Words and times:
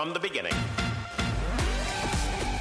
from 0.00 0.14
the 0.14 0.18
beginning. 0.18 0.89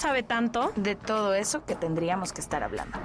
sabe 0.00 0.22
tanto. 0.22 0.72
de 0.76 0.94
todo 0.94 1.34
eso 1.34 1.60
que 1.66 1.74
tendríamos 1.74 2.32
que 2.32 2.40
estar 2.40 2.62
hablando. 2.62 2.98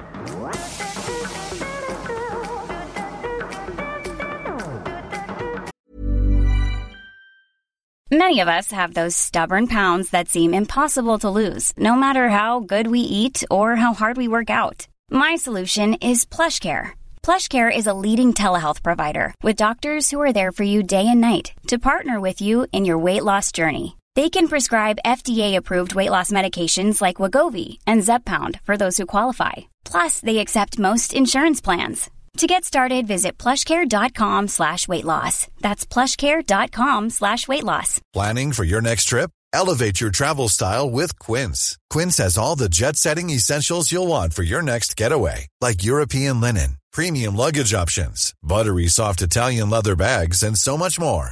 Many 8.11 8.39
of 8.39 8.47
us 8.47 8.71
have 8.71 8.93
those 8.93 9.15
stubborn 9.15 9.67
pounds 9.67 10.11
that 10.11 10.29
seem 10.29 10.53
impossible 10.53 11.17
to 11.19 11.29
lose, 11.29 11.73
no 11.77 11.95
matter 11.95 12.29
how 12.29 12.59
good 12.59 12.87
we 12.87 12.99
eat 12.99 13.43
or 13.49 13.75
how 13.75 13.93
hard 13.93 14.15
we 14.15 14.27
work 14.27 14.49
out. 14.49 14.87
My 15.09 15.35
solution 15.35 15.95
is 15.95 16.23
PlushCare. 16.25 16.91
PlushCare 17.23 17.75
is 17.75 17.87
a 17.87 17.93
leading 17.93 18.33
telehealth 18.33 18.83
provider 18.83 19.33
with 19.43 19.55
doctors 19.57 20.11
who 20.11 20.21
are 20.21 20.31
there 20.31 20.51
for 20.51 20.63
you 20.63 20.83
day 20.83 21.07
and 21.07 21.19
night 21.19 21.53
to 21.67 21.79
partner 21.79 22.21
with 22.21 22.41
you 22.41 22.67
in 22.71 22.85
your 22.85 22.99
weight 22.99 23.23
loss 23.23 23.51
journey. 23.51 23.97
They 24.15 24.29
can 24.29 24.47
prescribe 24.47 25.03
FDA-approved 25.05 25.93
weight 25.93 26.09
loss 26.09 26.31
medications 26.31 27.01
like 27.01 27.17
Wagovi 27.17 27.79
and 27.85 28.01
Zepbound 28.01 28.61
for 28.61 28.77
those 28.77 28.97
who 28.97 29.05
qualify. 29.05 29.53
Plus, 29.83 30.21
they 30.21 30.37
accept 30.37 30.79
most 30.79 31.13
insurance 31.13 31.59
plans. 31.59 32.09
To 32.37 32.47
get 32.47 32.63
started, 32.63 33.07
visit 33.07 33.37
plushcare.com 33.37 34.47
slash 34.47 34.87
weight 34.87 35.03
loss. 35.03 35.47
That's 35.59 35.85
plushcare.com 35.85 37.09
slash 37.09 37.47
weight 37.47 37.63
loss. 37.63 37.99
Planning 38.13 38.53
for 38.53 38.63
your 38.63 38.81
next 38.81 39.05
trip? 39.05 39.31
Elevate 39.51 39.99
your 40.01 40.11
travel 40.11 40.49
style 40.49 40.89
with 40.89 41.17
Quince. 41.19 41.77
Quince 41.89 42.17
has 42.17 42.37
all 42.37 42.55
the 42.55 42.69
jet 42.69 42.95
setting 42.95 43.29
essentials 43.29 43.91
you'll 43.91 44.07
want 44.07 44.33
for 44.33 44.43
your 44.43 44.61
next 44.61 44.95
getaway, 44.95 45.47
like 45.61 45.83
European 45.83 46.39
linen, 46.41 46.77
premium 46.91 47.35
luggage 47.35 47.73
options, 47.73 48.33
buttery 48.43 48.87
soft 48.87 49.21
Italian 49.21 49.69
leather 49.69 49.95
bags, 49.95 50.43
and 50.43 50.57
so 50.57 50.77
much 50.77 50.99
more. 50.99 51.31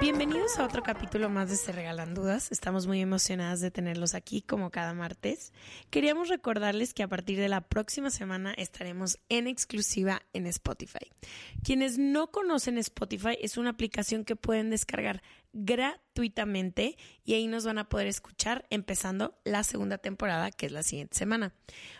Bienvenidos 0.00 0.58
a 0.58 0.64
otro 0.64 0.82
capítulo 0.82 1.30
más 1.30 1.48
de 1.48 1.56
Se 1.56 1.72
Regalan 1.72 2.14
Dudas. 2.14 2.52
Estamos 2.52 2.86
muy 2.86 3.00
emocionadas 3.00 3.60
de 3.60 3.70
tenerlos 3.70 4.14
aquí 4.14 4.42
como 4.42 4.70
cada 4.70 4.94
martes. 4.94 5.52
Queríamos 5.90 6.28
recordarles 6.28 6.94
que 6.94 7.02
a 7.02 7.08
partir 7.08 7.38
de 7.38 7.48
la 7.48 7.60
próxima 7.60 8.10
semana 8.10 8.52
estaremos 8.54 9.18
en 9.28 9.46
exclusiva 9.46 10.22
en 10.32 10.46
Spotify. 10.46 11.10
Quienes 11.62 11.98
no 11.98 12.30
conocen 12.30 12.78
Spotify 12.78 13.38
es 13.40 13.56
una 13.56 13.70
aplicación 13.70 14.24
que 14.24 14.36
pueden 14.36 14.70
descargar 14.70 15.22
gratuitamente 15.54 16.98
y 17.24 17.34
ahí 17.34 17.46
nos 17.46 17.64
van 17.64 17.78
a 17.78 17.88
poder 17.88 18.08
escuchar 18.08 18.66
empezando 18.70 19.38
la 19.44 19.62
segunda 19.62 19.98
temporada 19.98 20.50
que 20.50 20.66
es 20.66 20.72
la 20.72 20.82
siguiente 20.82 21.16
semana. 21.16 21.54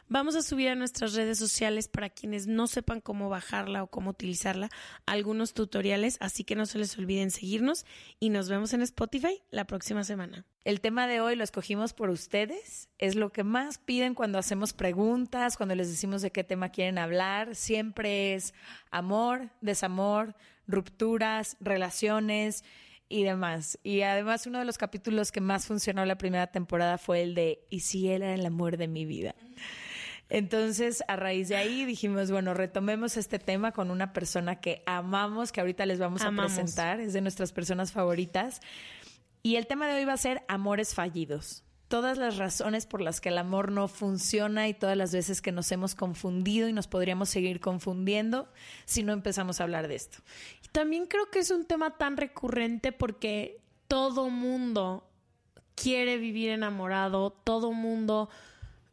Vamos 0.09 0.35
a 0.35 0.43
subir 0.43 0.69
a 0.69 0.75
nuestras 0.75 1.15
redes 1.15 1.39
sociales 1.39 1.89
para 1.89 2.11
quienes 2.11 2.47
no 2.47 2.67
sepan 2.67 3.01
cómo 3.01 3.29
bajarla 3.29 3.83
o 3.83 3.87
cómo 3.87 4.11
utilizarla 4.11 4.69
algunos 5.07 5.55
tutoriales, 5.55 6.19
así 6.21 6.45
que 6.45 6.57
no 6.57 6.67
se 6.67 6.79
les 6.79 6.99
olviden 6.99 7.31
seguirnos 7.31 7.87
y 8.19 8.29
nos 8.29 8.49
vemos 8.49 8.75
en 8.75 8.83
Spotify 8.83 9.41
la 9.51 9.67
próxima 9.67 10.05
semana. 10.05 10.45
El 10.65 10.81
tema 10.81 11.07
de 11.07 11.21
hoy 11.21 11.37
lo 11.37 11.45
escogimos 11.45 11.93
por 11.93 12.09
ustedes. 12.09 12.89
Es 12.99 13.17
lo 13.17 13.33
que 13.33 13.45
más 13.45 13.79
piden 13.79 14.15
cuando 14.15 14.39
hacemos 14.39 14.73
preguntas, 14.73 15.57
cuando 15.57 15.75
les 15.75 15.91
decimos 15.91 16.23
de 16.23 16.33
qué 16.33 16.43
tema 16.43 16.71
quieren 16.71 16.97
hablar. 16.97 17.55
Siempre 17.55 18.35
es 18.35 18.55
amor, 18.91 19.51
desamor, 19.61 20.35
rupturas, 20.67 21.59
relaciones 21.61 22.65
y 23.09 23.25
demás. 23.25 23.79
Y 23.83 24.03
además 24.03 24.47
uno 24.47 24.59
de 24.59 24.65
los 24.65 24.79
capítulos 24.79 25.33
que 25.33 25.41
más 25.41 25.67
funcionó 25.67 26.05
la 26.05 26.19
primera 26.19 26.47
temporada 26.49 26.99
fue 26.99 27.23
el 27.23 27.35
de 27.35 27.67
¿Y 27.71 27.81
si 27.81 28.09
él 28.09 28.23
era 28.23 28.35
el 28.35 28.47
amor 28.47 28.77
de 28.77 28.89
mi 28.89 29.05
vida? 29.05 29.35
Entonces, 30.31 31.05
a 31.07 31.17
raíz 31.17 31.49
de 31.49 31.57
ahí 31.57 31.85
dijimos, 31.85 32.31
bueno, 32.31 32.55
retomemos 32.55 33.17
este 33.17 33.39
tema 33.39 33.73
con 33.73 33.91
una 33.91 34.13
persona 34.13 34.61
que 34.61 34.83
amamos, 34.87 35.53
que 35.53 35.61
ahorita 35.61 35.85
les 35.87 35.99
vamos 35.99 36.23
a 36.23 36.33
presentar, 36.33 36.99
es 36.99 37.13
de 37.13 37.21
nuestras 37.21 37.53
personas 37.53 37.93
favoritas. 37.93 38.61
Y 39.43 39.57
el 39.57 39.67
tema 39.67 39.87
de 39.87 39.95
hoy 39.95 40.05
va 40.07 40.15
a 40.15 40.17
ser 40.17 40.43
amores 40.49 40.95
fallidos. 40.95 41.63
Todas 41.89 42.19
las 42.19 42.39
razones 42.39 42.87
por 42.87 43.01
las 43.01 43.21
que 43.21 43.29
el 43.29 43.39
amor 43.39 43.71
no 43.71 43.89
funciona 43.89 44.69
y 44.69 44.75
todas 44.75 44.97
las 44.97 45.13
veces 45.13 45.43
que 45.43 45.53
nos 45.53 45.71
hemos 45.71 45.95
confundido 45.95 46.69
y 46.69 46.73
nos 46.73 46.89
podríamos 46.89 47.29
seguir 47.29 47.61
confundiendo 47.61 48.49
si 48.85 49.03
no 49.03 49.13
empezamos 49.13 49.61
a 49.61 49.65
hablar 49.65 49.87
de 49.87 49.95
esto. 49.95 50.19
Y 50.65 50.69
también 50.69 51.07
creo 51.07 51.31
que 51.31 51.41
es 51.41 51.51
un 51.51 51.67
tema 51.67 51.97
tan 51.99 52.17
recurrente 52.17 52.91
porque 52.93 53.61
todo 53.87 54.31
mundo 54.31 55.07
quiere 55.75 56.17
vivir 56.19 56.51
enamorado, 56.51 57.31
todo 57.31 57.73
mundo 57.73 58.31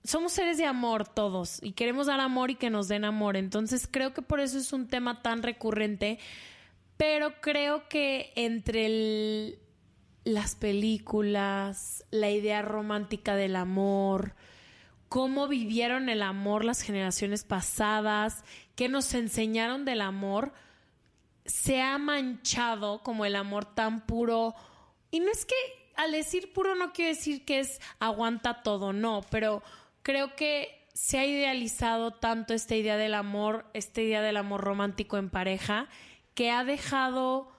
somos 0.03 0.31
seres 0.31 0.57
de 0.57 0.65
amor 0.65 1.07
todos 1.07 1.59
y 1.61 1.73
queremos 1.73 2.07
dar 2.07 2.19
amor 2.19 2.49
y 2.51 2.55
que 2.55 2.69
nos 2.71 2.87
den 2.87 3.05
amor. 3.05 3.37
Entonces 3.37 3.87
creo 3.89 4.13
que 4.13 4.21
por 4.21 4.39
eso 4.39 4.57
es 4.57 4.73
un 4.73 4.87
tema 4.87 5.21
tan 5.21 5.43
recurrente, 5.43 6.19
pero 6.97 7.39
creo 7.39 7.87
que 7.87 8.33
entre 8.35 8.85
el- 8.87 9.59
las 10.23 10.55
películas, 10.55 12.05
la 12.11 12.29
idea 12.29 12.61
romántica 12.61 13.35
del 13.35 13.55
amor, 13.55 14.35
cómo 15.09 15.47
vivieron 15.47 16.09
el 16.09 16.21
amor 16.21 16.63
las 16.63 16.81
generaciones 16.81 17.43
pasadas, 17.43 18.43
qué 18.75 18.87
nos 18.87 19.13
enseñaron 19.13 19.83
del 19.83 20.01
amor, 20.01 20.53
se 21.45 21.81
ha 21.81 21.97
manchado 21.97 23.03
como 23.03 23.25
el 23.25 23.35
amor 23.35 23.65
tan 23.65 24.05
puro. 24.05 24.55
Y 25.09 25.19
no 25.19 25.31
es 25.31 25.45
que 25.45 25.55
al 25.95 26.11
decir 26.11 26.53
puro 26.53 26.75
no 26.75 26.93
quiero 26.93 27.09
decir 27.15 27.43
que 27.43 27.59
es 27.59 27.81
aguanta 27.99 28.63
todo, 28.63 28.93
no, 28.93 29.21
pero 29.29 29.63
creo 30.01 30.35
que 30.35 30.87
se 30.93 31.17
ha 31.19 31.25
idealizado 31.25 32.11
tanto 32.11 32.53
esta 32.53 32.75
idea 32.75 32.97
del 32.97 33.13
amor, 33.13 33.65
esta 33.73 34.01
idea 34.01 34.21
del 34.21 34.37
amor 34.37 34.61
romántico 34.61 35.17
en 35.17 35.29
pareja, 35.29 35.87
que 36.35 36.51
ha 36.51 36.63
dejado 36.63 37.51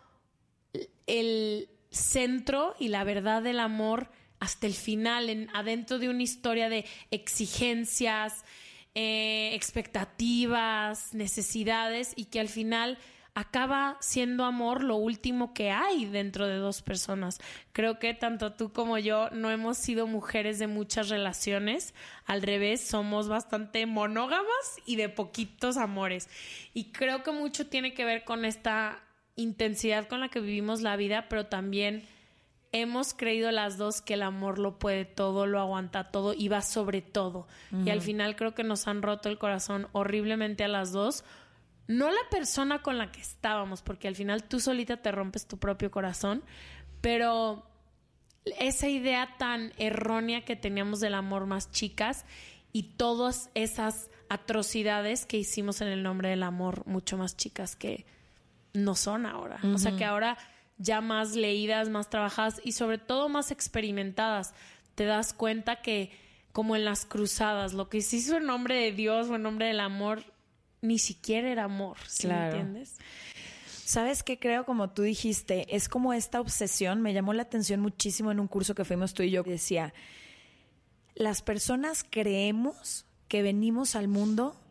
el 1.07 1.69
centro 1.93 2.75
y 2.79 2.89
la 2.89 3.05
verdad 3.05 3.43
del 3.43 3.61
amor 3.61 4.11
hasta 4.41 4.67
el 4.67 4.75
final, 4.75 5.31
en, 5.31 5.49
adentro 5.55 6.01
de 6.01 6.09
una 6.09 6.23
historia 6.23 6.69
de 6.69 6.85
exigencias, 7.13 8.45
eh, 8.95 9.51
expectativas, 9.55 11.15
necesidades 11.15 12.13
y 12.17 12.25
que 12.25 12.41
al 12.41 12.49
final 12.49 12.99
acaba 13.35 13.97
siendo 14.01 14.45
amor 14.45 14.83
lo 14.83 14.97
último 14.97 15.55
que 15.55 15.71
hay 15.71 16.05
dentro 16.07 16.47
de 16.47 16.57
dos 16.57 16.83
personas. 16.83 17.39
Creo 17.73 17.99
que 17.99 18.15
tanto 18.15 18.53
tú 18.53 18.73
como 18.73 18.99
yo 18.99 19.31
no 19.31 19.51
hemos 19.51 19.79
sido 19.79 20.07
mujeres 20.07 20.59
de 20.59 20.67
muchas 20.67 21.09
relaciones, 21.09 21.95
al 22.27 22.43
revés, 22.43 22.87
somos 22.87 23.29
bastante 23.29 23.87
monógamas 23.87 24.77
y 24.85 24.97
de 24.97 25.09
poquitos 25.09 25.77
amores. 25.77 26.29
Y 26.75 26.93
creo 26.93 27.23
que 27.23 27.33
mucho 27.33 27.67
tiene 27.69 27.95
que 27.95 28.05
ver 28.05 28.25
con 28.25 28.45
esta 28.45 29.03
intensidad 29.37 30.09
con 30.09 30.21
la 30.21 30.29
que 30.29 30.41
vivimos 30.41 30.83
la 30.83 30.97
vida, 30.97 31.27
pero 31.29 31.47
también 31.47 32.05
hemos 32.73 33.13
creído 33.13 33.51
las 33.51 33.77
dos 33.77 34.01
que 34.01 34.15
el 34.15 34.23
amor 34.23 34.59
lo 34.59 34.79
puede 34.79 35.05
todo, 35.05 35.47
lo 35.47 35.61
aguanta 35.61 36.11
todo 36.11 36.35
y 36.35 36.49
va 36.49 36.63
sobre 36.63 37.03
todo. 37.03 37.47
Y 37.85 37.91
al 37.91 38.01
final 38.01 38.35
creo 38.35 38.55
que 38.55 38.65
nos 38.65 38.89
han 38.89 39.03
roto 39.03 39.29
el 39.29 39.39
corazón 39.39 39.89
horriblemente 39.93 40.65
a 40.65 40.69
las 40.69 40.93
dos. 40.93 41.25
No 41.87 42.11
la 42.11 42.29
persona 42.31 42.81
con 42.81 42.97
la 42.97 43.13
que 43.13 43.21
estábamos, 43.21 43.83
porque 43.83 44.09
al 44.09 44.17
final 44.17 44.45
tú 44.45 44.61
solita 44.61 44.97
te 44.97 45.13
rompes 45.13 45.47
tu 45.47 45.59
propio 45.59 45.91
corazón, 45.91 46.43
pero 47.03 47.67
esa 48.59 48.89
idea 48.89 49.37
tan 49.39 49.73
errónea 49.77 50.45
que 50.45 50.57
teníamos 50.57 51.01
del 51.01 51.15
amor 51.15 51.47
más 51.47 51.71
chicas 51.71 52.25
y 52.73 52.95
todas 52.95 53.51
esas 53.55 54.11
atrocidades 54.29 55.27
que 55.27 55.37
hicimos 55.37 55.83
en 55.83 55.89
el 55.89 56.03
nombre 56.03 56.31
del 56.31 56.43
amor 56.43 56.87
mucho 56.87 57.19
más 57.19 57.37
chicas 57.37 57.77
que 57.77 58.07
no 58.73 58.95
son 58.95 59.27
ahora. 59.27 59.61
O 59.75 59.79
sea 59.79 59.97
que 59.97 60.05
ahora 60.05 60.39
ya 60.79 61.01
más 61.01 61.35
leídas, 61.35 61.89
más 61.89 62.11
trabajadas 62.11 62.61
y 62.65 62.73
sobre 62.73 62.99
todo 62.99 63.29
más 63.29 63.51
experimentadas, 63.51 64.55
te 64.95 65.05
das 65.05 65.33
cuenta 65.33 65.83
que 65.83 66.11
como 66.53 66.77
en 66.77 66.85
las 66.85 67.07
cruzadas, 67.07 67.73
lo 67.73 67.89
que 67.89 68.03
se 68.03 68.17
hizo 68.17 68.37
en 68.37 68.47
nombre 68.47 68.75
de 68.75 68.93
Dios 68.93 69.29
o 69.29 69.37
en 69.37 69.43
nombre 69.43 69.67
del 69.67 69.81
amor, 69.81 70.25
ni 70.83 70.99
siquiera 70.99 71.49
era 71.49 71.65
amor, 71.65 71.97
¿sí 72.07 72.27
me 72.27 72.45
entiendes? 72.47 72.99
¿Sabes 73.67 74.23
qué 74.23 74.39
creo? 74.39 74.65
Como 74.65 74.91
tú 74.91 75.03
dijiste, 75.03 75.75
es 75.75 75.89
como 75.89 76.13
esta 76.13 76.41
obsesión, 76.41 77.01
me 77.03 77.15
llamó 77.15 77.33
la 77.33 77.43
atención 77.43 77.81
muchísimo 77.81 78.31
en 78.31 78.41
un 78.41 78.49
curso 78.49 78.75
que 78.75 78.85
fuimos 78.85 79.15
tú 79.15 79.23
y 79.23 79.31
yo, 79.31 79.45
que 79.45 79.53
decía, 79.53 79.95
las 81.15 81.43
personas 81.43 82.05
creemos 82.09 83.07
que 83.29 83.43
venimos 83.43 83.97
al 83.97 84.09
mundo 84.09 84.62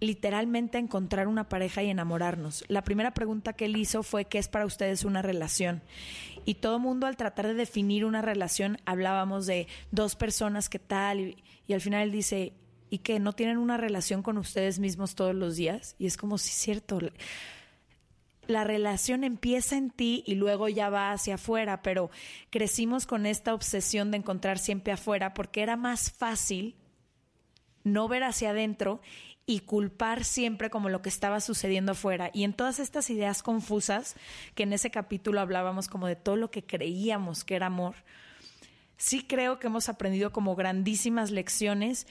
literalmente 0.00 0.78
encontrar 0.78 1.28
una 1.28 1.48
pareja 1.48 1.82
y 1.82 1.90
enamorarnos. 1.90 2.64
La 2.68 2.84
primera 2.84 3.14
pregunta 3.14 3.54
que 3.54 3.64
él 3.64 3.76
hizo 3.76 4.02
fue 4.02 4.26
¿qué 4.26 4.38
es 4.38 4.48
para 4.48 4.66
ustedes 4.66 5.04
una 5.04 5.22
relación? 5.22 5.82
Y 6.44 6.54
todo 6.56 6.78
mundo 6.78 7.06
al 7.06 7.16
tratar 7.16 7.46
de 7.46 7.54
definir 7.54 8.04
una 8.04 8.22
relación 8.22 8.78
hablábamos 8.84 9.46
de 9.46 9.66
dos 9.90 10.16
personas 10.16 10.68
que 10.68 10.78
tal 10.78 11.20
y, 11.20 11.44
y 11.66 11.72
al 11.72 11.80
final 11.80 12.02
él 12.04 12.12
dice 12.12 12.52
¿y 12.90 12.98
qué? 12.98 13.18
¿No 13.18 13.32
tienen 13.32 13.58
una 13.58 13.76
relación 13.76 14.22
con 14.22 14.38
ustedes 14.38 14.78
mismos 14.78 15.14
todos 15.14 15.34
los 15.34 15.56
días? 15.56 15.96
Y 15.98 16.06
es 16.06 16.16
como 16.16 16.38
si 16.38 16.50
es 16.50 16.56
cierto 16.56 17.00
la 18.46 18.64
relación 18.64 19.24
empieza 19.24 19.76
en 19.76 19.90
ti 19.90 20.22
y 20.26 20.36
luego 20.36 20.68
ya 20.68 20.88
va 20.88 21.12
hacia 21.12 21.34
afuera, 21.34 21.82
pero 21.82 22.10
crecimos 22.50 23.06
con 23.06 23.26
esta 23.26 23.54
obsesión 23.54 24.10
de 24.10 24.18
encontrar 24.18 24.58
siempre 24.58 24.92
afuera 24.92 25.34
porque 25.34 25.62
era 25.62 25.76
más 25.76 26.12
fácil 26.12 26.76
no 27.82 28.08
ver 28.08 28.22
hacia 28.22 28.50
adentro 28.50 29.00
y 29.46 29.60
culpar 29.60 30.24
siempre 30.24 30.70
como 30.70 30.88
lo 30.88 31.02
que 31.02 31.08
estaba 31.08 31.40
sucediendo 31.40 31.92
afuera. 31.92 32.30
Y 32.34 32.42
en 32.42 32.52
todas 32.52 32.80
estas 32.80 33.08
ideas 33.10 33.44
confusas, 33.44 34.16
que 34.56 34.64
en 34.64 34.72
ese 34.72 34.90
capítulo 34.90 35.40
hablábamos 35.40 35.86
como 35.86 36.08
de 36.08 36.16
todo 36.16 36.36
lo 36.36 36.50
que 36.50 36.64
creíamos 36.64 37.44
que 37.44 37.54
era 37.54 37.66
amor, 37.66 37.94
sí 38.96 39.24
creo 39.24 39.58
que 39.58 39.68
hemos 39.68 39.88
aprendido 39.88 40.32
como 40.32 40.56
grandísimas 40.56 41.30
lecciones 41.30 42.06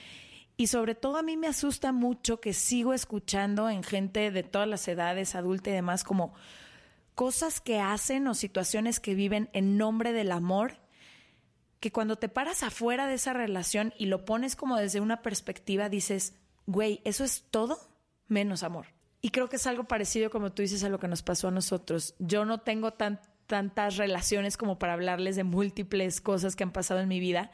y 0.57 0.67
sobre 0.67 0.95
todo 0.95 1.17
a 1.17 1.23
mí 1.23 1.35
me 1.35 1.47
asusta 1.47 1.91
mucho 1.91 2.39
que 2.39 2.53
sigo 2.53 2.93
escuchando 2.93 3.69
en 3.69 3.83
gente 3.83 4.31
de 4.31 4.43
todas 4.43 4.67
las 4.67 4.87
edades, 4.87 5.35
adulta 5.35 5.69
y 5.69 5.73
demás, 5.73 6.05
como 6.05 6.33
cosas 7.13 7.59
que 7.59 7.81
hacen 7.81 8.27
o 8.27 8.33
situaciones 8.33 9.01
que 9.01 9.15
viven 9.15 9.49
en 9.51 9.77
nombre 9.77 10.13
del 10.13 10.31
amor, 10.31 10.77
que 11.81 11.91
cuando 11.91 12.15
te 12.15 12.29
paras 12.29 12.63
afuera 12.63 13.07
de 13.07 13.15
esa 13.15 13.33
relación 13.33 13.93
y 13.97 14.05
lo 14.05 14.23
pones 14.23 14.55
como 14.55 14.77
desde 14.77 15.01
una 15.01 15.21
perspectiva, 15.21 15.89
dices, 15.89 16.35
güey, 16.65 17.01
eso 17.03 17.23
es 17.23 17.43
todo 17.49 17.79
menos 18.27 18.63
amor. 18.63 18.87
Y 19.21 19.29
creo 19.29 19.49
que 19.49 19.55
es 19.55 19.67
algo 19.67 19.85
parecido, 19.85 20.29
como 20.29 20.51
tú 20.51 20.61
dices, 20.61 20.83
a 20.83 20.89
lo 20.89 20.99
que 20.99 21.07
nos 21.07 21.23
pasó 21.23 21.47
a 21.47 21.51
nosotros. 21.51 22.13
Yo 22.19 22.45
no 22.45 22.59
tengo 22.59 22.93
tantas 22.93 23.97
relaciones 23.97 24.55
como 24.57 24.77
para 24.77 24.93
hablarles 24.93 25.35
de 25.35 25.43
múltiples 25.43 26.21
cosas 26.21 26.55
que 26.55 26.63
han 26.63 26.71
pasado 26.71 26.99
en 26.99 27.07
mi 27.07 27.19
vida, 27.19 27.51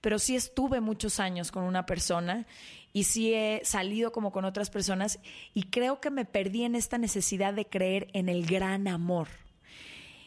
pero 0.00 0.18
sí 0.18 0.36
estuve 0.36 0.80
muchos 0.80 1.20
años 1.20 1.50
con 1.50 1.64
una 1.64 1.86
persona 1.86 2.46
y 2.92 3.04
sí 3.04 3.32
he 3.32 3.62
salido 3.64 4.12
como 4.12 4.32
con 4.32 4.44
otras 4.44 4.68
personas 4.68 5.18
y 5.54 5.64
creo 5.64 6.00
que 6.00 6.10
me 6.10 6.26
perdí 6.26 6.64
en 6.64 6.74
esta 6.74 6.98
necesidad 6.98 7.54
de 7.54 7.66
creer 7.66 8.08
en 8.12 8.28
el 8.28 8.44
gran 8.44 8.86
amor. 8.86 9.28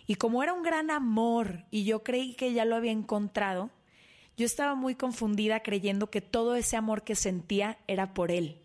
Y 0.08 0.16
como 0.16 0.42
era 0.42 0.54
un 0.54 0.64
gran 0.64 0.90
amor 0.90 1.66
y 1.70 1.84
yo 1.84 2.04
creí 2.04 2.34
que 2.34 2.54
ya 2.54 2.66
lo 2.66 2.76
había 2.76 2.92
encontrado, 2.92 3.70
yo 4.38 4.46
estaba 4.46 4.76
muy 4.76 4.94
confundida 4.94 5.62
creyendo 5.62 6.12
que 6.12 6.22
todo 6.22 6.56
ese 6.56 6.78
amor 6.78 7.04
que 7.04 7.16
sentía 7.16 7.80
era 7.88 8.14
por 8.14 8.32
él. 8.32 8.62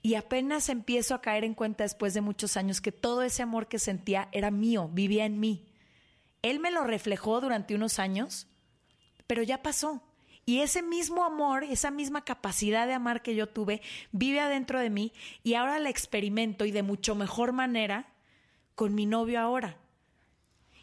Y 0.00 0.14
apenas 0.14 0.68
empiezo 0.68 1.14
a 1.14 1.20
caer 1.20 1.44
en 1.44 1.54
cuenta 1.54 1.84
después 1.84 2.14
de 2.14 2.20
muchos 2.20 2.56
años 2.56 2.80
que 2.80 2.92
todo 2.92 3.22
ese 3.22 3.42
amor 3.42 3.66
que 3.66 3.80
sentía 3.80 4.28
era 4.32 4.50
mío, 4.50 4.88
vivía 4.92 5.26
en 5.26 5.40
mí. 5.40 5.66
Él 6.42 6.60
me 6.60 6.70
lo 6.70 6.84
reflejó 6.84 7.40
durante 7.40 7.74
unos 7.74 7.98
años, 7.98 8.46
pero 9.26 9.42
ya 9.42 9.62
pasó. 9.62 10.02
Y 10.44 10.60
ese 10.60 10.82
mismo 10.82 11.24
amor, 11.24 11.62
esa 11.64 11.90
misma 11.92 12.24
capacidad 12.24 12.86
de 12.86 12.94
amar 12.94 13.22
que 13.22 13.36
yo 13.36 13.48
tuve, 13.48 13.80
vive 14.10 14.40
adentro 14.40 14.80
de 14.80 14.90
mí 14.90 15.12
y 15.44 15.54
ahora 15.54 15.78
la 15.78 15.88
experimento 15.88 16.64
y 16.64 16.72
de 16.72 16.82
mucho 16.82 17.14
mejor 17.14 17.52
manera 17.52 18.06
con 18.74 18.94
mi 18.94 19.06
novio 19.06 19.40
ahora. 19.40 19.76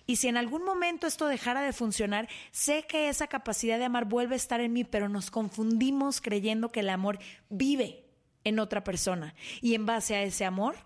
Y 0.10 0.16
si 0.16 0.28
en 0.28 0.38
algún 0.38 0.66
momento 0.66 1.06
esto 1.06 1.28
dejara 1.28 1.62
de 1.62 1.72
funcionar, 1.72 2.28
sé 2.50 2.88
que 2.88 3.10
esa 3.10 3.28
capacidad 3.28 3.78
de 3.78 3.86
amar 3.86 4.06
vuelve 4.06 4.34
a 4.34 4.38
estar 4.38 4.60
en 4.60 4.74
mí, 4.74 4.84
pero 4.84 5.08
nos 5.08 5.30
confundimos 5.30 6.20
creyendo 6.20 6.72
que 6.72 6.80
el 6.80 6.90
amor 6.90 7.20
vive 7.52 8.08
en 8.44 8.58
otra 8.58 8.84
persona. 8.84 9.36
Y 9.62 9.76
en 9.76 9.86
base 9.86 10.16
a 10.16 10.24
ese 10.24 10.46
amor, 10.46 10.78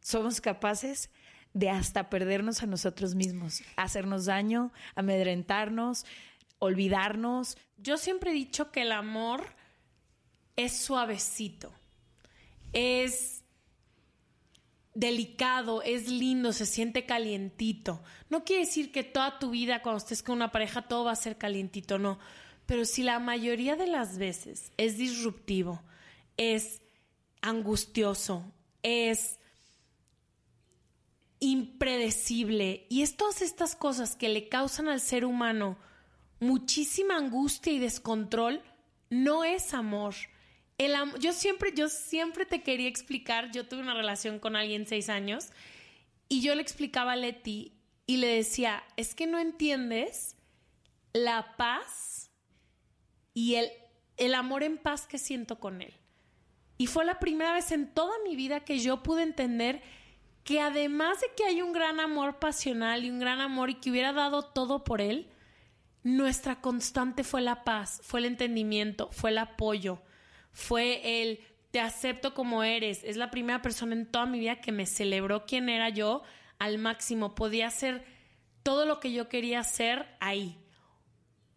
somos 0.00 0.40
capaces 0.40 1.10
de 1.52 1.68
hasta 1.68 2.08
perdernos 2.08 2.62
a 2.62 2.66
nosotros 2.66 3.14
mismos, 3.14 3.62
hacernos 3.76 4.24
daño, 4.24 4.72
amedrentarnos, 4.94 6.06
olvidarnos. 6.58 7.58
Yo 7.76 7.98
siempre 7.98 8.30
he 8.30 8.34
dicho 8.34 8.70
que 8.70 8.80
el 8.80 8.92
amor 8.92 9.44
es 10.56 10.74
suavecito, 10.74 11.70
es 12.72 13.43
delicado, 14.94 15.82
es 15.82 16.08
lindo, 16.08 16.52
se 16.52 16.66
siente 16.66 17.04
calientito. 17.04 18.02
No 18.30 18.44
quiere 18.44 18.64
decir 18.64 18.92
que 18.92 19.02
toda 19.02 19.38
tu 19.38 19.50
vida 19.50 19.82
cuando 19.82 19.98
estés 19.98 20.22
con 20.22 20.36
una 20.36 20.52
pareja 20.52 20.82
todo 20.82 21.04
va 21.04 21.12
a 21.12 21.16
ser 21.16 21.36
calientito, 21.36 21.98
no. 21.98 22.18
Pero 22.66 22.84
si 22.84 23.02
la 23.02 23.18
mayoría 23.18 23.76
de 23.76 23.86
las 23.86 24.18
veces 24.18 24.72
es 24.76 24.96
disruptivo, 24.96 25.82
es 26.36 26.80
angustioso, 27.42 28.52
es 28.82 29.38
impredecible 31.40 32.86
y 32.88 33.02
es 33.02 33.16
todas 33.16 33.42
estas 33.42 33.76
cosas 33.76 34.16
que 34.16 34.30
le 34.30 34.48
causan 34.48 34.88
al 34.88 35.00
ser 35.00 35.24
humano 35.24 35.76
muchísima 36.40 37.16
angustia 37.16 37.72
y 37.72 37.78
descontrol, 37.78 38.62
no 39.10 39.44
es 39.44 39.74
amor. 39.74 40.14
El 40.78 40.94
yo 41.20 41.32
siempre, 41.32 41.72
yo 41.74 41.88
siempre 41.88 42.46
te 42.46 42.62
quería 42.62 42.88
explicar, 42.88 43.50
yo 43.52 43.66
tuve 43.66 43.80
una 43.80 43.94
relación 43.94 44.38
con 44.38 44.56
alguien 44.56 44.86
seis 44.86 45.08
años 45.08 45.50
y 46.28 46.40
yo 46.40 46.54
le 46.54 46.62
explicaba 46.62 47.12
a 47.12 47.16
Leti 47.16 47.72
y 48.06 48.16
le 48.16 48.26
decía, 48.26 48.82
es 48.96 49.14
que 49.14 49.26
no 49.26 49.38
entiendes 49.38 50.36
la 51.12 51.56
paz 51.56 52.30
y 53.32 53.54
el, 53.54 53.68
el 54.16 54.34
amor 54.34 54.62
en 54.62 54.78
paz 54.78 55.06
que 55.06 55.18
siento 55.18 55.60
con 55.60 55.80
él. 55.80 55.94
Y 56.76 56.86
fue 56.88 57.04
la 57.04 57.20
primera 57.20 57.52
vez 57.52 57.70
en 57.70 57.92
toda 57.92 58.12
mi 58.24 58.34
vida 58.34 58.64
que 58.64 58.78
yo 58.80 59.02
pude 59.02 59.22
entender 59.22 59.80
que 60.42 60.60
además 60.60 61.20
de 61.20 61.28
que 61.36 61.44
hay 61.44 61.62
un 61.62 61.72
gran 61.72 62.00
amor 62.00 62.38
pasional 62.38 63.04
y 63.04 63.10
un 63.10 63.18
gran 63.18 63.40
amor 63.40 63.70
y 63.70 63.74
que 63.74 63.90
hubiera 63.90 64.12
dado 64.12 64.42
todo 64.42 64.84
por 64.84 65.00
él, 65.00 65.28
nuestra 66.02 66.60
constante 66.60 67.24
fue 67.24 67.40
la 67.40 67.64
paz, 67.64 68.00
fue 68.04 68.20
el 68.20 68.26
entendimiento, 68.26 69.08
fue 69.10 69.30
el 69.30 69.38
apoyo, 69.38 70.02
fue 70.54 71.20
el 71.20 71.40
te 71.70 71.80
acepto 71.80 72.32
como 72.32 72.62
eres. 72.62 73.02
Es 73.04 73.16
la 73.16 73.30
primera 73.30 73.60
persona 73.60 73.94
en 73.94 74.06
toda 74.06 74.24
mi 74.26 74.38
vida 74.38 74.60
que 74.60 74.72
me 74.72 74.86
celebró 74.86 75.44
quién 75.44 75.68
era 75.68 75.88
yo 75.88 76.22
al 76.58 76.78
máximo. 76.78 77.34
Podía 77.34 77.66
hacer 77.66 78.04
todo 78.62 78.86
lo 78.86 79.00
que 79.00 79.12
yo 79.12 79.28
quería 79.28 79.58
hacer 79.60 80.06
ahí. 80.20 80.56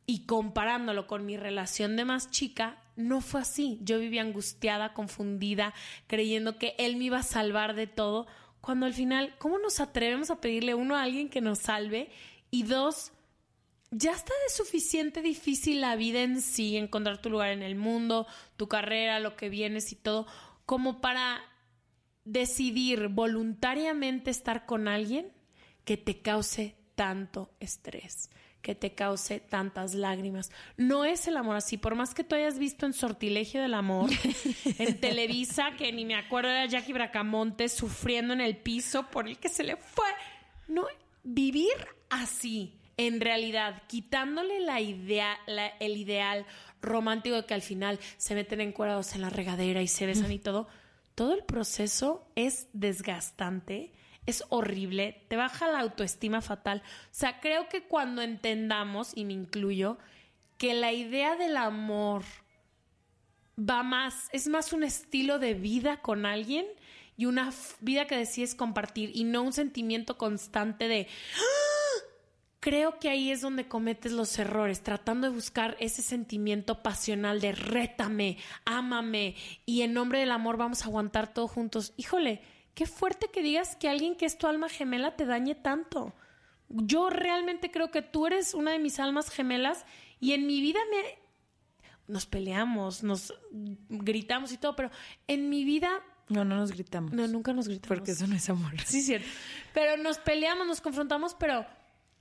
Y 0.07 0.25
comparándolo 0.25 1.05
con 1.05 1.25
mi 1.25 1.37
relación 1.37 1.95
de 1.95 2.05
más 2.05 2.31
chica, 2.31 2.81
no 2.95 3.21
fue 3.21 3.41
así. 3.41 3.77
Yo 3.83 3.99
vivía 3.99 4.23
angustiada, 4.23 4.93
confundida, 4.93 5.73
creyendo 6.07 6.57
que 6.57 6.75
él 6.79 6.95
me 6.95 7.05
iba 7.05 7.19
a 7.19 7.23
salvar 7.23 7.75
de 7.75 7.85
todo, 7.87 8.25
cuando 8.59 8.85
al 8.85 8.93
final, 8.93 9.35
¿cómo 9.37 9.59
nos 9.59 9.79
atrevemos 9.79 10.31
a 10.31 10.41
pedirle 10.41 10.73
uno 10.73 10.95
a 10.95 11.03
alguien 11.03 11.29
que 11.29 11.41
nos 11.41 11.59
salve? 11.59 12.09
Y 12.49 12.63
dos, 12.63 13.11
ya 13.91 14.11
está 14.11 14.33
de 14.43 14.53
suficiente 14.53 15.21
difícil 15.21 15.81
la 15.81 15.95
vida 15.95 16.21
en 16.21 16.41
sí, 16.41 16.75
encontrar 16.77 17.21
tu 17.21 17.29
lugar 17.29 17.51
en 17.51 17.63
el 17.63 17.75
mundo, 17.75 18.27
tu 18.57 18.67
carrera, 18.67 19.19
lo 19.19 19.35
que 19.35 19.49
vienes 19.49 19.91
y 19.91 19.95
todo, 19.95 20.27
como 20.65 20.99
para 20.99 21.41
decidir 22.25 23.07
voluntariamente 23.07 24.29
estar 24.29 24.65
con 24.65 24.87
alguien 24.87 25.31
que 25.85 25.95
te 25.95 26.21
cause 26.21 26.75
tanto 26.95 27.49
estrés, 27.61 28.29
que 28.61 28.75
te 28.75 28.93
cause 28.93 29.39
tantas 29.39 29.93
lágrimas. 29.93 30.51
No 30.75 31.05
es 31.05 31.27
el 31.29 31.37
amor 31.37 31.55
así, 31.55 31.77
por 31.77 31.95
más 31.95 32.13
que 32.13 32.25
tú 32.25 32.35
hayas 32.35 32.59
visto 32.59 32.85
en 32.85 32.91
Sortilegio 32.91 33.61
del 33.61 33.73
Amor, 33.73 34.09
en 34.79 34.99
Televisa, 34.99 35.71
que 35.77 35.93
ni 35.93 36.03
me 36.03 36.15
acuerdo 36.15 36.49
era 36.49 36.65
Jackie 36.65 36.91
Bracamonte 36.91 37.69
sufriendo 37.69 38.33
en 38.33 38.41
el 38.41 38.57
piso 38.57 39.09
por 39.09 39.29
el 39.29 39.37
que 39.37 39.47
se 39.47 39.63
le 39.63 39.77
fue. 39.77 40.07
No, 40.67 40.85
vivir 41.23 41.71
así 42.09 42.76
en 42.97 43.21
realidad, 43.21 43.83
quitándole 43.87 44.59
la 44.59 44.81
idea, 44.81 45.37
el 45.79 45.97
ideal 45.97 46.45
romántico 46.81 47.35
de 47.35 47.45
que 47.45 47.53
al 47.53 47.61
final 47.61 47.99
se 48.17 48.35
meten 48.35 48.59
encuadrados 48.59 49.13
en 49.13 49.21
la 49.21 49.29
regadera 49.29 49.81
y 49.81 49.87
se 49.87 50.07
besan 50.07 50.31
y 50.31 50.39
todo, 50.39 50.67
todo 51.13 51.33
el 51.33 51.43
proceso 51.43 52.27
es 52.35 52.67
desgastante, 52.73 53.93
es 54.25 54.43
horrible, 54.49 55.23
te 55.29 55.35
baja 55.35 55.67
la 55.67 55.79
autoestima 55.79 56.41
fatal. 56.41 56.83
O 56.85 57.07
sea, 57.11 57.39
creo 57.39 57.69
que 57.69 57.83
cuando 57.83 58.21
entendamos, 58.21 59.11
y 59.15 59.25
me 59.25 59.33
incluyo, 59.33 59.97
que 60.57 60.73
la 60.73 60.91
idea 60.91 61.35
del 61.35 61.55
amor 61.55 62.23
va 63.57 63.83
más, 63.83 64.27
es 64.31 64.47
más 64.47 64.73
un 64.73 64.83
estilo 64.83 65.39
de 65.39 65.53
vida 65.53 66.01
con 66.01 66.25
alguien 66.25 66.65
y 67.15 67.25
una 67.25 67.51
vida 67.79 68.05
que 68.05 68.17
decides 68.17 68.53
compartir 68.53 69.11
y 69.13 69.23
no 69.23 69.41
un 69.41 69.53
sentimiento 69.53 70.17
constante 70.17 70.87
de 70.87 71.07
creo 72.67 72.99
que 72.99 73.07
ahí 73.07 73.31
es 73.31 73.39
donde 73.39 73.69
cometes 73.69 74.11
los 74.11 74.37
errores, 74.37 74.83
tratando 74.83 75.29
de 75.29 75.33
buscar 75.33 75.77
ese 75.79 76.01
sentimiento 76.01 76.83
pasional 76.83 77.39
de 77.39 77.53
rétame, 77.53 78.37
ámame 78.65 79.35
y 79.65 79.83
en 79.83 79.93
nombre 79.93 80.19
del 80.19 80.31
amor 80.31 80.57
vamos 80.57 80.81
a 80.81 80.87
aguantar 80.87 81.33
todos 81.33 81.49
juntos. 81.49 81.93
Híjole, 81.95 82.41
qué 82.73 82.85
fuerte 82.85 83.29
que 83.31 83.41
digas 83.41 83.77
que 83.77 83.87
alguien 83.87 84.17
que 84.17 84.25
es 84.25 84.37
tu 84.37 84.47
alma 84.47 84.67
gemela 84.67 85.15
te 85.15 85.25
dañe 85.25 85.55
tanto. 85.55 86.13
Yo 86.67 87.09
realmente 87.09 87.71
creo 87.71 87.89
que 87.89 88.01
tú 88.01 88.27
eres 88.27 88.53
una 88.53 88.71
de 88.71 88.79
mis 88.79 88.99
almas 88.99 89.29
gemelas 89.29 89.85
y 90.19 90.33
en 90.33 90.45
mi 90.45 90.59
vida 90.59 90.79
me 90.91 92.13
nos 92.13 92.25
peleamos, 92.25 93.01
nos 93.01 93.33
gritamos 93.87 94.51
y 94.51 94.57
todo, 94.57 94.75
pero 94.75 94.91
en 95.27 95.49
mi 95.49 95.63
vida 95.63 95.89
no, 96.27 96.43
no 96.43 96.57
nos 96.57 96.73
gritamos. 96.73 97.13
No, 97.13 97.29
nunca 97.29 97.53
nos 97.53 97.69
gritamos. 97.69 97.97
Porque 97.97 98.11
eso 98.11 98.27
no 98.27 98.35
es 98.35 98.49
amor. 98.49 98.73
Sí, 98.85 99.01
cierto. 99.01 99.29
Pero 99.73 99.95
nos 99.95 100.17
peleamos, 100.17 100.67
nos 100.67 100.81
confrontamos, 100.81 101.33
pero 101.33 101.65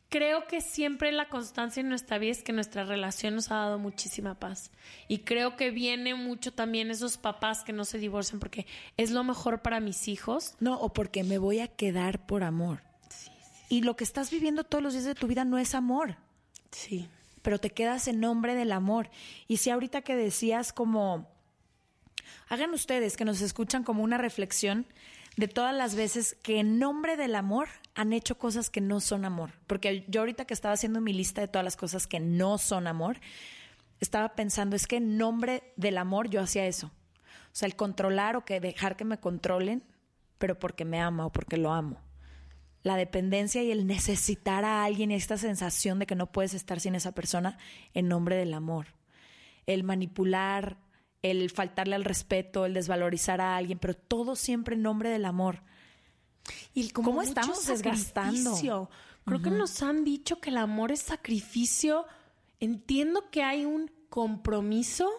creo 0.09 0.47
que 0.47 0.61
siempre 0.61 1.13
la 1.13 1.29
constancia 1.29 1.81
en 1.81 1.89
nuestra 1.89 2.19
vida 2.19 2.33
es 2.33 2.43
que 2.43 2.53
nuestra 2.53 2.85
relación 2.85 3.35
nos 3.35 3.51
ha 3.51 3.57
dado 3.57 3.79
muchísima 3.79 4.39
paz. 4.39 4.71
Y 5.09 5.19
creo 5.19 5.57
que 5.57 5.71
viene 5.71 6.15
mucho 6.15 6.53
también 6.53 6.91
esos 6.91 7.19
papás 7.19 7.65
que 7.65 7.73
no 7.73 7.85
se 7.85 7.99
divorcian 7.99 8.41
porque 8.41 8.67
es 8.97 9.11
lo 9.11 9.25
mejor 9.25 9.63
para 9.63 9.81
mis 9.81 10.09
hijos. 10.09 10.55
No, 10.61 10.79
o 10.81 10.93
porque 10.93 11.25
me 11.25 11.39
voy 11.39 11.61
a 11.61 11.69
quedar 11.69 12.27
por 12.27 12.45
amor. 12.45 12.83
Sí, 13.09 13.31
sí. 13.41 13.61
Y 13.69 13.83
lo 13.83 13.97
que 13.97 14.05
estás 14.05 14.31
viviendo 14.31 14.65
todos 14.65 14.83
los 14.83 14.93
días 14.93 15.05
de 15.05 15.15
tu 15.15 15.27
vida 15.27 15.45
no 15.45 15.59
es 15.59 15.75
amor. 15.75 16.17
Sí. 16.71 17.09
Pero 17.43 17.59
te 17.59 17.71
quedas 17.71 18.09
en 18.09 18.21
nombre 18.21 18.55
del 18.55 18.73
amor. 18.73 19.11
Y 19.49 19.59
si 19.59 19.71
ahorita 19.71 20.03
que 20.03 20.17
decías 20.17 20.73
como 20.73 21.29
Hagan 22.49 22.73
ustedes 22.75 23.17
que 23.17 23.25
nos 23.25 23.41
escuchan 23.41 23.83
como 23.83 24.03
una 24.03 24.19
reflexión 24.19 24.87
de 25.37 25.49
todas 25.49 25.75
las 25.75 25.95
veces 25.95 26.37
que 26.43 26.61
en 26.61 26.79
nombre 26.79 27.17
del 27.17 27.35
amor 27.35 27.69
han 27.95 28.13
hecho 28.13 28.39
cosas 28.39 28.71
que 28.71 28.81
no 28.81 29.01
son 29.01 29.25
amor. 29.25 29.53
Porque 29.67 30.05
yo 30.09 30.21
ahorita 30.21 30.47
que 30.47 30.55
estaba 30.55 30.75
haciendo 30.75 31.01
mi 31.01 31.13
lista 31.13 31.43
de 31.43 31.49
todas 31.49 31.65
las 31.65 31.77
cosas 31.77 32.07
que 32.07 32.21
no 32.21 32.59
son 32.59 32.87
amor, 32.87 33.21
estaba 34.01 34.35
pensando, 34.35 34.77
es 34.77 34.87
que 34.87 34.97
en 34.97 35.19
nombre 35.19 35.73
del 35.77 35.99
amor 35.99 36.29
yo 36.29 36.41
hacía 36.41 36.67
eso. 36.67 36.87
O 36.87 37.59
sea, 37.59 37.67
el 37.67 37.77
controlar 37.77 38.37
o 38.37 38.45
que 38.45 38.61
dejar 38.61 38.97
que 38.97 39.05
me 39.05 39.19
controlen, 39.19 39.83
pero 40.39 40.59
porque 40.59 40.85
me 40.85 41.01
ama 41.01 41.27
o 41.27 41.33
porque 41.33 41.57
lo 41.57 41.73
amo. 41.73 42.01
La 42.83 42.97
dependencia 42.97 43.63
y 43.63 43.71
el 43.71 43.87
necesitar 43.87 44.65
a 44.65 44.85
alguien 44.85 45.11
y 45.11 45.15
esta 45.15 45.39
sensación 45.39 45.99
de 45.99 46.07
que 46.07 46.15
no 46.15 46.31
puedes 46.31 46.55
estar 46.55 46.81
sin 46.81 46.95
esa 46.95 47.13
persona 47.13 47.59
en 47.95 48.09
nombre 48.09 48.37
del 48.37 48.55
amor. 48.55 48.87
El 49.67 49.85
manipular, 49.85 50.77
el 51.31 51.51
faltarle 51.51 51.95
al 51.95 52.05
respeto, 52.05 52.67
el 52.67 52.75
desvalorizar 52.75 53.41
a 53.41 53.57
alguien, 53.57 53.79
pero 53.79 53.95
todo 53.95 54.37
siempre 54.37 54.77
en 54.77 54.83
nombre 54.83 55.11
del 55.11 55.25
amor. 55.25 55.63
Y 56.75 56.91
¿Cómo 56.91 57.23
estamos 57.23 57.67
desgastando? 57.67 58.89
Creo 59.25 59.43
que 59.43 59.51
nos 59.51 59.83
han 59.83 60.05
dicho 60.05 60.41
que 60.41 60.51
el 60.51 60.59
amor 60.59 60.93
es 60.93 61.01
sacrificio. 61.01 62.07
Entiendo 62.61 63.31
que 63.31 63.43
hay 63.43 63.65
un 63.65 63.91
compromiso 64.09 65.11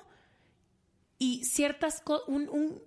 y 1.20 1.44
ciertas 1.44 2.02
un, 2.28 2.48
un 2.50 2.82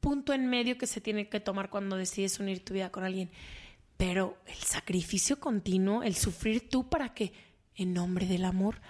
punto 0.00 0.32
en 0.32 0.46
medio 0.46 0.76
que 0.76 0.86
se 0.86 1.00
tiene 1.00 1.28
que 1.28 1.40
tomar 1.40 1.70
cuando 1.70 1.96
decides 1.96 2.38
unir 2.38 2.64
tu 2.64 2.74
vida 2.74 2.92
con 2.92 3.04
alguien. 3.04 3.30
Pero 3.96 4.36
el 4.46 4.58
sacrificio 4.58 5.40
continuo, 5.40 6.02
el 6.02 6.14
sufrir 6.16 6.68
tú 6.68 6.88
para 6.88 7.14
que, 7.14 7.32
en 7.74 7.94
nombre 7.94 8.26
del 8.26 8.44
amor, 8.44 8.80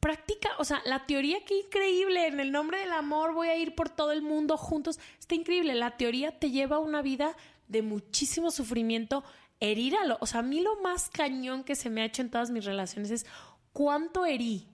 práctica, 0.00 0.50
o 0.58 0.64
sea, 0.64 0.82
la 0.84 1.06
teoría 1.06 1.44
qué 1.44 1.58
increíble, 1.60 2.26
en 2.26 2.40
el 2.40 2.50
nombre 2.50 2.78
del 2.78 2.92
amor 2.92 3.34
voy 3.34 3.48
a 3.48 3.56
ir 3.56 3.74
por 3.74 3.90
todo 3.90 4.12
el 4.12 4.22
mundo 4.22 4.56
juntos, 4.56 4.98
está 5.18 5.34
increíble, 5.34 5.74
la 5.74 5.96
teoría 5.96 6.38
te 6.38 6.50
lleva 6.50 6.76
a 6.76 6.80
una 6.80 7.02
vida 7.02 7.36
de 7.68 7.82
muchísimo 7.82 8.50
sufrimiento, 8.50 9.22
herir 9.60 9.94
a 9.96 10.06
lo, 10.06 10.18
o 10.20 10.26
sea, 10.26 10.40
a 10.40 10.42
mí 10.42 10.60
lo 10.60 10.80
más 10.80 11.10
cañón 11.10 11.64
que 11.64 11.74
se 11.74 11.90
me 11.90 12.00
ha 12.00 12.06
hecho 12.06 12.22
en 12.22 12.30
todas 12.30 12.50
mis 12.50 12.64
relaciones 12.64 13.10
es 13.10 13.26
cuánto 13.72 14.24
herí 14.24 14.66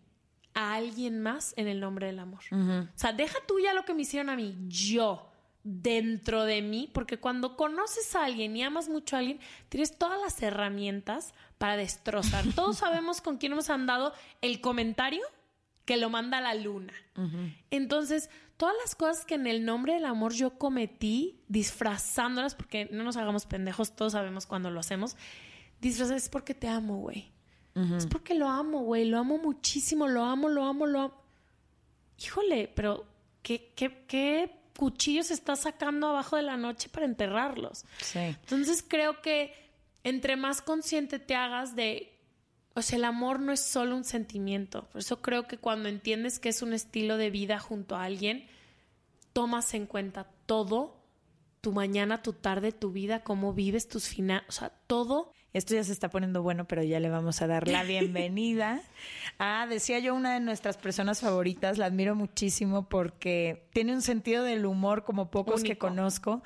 a 0.54 0.74
alguien 0.74 1.20
más 1.20 1.52
en 1.56 1.68
el 1.68 1.80
nombre 1.80 2.06
del 2.06 2.18
amor. 2.18 2.40
O 2.50 2.98
sea, 2.98 3.12
deja 3.12 3.38
tú 3.46 3.58
ya 3.58 3.74
lo 3.74 3.84
que 3.84 3.94
me 3.94 4.02
hicieron 4.02 4.30
a 4.30 4.36
mí, 4.36 4.56
yo 4.68 5.28
dentro 5.68 6.44
de 6.44 6.62
mí, 6.62 6.88
porque 6.92 7.18
cuando 7.18 7.56
conoces 7.56 8.14
a 8.14 8.24
alguien 8.24 8.56
y 8.56 8.62
amas 8.62 8.88
mucho 8.88 9.16
a 9.16 9.18
alguien, 9.18 9.40
tienes 9.68 9.98
todas 9.98 10.20
las 10.20 10.40
herramientas 10.40 11.34
para 11.58 11.76
destrozar. 11.76 12.44
Todos 12.54 12.78
sabemos 12.78 13.20
con 13.20 13.36
quién 13.38 13.52
hemos 13.52 13.68
andado 13.68 14.12
el 14.42 14.60
comentario 14.60 15.22
que 15.84 15.96
lo 15.96 16.08
manda 16.08 16.40
la 16.40 16.54
luna. 16.54 16.92
Entonces, 17.70 18.30
todas 18.56 18.74
las 18.82 18.94
cosas 18.94 19.24
que 19.24 19.34
en 19.34 19.46
el 19.46 19.64
nombre 19.64 19.94
del 19.94 20.04
amor 20.04 20.32
yo 20.34 20.58
cometí, 20.58 21.40
disfrazándolas, 21.48 22.54
porque 22.54 22.88
no 22.92 23.02
nos 23.02 23.16
hagamos 23.16 23.46
pendejos, 23.46 23.94
todos 23.96 24.12
sabemos 24.12 24.46
cuando 24.46 24.70
lo 24.70 24.80
hacemos, 24.80 25.16
disfrazar 25.80 26.16
es 26.16 26.28
porque 26.28 26.54
te 26.54 26.68
amo, 26.68 26.98
güey. 26.98 27.32
Es 27.96 28.06
porque 28.06 28.34
lo 28.34 28.48
amo, 28.48 28.80
güey, 28.80 29.04
lo 29.04 29.18
amo 29.18 29.36
muchísimo, 29.36 30.08
lo 30.08 30.24
amo, 30.24 30.48
lo 30.48 30.64
amo, 30.64 30.86
lo 30.86 31.00
amo. 31.00 31.14
Híjole, 32.18 32.72
pero 32.74 33.04
qué, 33.42 33.72
qué, 33.76 34.04
qué 34.08 34.65
cuchillos 34.76 35.30
está 35.30 35.56
sacando 35.56 36.08
abajo 36.08 36.36
de 36.36 36.42
la 36.42 36.56
noche 36.56 36.88
para 36.88 37.06
enterrarlos. 37.06 37.84
Sí. 38.00 38.18
Entonces 38.18 38.84
creo 38.86 39.20
que 39.22 39.54
entre 40.04 40.36
más 40.36 40.62
consciente 40.62 41.18
te 41.18 41.34
hagas 41.34 41.74
de, 41.74 42.16
o 42.74 42.82
sea, 42.82 42.98
el 42.98 43.04
amor 43.04 43.40
no 43.40 43.52
es 43.52 43.60
solo 43.60 43.96
un 43.96 44.04
sentimiento. 44.04 44.84
Por 44.92 45.00
eso 45.00 45.20
creo 45.20 45.48
que 45.48 45.58
cuando 45.58 45.88
entiendes 45.88 46.38
que 46.38 46.50
es 46.50 46.62
un 46.62 46.72
estilo 46.72 47.16
de 47.16 47.30
vida 47.30 47.58
junto 47.58 47.96
a 47.96 48.04
alguien, 48.04 48.46
tomas 49.32 49.74
en 49.74 49.86
cuenta 49.86 50.28
todo, 50.46 50.95
tu 51.60 51.72
mañana, 51.72 52.22
tu 52.22 52.32
tarde, 52.32 52.72
tu 52.72 52.92
vida, 52.92 53.22
cómo 53.22 53.52
vives, 53.52 53.88
tus 53.88 54.08
finanzas, 54.08 54.48
o 54.48 54.52
sea, 54.52 54.72
todo 54.86 55.32
esto 55.52 55.74
ya 55.74 55.82
se 55.84 55.92
está 55.92 56.10
poniendo 56.10 56.42
bueno, 56.42 56.66
pero 56.66 56.82
ya 56.82 57.00
le 57.00 57.08
vamos 57.08 57.40
a 57.40 57.46
dar 57.46 57.66
la 57.66 57.82
bienvenida. 57.84 58.82
ah, 59.38 59.66
decía 59.68 59.98
yo, 59.98 60.14
una 60.14 60.34
de 60.34 60.40
nuestras 60.40 60.76
personas 60.76 61.20
favoritas, 61.20 61.78
la 61.78 61.86
admiro 61.86 62.14
muchísimo 62.14 62.88
porque 62.88 63.66
tiene 63.72 63.94
un 63.94 64.02
sentido 64.02 64.44
del 64.44 64.66
humor 64.66 65.04
como 65.04 65.30
pocos 65.30 65.62
que 65.62 65.78
conozco 65.78 66.42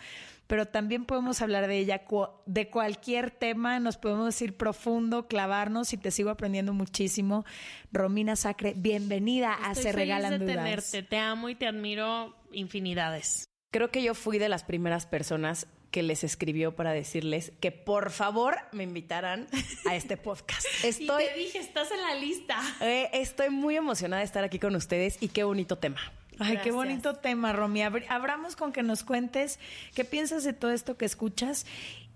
pero 0.51 0.67
también 0.67 1.05
podemos 1.05 1.43
hablar 1.43 1.69
de 1.69 1.79
ella 1.79 2.03
de 2.47 2.71
cualquier 2.71 3.31
tema, 3.31 3.79
nos 3.79 3.97
podemos 3.97 4.43
ir 4.43 4.57
profundo, 4.57 5.29
clavarnos 5.29 5.93
y 5.93 5.97
te 5.97 6.11
sigo 6.11 6.29
aprendiendo 6.29 6.73
muchísimo. 6.73 7.45
Romina 7.93 8.35
Sacre, 8.35 8.75
bienvenida 8.77 9.55
a 9.55 9.77
Se 9.77 9.93
Regalan 9.93 10.41
de 10.41 10.47
Tenerte. 10.47 11.05
Te 11.05 11.19
amo 11.19 11.51
y 11.51 11.55
te 11.55 11.69
admiro 11.69 12.35
infinidades. 12.51 13.50
Creo 13.71 13.91
que 13.91 14.03
yo 14.03 14.15
fui 14.15 14.39
de 14.39 14.49
las 14.49 14.65
primeras 14.65 15.07
personas 15.07 15.69
que 15.91 16.03
les 16.03 16.25
escribió 16.25 16.75
para 16.75 16.93
decirles 16.93 17.53
que 17.61 17.71
por 17.73 18.11
favor 18.11 18.57
me 18.73 18.85
invitaran 18.85 19.47
a 19.87 19.95
este 19.95 20.17
podcast. 20.17 20.67
Estoy, 20.85 21.25
y 21.25 21.27
te 21.27 21.35
dije, 21.39 21.59
estás 21.59 21.91
en 21.91 22.01
la 22.01 22.15
lista. 22.15 22.59
Eh, 22.81 23.11
estoy 23.13 23.51
muy 23.51 23.77
emocionada 23.77 24.21
de 24.21 24.27
estar 24.27 24.43
aquí 24.43 24.59
con 24.59 24.75
ustedes 24.75 25.19
y 25.21 25.29
qué 25.29 25.45
bonito 25.45 25.79
tema. 25.79 26.01
Ay, 26.39 26.59
qué 26.63 26.73
bonito 26.73 27.15
tema, 27.15 27.53
Romy. 27.53 27.83
abramos 27.83 28.57
con 28.57 28.73
que 28.73 28.83
nos 28.83 29.05
cuentes 29.05 29.59
qué 29.95 30.05
piensas 30.05 30.43
de 30.43 30.53
todo 30.53 30.71
esto 30.71 30.97
que 30.97 31.05
escuchas 31.05 31.67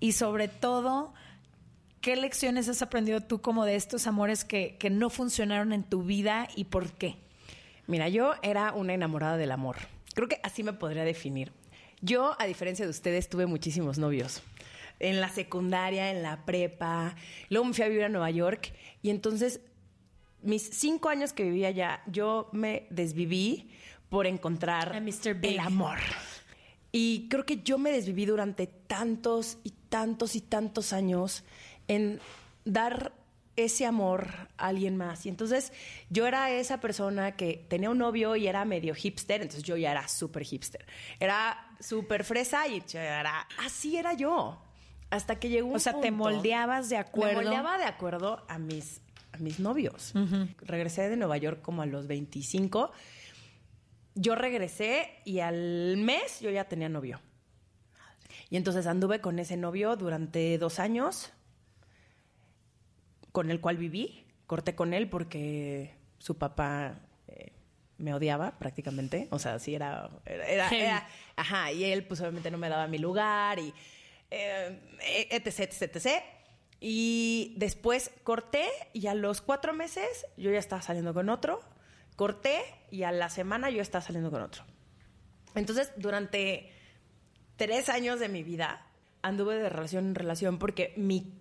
y 0.01 0.13
sobre 0.13 0.49
todo, 0.49 1.13
qué 2.01 2.17
lecciones 2.17 2.69
has 2.69 2.81
aprendido 2.81 3.21
tú 3.21 3.43
como 3.43 3.65
de 3.65 3.77
estos 3.77 4.07
amores 4.07 4.45
que, 4.45 4.77
que 4.79 4.89
no 4.89 5.11
funcionaron 5.11 5.73
en 5.73 5.85
tu 5.85 6.03
vida 6.03 6.49
y 6.57 6.65
por 6.65 6.93
qué. 6.93 7.17
Mira, 7.87 8.09
yo 8.09 8.35
era 8.43 8.73
una 8.73 8.95
enamorada 8.95 9.37
del 9.37 9.53
amor. 9.53 9.77
Creo 10.15 10.29
que 10.29 10.41
así 10.43 10.63
me 10.63 10.73
podría 10.73 11.05
definir. 11.05 11.53
Yo, 12.01 12.37
a 12.39 12.47
diferencia 12.47 12.85
de 12.85 12.91
ustedes, 12.91 13.29
tuve 13.29 13.47
muchísimos 13.47 13.99
novios. 13.99 14.43
En 15.01 15.21
la 15.21 15.29
secundaria, 15.29 16.11
en 16.11 16.23
la 16.23 16.45
prepa. 16.45 17.17
Luego 17.51 17.67
me 17.67 17.75
fui 17.75 17.85
a 17.85 17.89
vivir 17.89 18.05
a 18.05 18.09
Nueva 18.09 18.31
York. 18.31 18.73
Y 19.03 19.11
entonces, 19.11 19.61
mis 20.43 20.63
cinco 20.63 21.09
años 21.09 21.33
que 21.33 21.43
vivía 21.43 21.69
allá, 21.69 22.03
yo 22.07 22.49
me 22.53 22.87
desviví 22.91 23.71
por 24.09 24.27
encontrar 24.27 25.03
el 25.43 25.59
amor. 25.59 25.99
Y 26.93 27.27
creo 27.29 27.45
que 27.45 27.63
yo 27.63 27.77
me 27.77 27.91
desviví 27.91 28.25
durante 28.25 28.69
tantos 28.69 29.59
y 29.65 29.71
tantos 29.89 30.37
y 30.37 30.41
tantos 30.41 30.93
años 30.93 31.43
en 31.89 32.21
dar 32.65 33.13
ese 33.57 33.87
amor 33.87 34.29
a 34.57 34.67
alguien 34.67 34.97
más. 34.97 35.27
Y 35.27 35.29
entonces 35.29 35.73
yo 36.11 36.27
era 36.27 36.51
esa 36.51 36.81
persona 36.81 37.37
que 37.37 37.65
tenía 37.69 37.91
un 37.91 37.99
novio 37.99 38.37
y 38.37 38.47
era 38.47 38.65
medio 38.65 38.95
hipster, 38.95 39.43
entonces 39.43 39.63
yo 39.63 39.77
ya 39.77 39.91
era 39.91 40.09
súper 40.09 40.45
hipster. 40.45 40.85
Era 41.21 41.77
súper 41.81 42.25
fresa 42.25 42.67
y 42.69 42.83
era, 42.95 43.47
así 43.59 43.97
era 43.97 44.15
yo. 44.15 44.61
Hasta 45.11 45.39
que 45.39 45.49
llegó 45.49 45.69
un 45.69 45.77
O 45.77 45.79
sea, 45.79 46.01
te 46.01 46.11
moldeabas 46.11 46.89
de 46.89 46.97
acuerdo. 46.97 47.39
Me 47.39 47.45
moldeaba 47.45 47.79
de 47.79 47.85
acuerdo 47.85 48.45
a 48.49 48.59
mis, 48.59 49.01
a 49.33 49.37
mis 49.39 49.61
novios. 49.61 50.13
Regresé 50.63 51.09
de 51.09 51.17
Nueva 51.17 51.37
York 51.37 51.63
como 51.63 51.83
a 51.83 51.87
los 51.87 52.07
25. 52.07 52.91
Yo 54.17 54.35
regresé 54.35 55.21
y 55.25 55.41
al 55.41 55.97
mes 55.99 56.41
yo 56.41 56.51
ya 56.51 56.65
tenía 56.65 56.89
novio. 56.89 57.21
Y 58.51 58.57
entonces 58.57 58.87
anduve 58.87 59.21
con 59.21 59.39
ese 59.39 59.57
novio 59.57 59.97
durante 59.97 60.59
dos 60.59 60.79
años 60.79 61.33
con 63.35 63.51
el 63.51 63.61
cual 63.61 63.79
viví. 63.79 64.25
Corté 64.47 64.77
con 64.77 64.95
él 64.95 65.09
porque 65.09 65.97
su 66.19 66.39
papá 66.39 67.01
eh, 67.27 67.51
me 67.99 68.15
odiaba 68.15 68.61
prácticamente. 68.61 69.27
O 69.33 69.41
sea, 69.41 69.59
sí 69.59 69.75
era, 69.75 70.09
era, 70.25 71.09
Ajá, 71.35 71.73
y 71.73 71.83
él 71.83 72.07
pues 72.07 72.21
obviamente 72.21 72.53
no 72.53 72.59
me 72.59 72.69
daba 72.69 72.87
mi 72.87 72.99
lugar 72.99 73.59
y 73.59 73.75
eh, 74.31 75.27
etc, 75.33 75.59
etc, 75.59 75.97
etc. 75.97 76.23
Y 76.79 77.55
después 77.57 78.13
corté 78.23 78.69
y 78.93 79.09
a 79.09 79.15
los 79.15 79.41
cuatro 79.41 79.73
meses 79.73 80.27
yo 80.37 80.53
ya 80.53 80.61
estaba 80.61 80.81
saliendo 80.81 81.13
con 81.13 81.29
otro. 81.29 81.61
Corté 82.15 82.61
y 82.93 83.03
a 83.03 83.11
la 83.11 83.31
semana 83.31 83.69
yo 83.69 83.83
estaba 83.83 84.05
saliendo 84.05 84.31
con 84.31 84.43
otro. 84.43 84.63
Entonces, 85.57 85.91
durante 85.97 86.71
tres 87.57 87.89
años 87.89 88.21
de 88.21 88.29
mi 88.29 88.45
vida 88.45 88.87
anduve 89.23 89.57
de 89.57 89.69
relación 89.71 90.07
en 90.07 90.15
relación 90.15 90.61
porque 90.61 90.95
mi, 90.97 91.33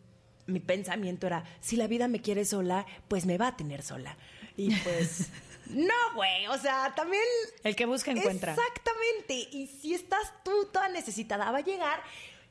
mi 0.46 0.60
pensamiento 0.60 1.28
era, 1.28 1.44
si 1.62 1.76
la 1.76 1.88
vida 1.88 2.08
me 2.08 2.22
quiere 2.22 2.46
sola, 2.46 2.86
pues 3.08 3.26
me 3.26 3.38
va 3.38 3.48
a 3.48 3.58
tener 3.58 3.82
sola. 3.82 4.18
Y 4.58 4.74
pues, 4.76 5.30
no, 5.68 5.94
güey, 6.16 6.48
o 6.48 6.58
sea, 6.58 6.94
también... 6.96 7.24
El 7.64 7.76
que 7.76 7.86
busca 7.86 8.12
encuentra. 8.12 8.54
Exactamente. 8.54 9.48
Y 9.52 9.68
si 9.68 9.94
estás 9.94 10.34
tú 10.44 10.68
toda 10.72 10.90
necesitada, 10.90 11.52
va 11.52 11.60
a 11.60 11.64
llegar 11.64 12.02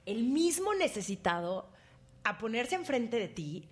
el 0.06 0.24
mismo 0.24 0.74
necesitado 0.74 1.68
a 2.24 2.38
ponerse 2.38 2.74
enfrente 2.74 3.18
de 3.18 3.28
ti. 3.28 3.68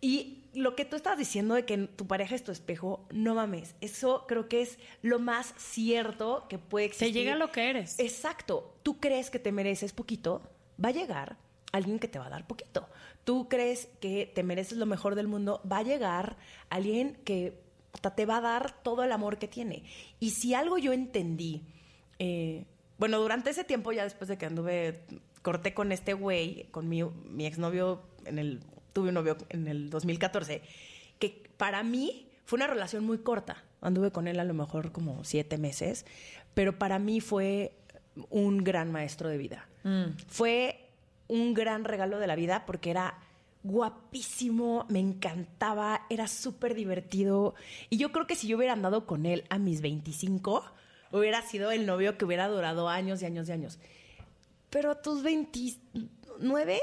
Y 0.00 0.44
lo 0.52 0.76
que 0.76 0.84
tú 0.84 0.96
estás 0.96 1.16
diciendo 1.16 1.54
de 1.54 1.64
que 1.64 1.78
tu 1.78 2.06
pareja 2.06 2.34
es 2.34 2.44
tu 2.44 2.52
espejo, 2.52 3.06
no 3.10 3.34
mames. 3.34 3.74
Eso 3.80 4.26
creo 4.28 4.48
que 4.48 4.62
es 4.62 4.78
lo 5.02 5.18
más 5.18 5.54
cierto 5.56 6.46
que 6.48 6.58
puede 6.58 6.86
existir. 6.86 7.12
Te 7.12 7.18
llega 7.18 7.36
lo 7.36 7.50
que 7.50 7.70
eres. 7.70 7.98
Exacto. 7.98 8.76
Tú 8.82 9.00
crees 9.00 9.30
que 9.30 9.38
te 9.38 9.52
mereces 9.52 9.92
poquito, 9.92 10.42
va 10.82 10.90
a 10.90 10.92
llegar 10.92 11.38
alguien 11.72 11.98
que 11.98 12.08
te 12.08 12.18
va 12.18 12.26
a 12.26 12.30
dar 12.30 12.46
poquito. 12.46 12.88
Tú 13.24 13.48
crees 13.48 13.88
que 14.00 14.30
te 14.32 14.42
mereces 14.42 14.78
lo 14.78 14.86
mejor 14.86 15.14
del 15.14 15.28
mundo, 15.28 15.60
va 15.70 15.78
a 15.78 15.82
llegar 15.82 16.36
alguien 16.68 17.16
que 17.24 17.62
te 18.16 18.26
va 18.26 18.38
a 18.38 18.40
dar 18.40 18.82
todo 18.82 19.02
el 19.02 19.12
amor 19.12 19.38
que 19.38 19.48
tiene. 19.48 19.84
Y 20.20 20.30
si 20.30 20.54
algo 20.54 20.78
yo 20.78 20.92
entendí, 20.92 21.62
eh, 22.18 22.66
bueno, 22.98 23.18
durante 23.18 23.50
ese 23.50 23.64
tiempo, 23.64 23.92
ya 23.92 24.04
después 24.04 24.28
de 24.28 24.38
que 24.38 24.46
anduve, 24.46 25.00
corté 25.42 25.74
con 25.74 25.92
este 25.92 26.14
güey, 26.14 26.68
con 26.70 26.88
mi, 26.88 27.02
mi 27.04 27.46
exnovio, 27.46 28.02
en 28.24 28.38
el, 28.38 28.60
tuve 28.92 29.08
un 29.08 29.14
novio 29.14 29.36
en 29.48 29.68
el 29.68 29.90
2014, 29.90 30.62
que 31.18 31.42
para 31.56 31.82
mí 31.82 32.28
fue 32.44 32.58
una 32.58 32.66
relación 32.66 33.04
muy 33.04 33.18
corta. 33.18 33.64
Anduve 33.80 34.10
con 34.10 34.28
él 34.28 34.40
a 34.40 34.44
lo 34.44 34.54
mejor 34.54 34.92
como 34.92 35.24
siete 35.24 35.58
meses, 35.58 36.06
pero 36.54 36.78
para 36.78 36.98
mí 36.98 37.20
fue 37.20 37.72
un 38.30 38.58
gran 38.58 38.92
maestro 38.92 39.28
de 39.28 39.38
vida. 39.38 39.68
Fue 40.28 40.83
un 41.28 41.54
gran 41.54 41.84
regalo 41.84 42.18
de 42.18 42.26
la 42.26 42.36
vida 42.36 42.66
porque 42.66 42.90
era 42.90 43.18
guapísimo, 43.64 44.84
me 44.88 45.00
encantaba, 45.00 46.02
era 46.10 46.28
súper 46.28 46.74
divertido. 46.74 47.54
Y 47.90 47.96
yo 47.96 48.12
creo 48.12 48.26
que 48.26 48.36
si 48.36 48.46
yo 48.46 48.58
hubiera 48.58 48.74
andado 48.74 49.06
con 49.06 49.26
él 49.26 49.44
a 49.48 49.58
mis 49.58 49.80
25, 49.80 50.62
hubiera 51.12 51.42
sido 51.42 51.72
el 51.72 51.86
novio 51.86 52.18
que 52.18 52.26
hubiera 52.26 52.46
durado 52.46 52.88
años 52.88 53.22
y 53.22 53.26
años 53.26 53.48
y 53.48 53.52
años. 53.52 53.78
Pero 54.68 54.90
a 54.90 55.00
tus 55.00 55.22
29, 55.22 56.80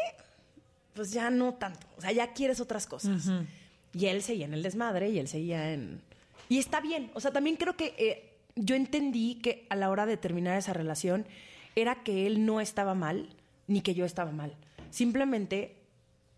pues 0.94 1.12
ya 1.12 1.30
no 1.30 1.54
tanto. 1.54 1.86
O 1.98 2.02
sea, 2.02 2.12
ya 2.12 2.34
quieres 2.34 2.60
otras 2.60 2.88
cosas. 2.88 3.30
Y 3.94 4.08
él 4.08 4.24
seguía 4.24 4.46
en 4.46 4.54
el 4.54 4.64
desmadre 4.64 5.10
y 5.10 5.20
él 5.20 5.28
seguía 5.28 5.74
en... 5.74 6.02
Y 6.50 6.58
está 6.58 6.82
bien. 6.82 7.12
O 7.14 7.20
sea, 7.20 7.32
también 7.32 7.58
creo 7.58 7.78
que 7.78 7.94
eh, 7.98 8.38
yo 8.56 8.76
entendí 8.76 9.36
que 9.36 9.68
a 9.70 9.76
la 9.76 9.90
hora 9.90 10.06
de 10.06 10.18
terminar 10.18 10.58
esa 10.58 10.74
relación 10.74 11.26
era 11.76 12.04
que 12.04 12.26
él 12.26 12.46
no 12.46 12.60
estaba 12.60 12.96
mal 12.96 13.30
ni 13.68 13.82
que 13.82 13.94
yo 13.94 14.06
estaba 14.06 14.32
mal. 14.32 14.56
Simplemente 14.90 15.78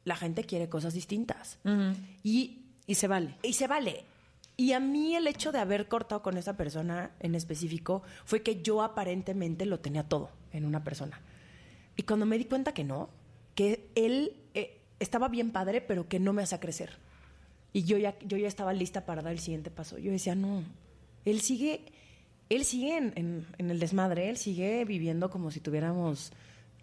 la 0.05 0.15
gente 0.15 0.43
quiere 0.43 0.69
cosas 0.69 0.93
distintas. 0.93 1.59
y, 2.23 2.59
Y 2.87 2.95
se 2.95 3.07
vale. 3.07 3.35
y 3.43 3.53
se 3.53 3.67
vale. 3.67 4.03
Y 4.55 4.73
a 4.73 4.79
mí 4.79 5.15
el 5.15 5.25
hecho 5.27 5.51
de 5.51 5.57
haber 5.59 5.87
cortado 5.87 6.21
con 6.21 6.37
esa 6.37 6.55
persona 6.55 7.11
en 7.19 7.33
específico 7.35 8.03
fue 8.25 8.43
que 8.43 8.61
yo 8.61 8.83
aparentemente 8.83 9.65
lo 9.65 9.79
tenía 9.79 10.03
todo 10.03 10.29
en 10.51 10.65
una 10.65 10.83
persona. 10.83 11.19
Y 11.95 12.03
cuando 12.03 12.25
me 12.25 12.37
di 12.37 12.45
cuenta 12.45 12.73
que 12.73 12.83
no, 12.83 13.09
que 13.55 13.87
él 13.95 14.33
eh, 14.53 14.79
estaba 14.99 15.27
bien 15.27 15.51
padre, 15.51 15.81
pero 15.81 16.07
que 16.07 16.19
no 16.19 16.33
me 16.33 16.43
hacía 16.43 16.59
crecer. 16.59 16.97
Y 17.71 17.83
yo 17.83 17.97
ya, 17.97 18.15
yo 18.19 18.37
ya 18.37 18.47
estaba 18.47 18.73
lista 18.73 19.05
para 19.05 19.23
dar 19.23 19.31
el 19.33 19.39
siguiente 19.39 19.71
paso. 19.71 19.97
Yo 19.97 20.11
decía, 20.11 20.35
no, 20.35 20.63
él 21.25 21.41
sigue, 21.41 21.81
él 22.49 22.63
sigue 22.65 22.97
en, 22.97 23.13
en- 23.15 23.47
en 23.57 23.71
el 23.71 23.79
desmadre, 23.79 24.29
él 24.29 24.37
sigue 24.37 24.85
viviendo 24.85 25.31
como 25.31 25.49
si 25.49 25.59
tuviéramos 25.61 26.31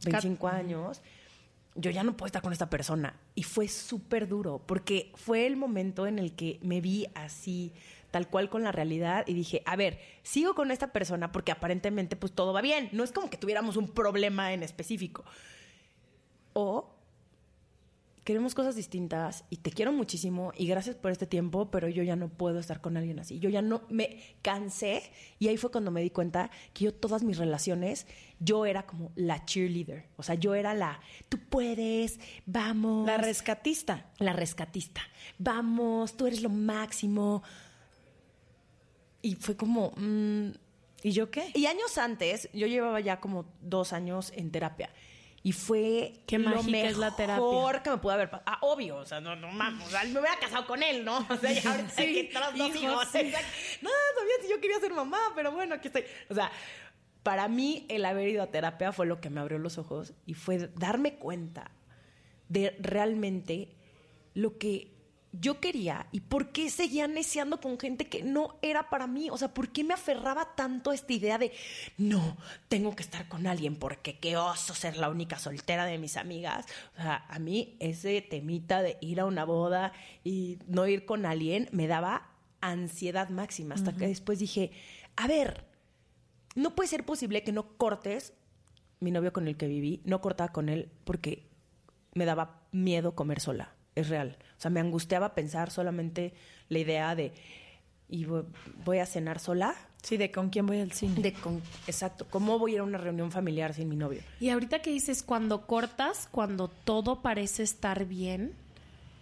25 0.04 0.48
años. 0.48 1.02
Yo 1.74 1.90
ya 1.90 2.02
no 2.02 2.16
puedo 2.16 2.26
estar 2.26 2.42
con 2.42 2.52
esta 2.52 2.68
persona. 2.68 3.18
Y 3.34 3.44
fue 3.44 3.68
súper 3.68 4.28
duro, 4.28 4.62
porque 4.66 5.12
fue 5.14 5.46
el 5.46 5.56
momento 5.56 6.06
en 6.06 6.18
el 6.18 6.34
que 6.34 6.58
me 6.62 6.80
vi 6.80 7.06
así, 7.14 7.72
tal 8.10 8.28
cual 8.28 8.50
con 8.50 8.62
la 8.62 8.72
realidad, 8.72 9.24
y 9.28 9.34
dije, 9.34 9.62
a 9.66 9.76
ver, 9.76 10.00
sigo 10.22 10.54
con 10.54 10.70
esta 10.70 10.92
persona 10.92 11.30
porque 11.32 11.52
aparentemente 11.52 12.16
pues 12.16 12.32
todo 12.32 12.52
va 12.52 12.60
bien. 12.60 12.88
No 12.92 13.04
es 13.04 13.12
como 13.12 13.30
que 13.30 13.36
tuviéramos 13.36 13.76
un 13.76 13.88
problema 13.88 14.52
en 14.52 14.62
específico. 14.62 15.24
O 16.52 16.96
queremos 18.24 18.54
cosas 18.54 18.76
distintas 18.76 19.44
y 19.50 19.56
te 19.56 19.70
quiero 19.70 19.92
muchísimo 19.92 20.52
y 20.56 20.66
gracias 20.66 20.96
por 20.96 21.10
este 21.10 21.26
tiempo, 21.26 21.70
pero 21.70 21.88
yo 21.88 22.02
ya 22.02 22.16
no 22.16 22.28
puedo 22.28 22.58
estar 22.58 22.80
con 22.80 22.96
alguien 22.96 23.18
así. 23.18 23.38
Yo 23.40 23.48
ya 23.48 23.62
no 23.62 23.82
me 23.88 24.20
cansé 24.42 25.02
y 25.38 25.48
ahí 25.48 25.56
fue 25.56 25.70
cuando 25.70 25.90
me 25.90 26.02
di 26.02 26.10
cuenta 26.10 26.50
que 26.72 26.84
yo 26.84 26.94
todas 26.94 27.22
mis 27.22 27.38
relaciones, 27.38 28.06
yo 28.40 28.66
era 28.66 28.86
como 28.86 29.12
la 29.14 29.44
cheerleader. 29.44 30.06
O 30.16 30.22
sea, 30.22 30.34
yo 30.34 30.54
era 30.54 30.74
la, 30.74 30.98
tú 31.28 31.38
puedes, 31.38 32.18
vamos. 32.46 33.06
La 33.06 33.18
rescatista. 33.18 34.06
la 34.18 34.32
rescatista. 34.32 35.02
Vamos, 35.38 36.16
tú 36.16 36.26
eres 36.26 36.42
lo 36.42 36.48
máximo. 36.48 37.42
Y 39.22 39.34
fue 39.36 39.56
como... 39.56 39.92
mm, 39.96 40.48
¿Y 41.02 41.12
yo 41.12 41.30
qué? 41.30 41.50
y 41.54 41.64
años 41.66 41.96
antes, 41.96 42.50
yo 42.52 42.66
llevaba 42.66 43.00
ya 43.00 43.20
como 43.20 43.46
dos 43.62 43.92
años 43.94 44.32
en 44.34 44.50
terapia. 44.50 44.90
Y 45.42 45.52
fue 45.52 46.12
Qué 46.26 46.38
lo 46.38 46.60
es 46.60 46.98
la 46.98 47.16
terapia. 47.16 47.42
mejor 47.42 47.82
que 47.82 47.88
me 47.90 47.96
pudo 47.96 48.12
haber 48.12 48.28
pasado. 48.28 48.44
Ah, 48.46 48.58
obvio, 48.60 48.96
o 48.98 49.06
sea, 49.06 49.22
no, 49.22 49.34
no 49.36 49.48
mames, 49.50 49.86
o 49.86 49.90
sea, 49.90 50.04
me 50.04 50.20
hubiera 50.20 50.38
casado 50.38 50.66
con 50.66 50.82
él, 50.82 51.02
¿no? 51.02 51.16
O 51.30 51.36
sea, 51.38 51.52
ya 51.52 51.70
ahorita 51.70 51.88
Sí, 51.90 52.12
que 52.12 52.24
tenemos 52.24 52.58
dos 52.58 52.76
hijos. 52.76 53.06
No, 53.82 53.90
todavía 54.14 54.34
si 54.42 54.50
yo 54.50 54.60
quería 54.60 54.78
ser 54.80 54.92
mamá, 54.92 55.18
pero 55.34 55.52
bueno, 55.52 55.76
aquí 55.76 55.88
estoy. 55.88 56.04
O 56.28 56.34
sea, 56.34 56.52
para 57.22 57.48
mí 57.48 57.86
el 57.88 58.04
haber 58.04 58.28
ido 58.28 58.42
a 58.42 58.50
terapia 58.50 58.92
fue 58.92 59.06
lo 59.06 59.20
que 59.20 59.30
me 59.30 59.40
abrió 59.40 59.58
los 59.58 59.78
ojos 59.78 60.14
y 60.26 60.34
fue 60.34 60.70
darme 60.76 61.14
cuenta 61.14 61.70
de 62.48 62.76
realmente 62.80 63.68
lo 64.34 64.58
que 64.58 64.90
yo 65.32 65.60
quería 65.60 66.06
y 66.10 66.20
por 66.20 66.50
qué 66.50 66.70
seguía 66.70 67.06
neceando 67.06 67.60
con 67.60 67.78
gente 67.78 68.08
que 68.08 68.22
no 68.22 68.58
era 68.62 68.90
para 68.90 69.06
mí. 69.06 69.30
O 69.30 69.38
sea, 69.38 69.54
¿por 69.54 69.68
qué 69.68 69.84
me 69.84 69.94
aferraba 69.94 70.56
tanto 70.56 70.90
a 70.90 70.94
esta 70.94 71.12
idea 71.12 71.38
de 71.38 71.52
no, 71.98 72.36
tengo 72.68 72.96
que 72.96 73.02
estar 73.02 73.28
con 73.28 73.46
alguien 73.46 73.76
porque 73.76 74.18
qué 74.18 74.36
oso 74.36 74.74
ser 74.74 74.96
la 74.96 75.08
única 75.08 75.38
soltera 75.38 75.84
de 75.84 75.98
mis 75.98 76.16
amigas? 76.16 76.66
O 76.98 77.02
sea, 77.02 77.24
a 77.28 77.38
mí 77.38 77.76
ese 77.78 78.22
temita 78.22 78.82
de 78.82 78.98
ir 79.00 79.20
a 79.20 79.26
una 79.26 79.44
boda 79.44 79.92
y 80.24 80.58
no 80.66 80.86
ir 80.86 81.04
con 81.04 81.26
alguien 81.26 81.68
me 81.70 81.86
daba 81.86 82.30
ansiedad 82.60 83.28
máxima. 83.28 83.76
Hasta 83.76 83.94
que 83.94 84.08
después 84.08 84.40
dije, 84.40 84.72
a 85.16 85.28
ver, 85.28 85.69
no 86.54 86.74
puede 86.74 86.88
ser 86.88 87.04
posible 87.04 87.42
que 87.42 87.52
no 87.52 87.76
cortes 87.76 88.32
mi 89.00 89.10
novio 89.10 89.32
con 89.32 89.48
el 89.48 89.56
que 89.56 89.66
viví, 89.66 90.02
no 90.04 90.20
cortaba 90.20 90.52
con 90.52 90.68
él 90.68 90.90
porque 91.04 91.48
me 92.14 92.24
daba 92.24 92.60
miedo 92.72 93.14
comer 93.14 93.40
sola. 93.40 93.74
Es 93.94 94.08
real. 94.08 94.36
O 94.56 94.60
sea, 94.60 94.70
me 94.70 94.80
angustiaba 94.80 95.34
pensar 95.34 95.70
solamente 95.70 96.34
la 96.68 96.78
idea 96.78 97.14
de, 97.14 97.32
¿y 98.08 98.24
voy, 98.24 98.98
a 98.98 99.06
cenar 99.06 99.38
sola? 99.38 99.74
Sí, 100.02 100.16
de 100.16 100.30
con 100.30 100.50
quién 100.50 100.66
voy 100.66 100.80
al 100.80 100.92
cine. 100.92 101.20
De 101.20 101.32
con, 101.32 101.62
exacto. 101.86 102.26
¿Cómo 102.30 102.58
voy 102.58 102.72
a 102.72 102.74
ir 102.74 102.80
a 102.80 102.84
una 102.84 102.98
reunión 102.98 103.32
familiar 103.32 103.74
sin 103.74 103.88
mi 103.88 103.96
novio? 103.96 104.22
Y 104.38 104.50
ahorita 104.50 104.80
que 104.80 104.90
dices, 104.90 105.22
cuando 105.22 105.66
cortas, 105.66 106.28
cuando 106.30 106.68
todo 106.68 107.22
parece 107.22 107.62
estar 107.62 108.04
bien, 108.06 108.54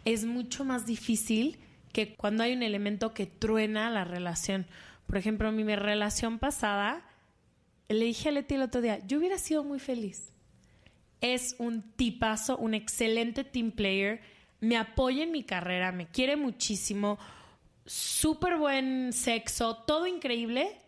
es 0.05 0.25
mucho 0.25 0.65
más 0.65 0.87
difícil 0.87 1.59
que 1.93 2.15
cuando 2.15 2.43
hay 2.43 2.53
un 2.53 2.63
elemento 2.63 3.15
que 3.15 3.27
truena 3.27 3.91
la 3.91 4.05
relación. 4.05 4.67
Por 5.07 5.17
ejemplo, 5.17 5.51
mi 5.53 5.65
relación 5.75 6.39
pasada, 6.39 7.03
le 7.89 8.05
dije 8.05 8.29
a 8.29 8.33
Leti 8.33 8.55
el 8.55 8.63
otro 8.63 8.81
día, 8.81 9.05
yo 9.07 9.19
hubiera 9.19 9.39
sido 9.39 9.65
muy 9.65 9.79
feliz. 9.79 10.33
Es 11.21 11.57
un 11.59 11.83
tipazo, 11.93 12.59
un 12.59 12.75
excelente 12.75 13.45
team 13.45 13.73
player, 13.73 14.21
me 14.61 14.77
apoya 14.77 15.25
en 15.25 15.33
mi 15.33 15.43
carrera, 15.43 15.91
me 15.91 16.09
quiere 16.09 16.37
muchísimo, 16.37 17.19
súper 17.87 18.57
buen 18.59 19.13
sexo, 19.13 19.77
todo 19.77 20.07
increíble. 20.07 20.79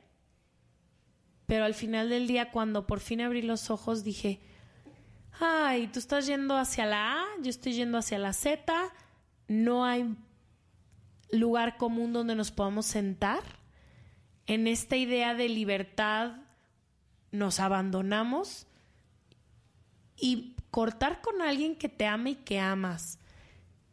Pero 1.47 1.65
al 1.65 1.75
final 1.75 2.11
del 2.11 2.29
día, 2.29 2.53
cuando 2.53 2.87
por 2.87 3.01
fin 3.01 3.23
abrí 3.23 3.43
los 3.43 3.71
ojos, 3.71 4.05
dije, 4.05 4.41
ay, 5.41 5.89
tú 5.89 5.99
estás 5.99 6.27
yendo 6.27 6.57
hacia 6.57 6.87
la 6.87 7.23
A, 7.23 7.25
yo 7.43 7.51
estoy 7.51 7.73
yendo 7.73 7.99
hacia 7.99 8.19
la 8.19 8.33
Z, 8.33 8.73
no 9.49 9.85
hay 9.85 10.15
lugar 11.33 11.77
común 11.77 12.13
donde 12.13 12.35
nos 12.35 12.53
podamos 12.53 12.87
sentar. 12.87 13.43
En 14.47 14.67
esta 14.67 14.97
idea 14.97 15.35
de 15.35 15.49
libertad 15.49 16.37
nos 17.33 17.61
abandonamos 17.61 18.67
y 20.17 20.57
cortar 20.71 21.21
con 21.21 21.43
alguien 21.43 21.77
que 21.77 21.89
te 21.89 22.07
ama 22.07 22.31
y 22.31 22.37
que 22.37 22.59
amas 22.59 23.19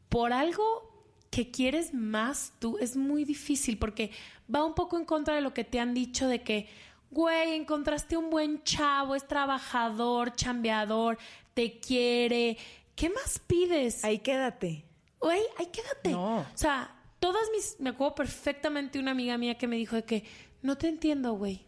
por 0.09 0.33
algo 0.33 0.87
que 1.29 1.51
quieres 1.51 1.93
más 1.93 2.53
tú 2.59 2.77
es 2.79 2.95
muy 2.95 3.25
difícil 3.25 3.77
porque 3.77 4.11
va 4.53 4.63
un 4.63 4.73
poco 4.73 4.97
en 4.97 5.05
contra 5.05 5.35
de 5.35 5.41
lo 5.41 5.53
que 5.53 5.63
te 5.63 5.79
han 5.79 5.93
dicho 5.93 6.27
de 6.27 6.41
que, 6.41 6.67
güey, 7.11 7.53
encontraste 7.53 8.17
un 8.17 8.29
buen 8.29 8.63
chavo, 8.63 9.15
es 9.15 9.27
trabajador, 9.27 10.33
chambeador, 10.35 11.17
te 11.53 11.79
quiere. 11.79 12.57
¿Qué 12.95 13.09
más 13.09 13.39
pides? 13.39 14.03
Ahí 14.03 14.19
quédate. 14.19 14.85
Güey, 15.19 15.41
ahí 15.57 15.67
quédate. 15.67 16.11
No. 16.11 16.39
O 16.39 16.45
sea, 16.55 16.95
todas 17.19 17.43
mis. 17.51 17.79
Me 17.79 17.89
acuerdo 17.91 18.15
perfectamente 18.15 18.99
una 18.99 19.11
amiga 19.11 19.37
mía 19.37 19.57
que 19.57 19.67
me 19.67 19.75
dijo 19.75 19.95
de 19.95 20.03
que 20.03 20.23
no 20.61 20.77
te 20.77 20.87
entiendo, 20.87 21.33
güey. 21.33 21.65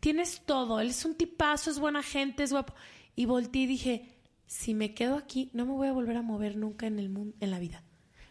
Tienes 0.00 0.42
todo. 0.44 0.80
Él 0.80 0.90
es 0.90 1.04
un 1.04 1.14
tipazo, 1.14 1.70
es 1.70 1.78
buena 1.78 2.02
gente, 2.02 2.42
es 2.42 2.52
guapo. 2.52 2.74
Y 3.16 3.26
volteé 3.26 3.62
y 3.62 3.66
dije, 3.66 4.08
si 4.46 4.74
me 4.74 4.94
quedo 4.94 5.16
aquí, 5.16 5.50
no 5.52 5.66
me 5.66 5.72
voy 5.72 5.88
a 5.88 5.92
volver 5.92 6.16
a 6.16 6.22
mover 6.22 6.56
nunca 6.56 6.86
en 6.86 6.98
el 6.98 7.08
mundo, 7.08 7.36
en 7.40 7.50
la 7.50 7.58
vida. 7.58 7.84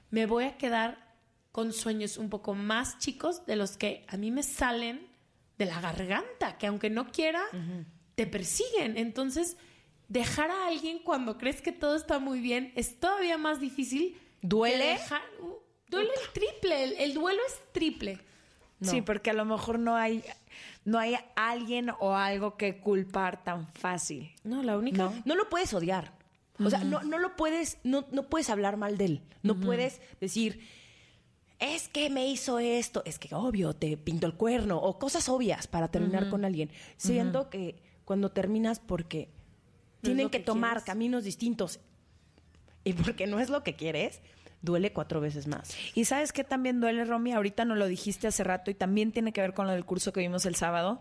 Me 0.09 0.25
voy 0.25 0.45
a 0.45 0.57
quedar 0.57 1.15
con 1.51 1.73
sueños 1.73 2.17
un 2.17 2.29
poco 2.29 2.53
más 2.53 2.97
chicos 2.99 3.45
de 3.45 3.55
los 3.55 3.77
que 3.77 4.05
a 4.07 4.17
mí 4.17 4.31
me 4.31 4.43
salen 4.43 5.07
de 5.57 5.65
la 5.65 5.81
garganta, 5.81 6.57
que 6.57 6.67
aunque 6.67 6.89
no 6.89 7.11
quiera, 7.11 7.43
te 8.15 8.27
persiguen. 8.27 8.97
Entonces, 8.97 9.57
dejar 10.07 10.51
a 10.51 10.67
alguien 10.67 10.99
cuando 10.99 11.37
crees 11.37 11.61
que 11.61 11.71
todo 11.71 11.95
está 11.95 12.19
muy 12.19 12.39
bien 12.39 12.71
es 12.75 12.99
todavía 12.99 13.37
más 13.37 13.59
difícil. 13.59 14.17
¿Duele? 14.41 14.97
Uh, 15.41 15.53
duele 15.89 16.09
el 16.09 16.33
triple, 16.33 16.83
el, 16.83 16.93
el 16.93 17.13
duelo 17.13 17.39
es 17.47 17.59
triple. 17.71 18.19
Sí, 18.81 19.01
porque 19.01 19.29
a 19.29 19.33
lo 19.33 19.43
mejor 19.43 19.77
no 19.77 19.95
hay, 19.95 20.23
no 20.89 20.97
hay 20.97 21.15
alguien 21.35 21.91
o 21.99 22.15
algo 22.15 22.57
que 22.57 22.79
culpar 22.79 23.43
tan 23.43 23.67
fácil. 23.73 24.31
No, 24.43 24.63
la 24.63 24.75
única. 24.75 25.11
No, 25.23 25.35
lo 25.35 25.47
puedes 25.47 25.71
odiar. 25.73 26.13
O 26.57 26.69
sea, 26.69 26.83
no, 26.83 27.03
no 27.03 27.19
lo 27.19 27.35
puedes, 27.35 27.77
no, 27.83 28.05
no 28.11 28.23
puedes 28.23 28.49
hablar 28.49 28.75
mal 28.75 28.97
de 28.97 29.05
él. 29.05 29.21
No 29.43 29.55
puedes 29.55 30.01
decir, 30.19 30.59
es 31.59 31.87
que 31.89 32.09
me 32.09 32.27
hizo 32.27 32.57
esto, 32.59 33.03
es 33.05 33.19
que 33.19 33.33
obvio, 33.35 33.73
te 33.73 33.95
pinto 33.97 34.25
el 34.25 34.33
cuerno, 34.33 34.77
o 34.77 34.97
cosas 34.97 35.29
obvias 35.29 35.67
para 35.67 35.89
terminar 35.89 36.29
con 36.29 36.43
alguien. 36.43 36.71
Siento 36.97 37.49
que 37.49 37.75
cuando 38.03 38.31
terminas 38.31 38.79
porque 38.79 39.29
tienen 40.01 40.29
que, 40.29 40.39
tomar 40.39 40.83
caminos 40.83 41.23
distintos 41.23 41.79
y 42.83 42.93
porque 42.93 43.27
no 43.27 43.39
es 43.39 43.49
lo 43.49 43.63
que 43.63 43.75
quieres, 43.75 44.21
duele 44.61 44.91
cuatro 44.93 45.21
veces 45.21 45.47
más. 45.47 45.75
Y 45.95 46.05
sabes 46.05 46.33
qué 46.33 46.43
también 46.43 46.79
duele, 46.81 47.05
Romy, 47.05 47.33
ahorita 47.33 47.65
nos 47.65 47.77
lo 47.77 47.87
dijiste 47.87 48.27
hace 48.27 48.43
rato 48.43 48.71
y 48.71 48.73
también 48.73 49.11
tiene 49.11 49.31
que 49.31 49.41
ver 49.41 49.53
con 49.53 49.67
lo 49.67 49.73
del 49.73 49.85
curso 49.85 50.13
que 50.13 50.21
vimos 50.21 50.45
el 50.45 50.55
sábado. 50.55 50.99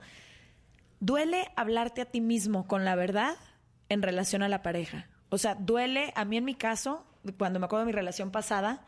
Duele 1.01 1.49
hablarte 1.57 2.01
a 2.03 2.07
ti 2.07 2.21
mismo 2.21 2.67
con 2.67 2.85
la 2.85 2.95
verdad 2.95 3.37
en 3.89 4.03
relación 4.03 4.43
a 4.43 4.49
la 4.49 4.63
pareja. 4.63 5.07
O 5.31 5.39
sea, 5.39 5.55
duele, 5.55 6.13
a 6.17 6.25
mí 6.25 6.37
en 6.37 6.45
mi 6.45 6.55
caso, 6.55 7.05
cuando 7.37 7.59
me 7.59 7.67
acuerdo 7.67 7.85
de 7.85 7.93
mi 7.93 7.97
relación 7.97 8.31
pasada, 8.31 8.85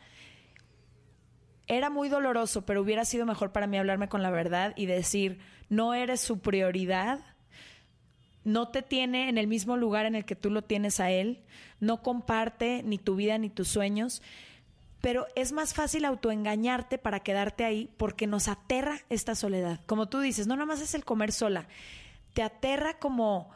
era 1.67 1.89
muy 1.89 2.09
doloroso, 2.09 2.65
pero 2.65 2.81
hubiera 2.81 3.05
sido 3.05 3.25
mejor 3.25 3.51
para 3.51 3.67
mí 3.67 3.77
hablarme 3.77 4.09
con 4.09 4.23
la 4.23 4.31
verdad 4.31 4.73
y 4.75 4.87
decir, 4.87 5.39
no 5.69 5.93
eres 5.93 6.19
su 6.19 6.39
prioridad, 6.39 7.19
no 8.43 8.69
te 8.69 8.81
tiene 8.81 9.29
en 9.29 9.37
el 9.37 9.47
mismo 9.47 9.77
lugar 9.77 10.05
en 10.05 10.15
el 10.15 10.25
que 10.25 10.35
tú 10.35 10.49
lo 10.49 10.63
tienes 10.63 10.99
a 10.99 11.11
él, 11.11 11.43
no 11.79 12.01
comparte 12.01 12.81
ni 12.83 12.97
tu 12.97 13.15
vida 13.15 13.37
ni 13.37 13.49
tus 13.49 13.67
sueños 13.67 14.21
pero 15.01 15.27
es 15.35 15.51
más 15.51 15.73
fácil 15.73 16.05
autoengañarte 16.05 16.97
para 16.97 17.19
quedarte 17.21 17.65
ahí 17.65 17.89
porque 17.97 18.27
nos 18.27 18.47
aterra 18.47 18.99
esta 19.09 19.35
soledad. 19.35 19.81
Como 19.87 20.07
tú 20.07 20.19
dices, 20.19 20.47
no 20.47 20.55
nada 20.55 20.67
más 20.67 20.81
es 20.81 20.93
el 20.93 21.03
comer 21.03 21.31
sola, 21.31 21.67
te 22.33 22.43
aterra 22.43 22.99
como 22.99 23.49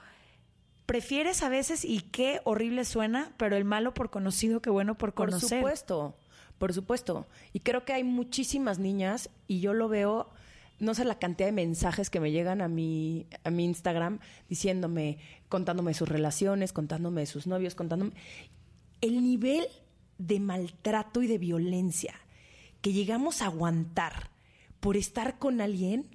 prefieres 0.86 1.44
a 1.44 1.50
veces 1.50 1.86
y 1.86 2.02
qué 2.02 2.42
horrible 2.44 2.84
suena, 2.84 3.32
pero 3.38 3.56
el 3.56 3.64
malo 3.64 3.94
por 3.94 4.10
conocido 4.10 4.62
que 4.62 4.70
bueno 4.70 4.98
por 4.98 5.14
conocer. 5.14 5.62
Por 5.62 5.70
supuesto, 5.78 6.18
por 6.58 6.74
supuesto. 6.74 7.28
Y 7.54 7.60
creo 7.60 7.86
que 7.86 7.94
hay 7.94 8.04
muchísimas 8.04 8.80
niñas 8.80 9.30
y 9.48 9.60
yo 9.60 9.74
lo 9.74 9.88
veo 9.88 10.30
no 10.78 10.94
sé 10.94 11.06
la 11.06 11.20
cantidad 11.20 11.48
de 11.48 11.54
mensajes 11.54 12.10
que 12.10 12.20
me 12.20 12.32
llegan 12.32 12.62
a 12.62 12.68
mi, 12.68 13.28
a 13.46 13.50
mi 13.50 13.64
Instagram 13.64 14.20
diciéndome, 14.50 15.20
contándome 15.48 15.94
sus 15.94 16.10
relaciones, 16.10 16.74
contándome 16.74 17.22
de 17.22 17.28
sus 17.28 17.48
novios, 17.48 17.76
contándome. 17.76 18.12
El 19.00 19.24
nivel 19.24 19.68
de 20.18 20.40
maltrato 20.40 21.22
y 21.22 21.28
de 21.28 21.38
violencia 21.38 22.14
que 22.82 22.94
llegamos 22.94 23.42
a 23.42 23.46
aguantar 23.46 24.30
por 24.80 24.98
estar 24.98 25.40
con 25.40 25.60
alguien, 25.60 26.08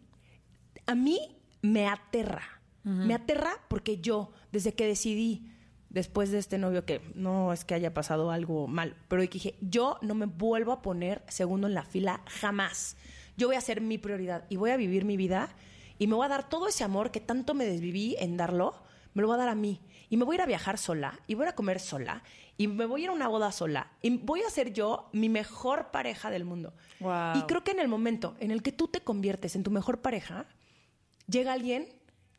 a 0.86 0.94
mí 0.94 1.36
me 1.62 1.88
aterra. 1.88 2.62
Me 2.84 3.12
aterra 3.12 3.52
porque 3.68 3.98
yo, 3.98 4.32
desde 4.52 4.72
que 4.74 4.86
decidí, 4.86 5.50
después 5.90 6.30
de 6.30 6.38
este 6.38 6.56
novio, 6.56 6.86
que 6.86 7.02
no 7.14 7.52
es 7.52 7.64
que 7.64 7.74
haya 7.74 7.92
pasado 7.92 8.30
algo 8.30 8.68
mal, 8.68 8.96
pero 9.08 9.20
dije, 9.22 9.56
yo 9.60 9.98
no 10.00 10.14
me 10.14 10.26
vuelvo 10.26 10.72
a 10.72 10.80
poner 10.80 11.22
segundo 11.28 11.66
en 11.66 11.74
la 11.74 11.84
fila 11.84 12.22
jamás. 12.26 12.96
Yo 13.36 13.48
voy 13.48 13.56
a 13.56 13.60
ser 13.60 13.80
mi 13.80 13.98
prioridad 13.98 14.46
y 14.48 14.56
voy 14.56 14.70
a 14.70 14.76
vivir 14.76 15.04
mi 15.04 15.16
vida 15.16 15.54
y 15.98 16.06
me 16.06 16.14
voy 16.14 16.26
a 16.26 16.30
dar 16.30 16.48
todo 16.48 16.68
ese 16.68 16.84
amor 16.84 17.10
que 17.10 17.20
tanto 17.20 17.52
me 17.52 17.66
desviví 17.66 18.16
en 18.18 18.36
darlo, 18.36 18.74
me 19.12 19.22
lo 19.22 19.28
voy 19.28 19.34
a 19.34 19.38
dar 19.38 19.48
a 19.48 19.54
mí. 19.54 19.80
Y 20.10 20.16
me 20.16 20.24
voy 20.24 20.34
a 20.34 20.38
ir 20.38 20.42
a 20.42 20.46
viajar 20.46 20.76
sola 20.76 21.18
y 21.26 21.34
voy 21.34 21.46
a 21.46 21.54
comer 21.54 21.80
sola 21.80 22.22
y 22.58 22.66
me 22.68 22.84
voy 22.84 23.00
a 23.00 23.04
ir 23.04 23.10
a 23.10 23.12
una 23.12 23.28
boda 23.28 23.52
sola 23.52 23.92
y 24.02 24.18
voy 24.18 24.42
a 24.42 24.50
ser 24.50 24.72
yo 24.74 25.08
mi 25.12 25.30
mejor 25.30 25.90
pareja 25.90 26.30
del 26.30 26.44
mundo. 26.44 26.74
Y 27.00 27.42
creo 27.46 27.64
que 27.64 27.70
en 27.70 27.80
el 27.80 27.88
momento 27.88 28.36
en 28.40 28.50
el 28.50 28.62
que 28.62 28.72
tú 28.72 28.88
te 28.88 29.00
conviertes 29.00 29.56
en 29.56 29.62
tu 29.62 29.70
mejor 29.70 30.02
pareja, 30.02 30.46
llega 31.26 31.54
alguien 31.54 31.88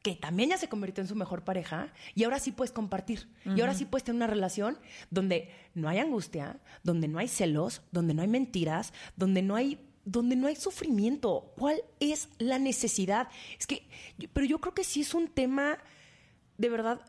que 0.01 0.15
también 0.15 0.49
ya 0.49 0.57
se 0.57 0.67
convirtió 0.67 1.01
en 1.01 1.07
su 1.07 1.15
mejor 1.15 1.43
pareja 1.43 1.93
y 2.15 2.23
ahora 2.23 2.39
sí 2.39 2.51
puedes 2.51 2.71
compartir. 2.71 3.29
Y 3.45 3.62
ahora 3.62 3.73
sí 3.73 3.86
puedes 3.86 4.03
tener 4.03 4.17
una 4.17 4.27
relación 4.27 4.77
donde 5.10 5.49
no 5.73 5.89
hay 5.89 5.99
angustia, 5.99 6.60
donde 6.84 7.07
no 7.07 7.19
hay 7.19 7.27
celos, 7.27 7.81
donde 7.91 8.13
no 8.13 8.21
hay 8.21 8.27
mentiras, 8.27 8.93
donde 9.15 9.41
no 9.41 9.55
hay 9.55 9.88
donde 10.03 10.36
no 10.36 10.47
hay 10.47 10.55
sufrimiento. 10.55 11.53
¿Cuál 11.57 11.81
es 11.99 12.29
la 12.39 12.57
necesidad? 12.57 13.27
Es 13.60 13.67
que 13.67 13.88
pero 14.34 14.45
yo 14.45 14.60
creo 14.60 14.73
que 14.73 14.84
sí 14.84 15.01
es 15.01 15.13
un 15.13 15.27
tema 15.27 15.77
de 16.57 16.69
verdad 16.69 17.01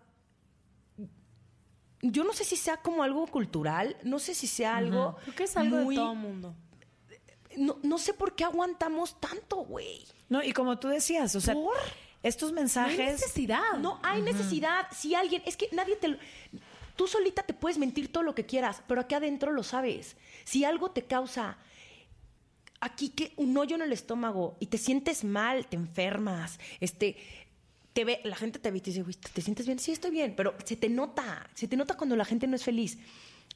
yo 2.03 2.25
no 2.25 2.33
sé 2.33 2.45
si 2.45 2.57
sea 2.57 2.79
como 2.79 3.03
algo 3.03 3.27
cultural, 3.29 3.97
no 4.03 4.19
sé 4.19 4.35
si 4.35 4.49
sea 4.49 4.77
algo. 4.77 5.17
Creo 5.23 5.35
que 5.37 5.45
es 5.45 5.57
algo 5.57 5.79
de 5.79 5.95
todo 5.95 6.15
mundo. 6.15 6.55
No, 7.57 7.79
no 7.83 7.99
sé 7.99 8.12
por 8.12 8.35
qué 8.35 8.45
aguantamos 8.45 9.21
tanto, 9.21 9.57
güey. 9.59 10.05
No, 10.29 10.43
y 10.43 10.53
como 10.53 10.79
tú 10.79 10.88
decías, 10.88 11.35
o 11.37 11.41
sea, 11.41 11.55
estos 12.23 12.53
mensajes. 12.53 12.97
No 12.97 13.05
hay 13.05 13.12
necesidad. 13.12 13.79
No 13.79 14.01
hay 14.03 14.23
necesidad. 14.23 14.87
Si 14.91 15.15
alguien. 15.15 15.43
Es 15.47 15.57
que 15.57 15.69
nadie 15.73 15.97
te. 15.97 16.19
Tú 16.97 17.07
solita 17.07 17.43
te 17.43 17.55
puedes 17.55 17.79
mentir 17.79 18.11
todo 18.11 18.23
lo 18.23 18.35
que 18.35 18.47
quieras, 18.47 18.83
pero 18.87 19.01
aquí 19.01 19.15
adentro 19.15 19.53
lo 19.53 19.62
sabes. 19.62 20.17
Si 20.45 20.65
algo 20.65 20.91
te 20.91 21.05
causa 21.05 21.57
aquí 22.81 23.11
que 23.11 23.33
un 23.37 23.57
hoyo 23.57 23.77
en 23.77 23.83
el 23.83 23.93
estómago 23.93 24.57
y 24.59 24.67
te 24.67 24.77
sientes 24.77 25.23
mal, 25.23 25.67
te 25.67 25.77
enfermas, 25.77 26.59
este, 26.81 27.17
te 27.93 28.05
ve, 28.05 28.21
la 28.25 28.37
gente 28.37 28.59
te 28.59 28.71
ve 28.71 28.79
y 28.79 28.81
te 28.81 28.91
dice, 28.91 29.05
¿te 29.33 29.43
sientes 29.43 29.67
bien? 29.67 29.79
Sí, 29.79 29.93
estoy 29.93 30.11
bien, 30.11 30.35
pero 30.37 30.55
se 30.65 30.77
te 30.77 30.89
nota, 30.89 31.49
se 31.55 31.69
te 31.69 31.77
nota 31.77 31.97
cuando 31.97 32.17
la 32.17 32.25
gente 32.25 32.47
no 32.47 32.57
es 32.57 32.65
feliz. 32.65 32.99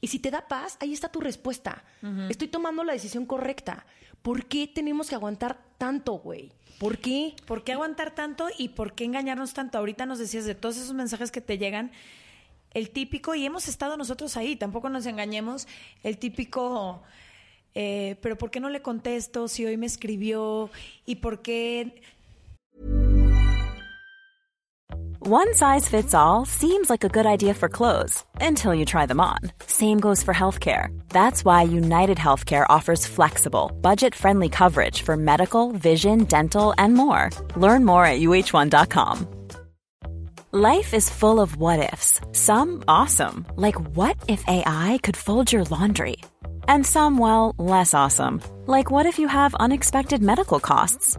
Y 0.01 0.09
si 0.09 0.19
te 0.19 0.31
da 0.31 0.47
paz, 0.47 0.77
ahí 0.81 0.93
está 0.93 1.09
tu 1.09 1.21
respuesta. 1.21 1.85
Estoy 2.29 2.49
tomando 2.49 2.85
la 2.85 2.93
decisión 2.93 3.25
correcta. 3.25 3.87
¿Por 4.21 4.45
qué 4.45 4.67
tenemos 4.67 5.09
que 5.09 5.15
aguantar 5.15 5.59
tanto, 5.79 6.15
güey? 6.15 6.53
¿Por 6.79 6.99
qué? 6.99 7.35
¿Por 7.47 7.65
qué 7.65 7.73
aguantar 7.73 8.15
tanto 8.15 8.49
y 8.59 8.71
por 8.71 8.95
qué 8.95 9.05
engañarnos 9.05 9.55
tanto? 9.55 9.79
Ahorita 9.79 10.05
nos 10.05 10.19
decías 10.19 10.45
de 10.45 10.55
todos 10.55 10.77
esos 10.77 10.93
mensajes 10.93 11.31
que 11.31 11.41
te 11.41 11.57
llegan, 11.57 11.93
el 12.75 12.91
típico, 12.91 13.35
y 13.35 13.47
hemos 13.47 13.69
estado 13.69 13.97
nosotros 13.97 14.37
ahí, 14.37 14.57
tampoco 14.57 14.91
nos 14.91 15.07
engañemos, 15.07 15.67
el 16.03 16.19
típico, 16.19 17.03
eh, 17.75 18.17
pero 18.21 18.37
¿por 18.37 18.51
qué 18.51 18.61
no 18.61 18.69
le 18.69 18.83
contesto 18.83 19.49
si 19.49 19.65
hoy 19.65 19.79
me 19.79 19.87
escribió? 19.87 20.71
¿Y 21.07 21.17
por 21.17 21.41
qué 21.41 22.03
One 25.21 25.55
size 25.55 25.89
fits 25.89 26.13
all 26.15 26.45
seems 26.45 26.91
like 26.91 27.03
a 27.03 27.09
good 27.09 27.27
idea 27.27 27.55
for 27.55 27.69
clothes 27.69 28.25
until 28.41 28.75
you 28.75 28.85
try 28.85 29.07
them 29.07 29.21
on. 29.21 29.39
Same 29.67 29.99
goes 29.99 30.23
for 30.23 30.35
healthcare. 30.35 30.89
That's 31.09 31.45
why 31.45 31.63
United 31.63 32.19
Healthcare 32.19 32.67
offers 32.69 33.07
flexible, 33.07 33.73
budget 33.81 34.15
friendly 34.15 34.49
coverage 34.49 35.03
for 35.03 35.17
medical, 35.17 35.73
vision, 35.73 36.25
dental, 36.25 36.75
and 36.79 36.95
more. 36.95 37.31
Learn 37.57 37.85
more 37.85 38.05
at 38.05 38.21
uh1.com. 38.21 39.27
Life 40.53 40.95
is 40.95 41.11
full 41.11 41.41
of 41.41 41.57
what 41.57 41.93
ifs, 41.93 42.21
some 42.33 42.85
awesome, 42.87 43.47
like 43.57 43.77
what 43.97 44.17
if 44.29 44.45
AI 44.47 44.99
could 45.03 45.17
fold 45.17 45.53
your 45.53 45.65
laundry? 45.65 46.17
And 46.69 46.87
some, 46.87 47.19
well, 47.19 47.55
less 47.59 47.95
awesome, 47.95 48.41
like 48.67 48.91
what 48.91 49.07
if 49.07 49.19
you 49.19 49.29
have 49.29 49.55
unexpected 49.57 50.23
medical 50.23 50.61
costs? 50.61 51.19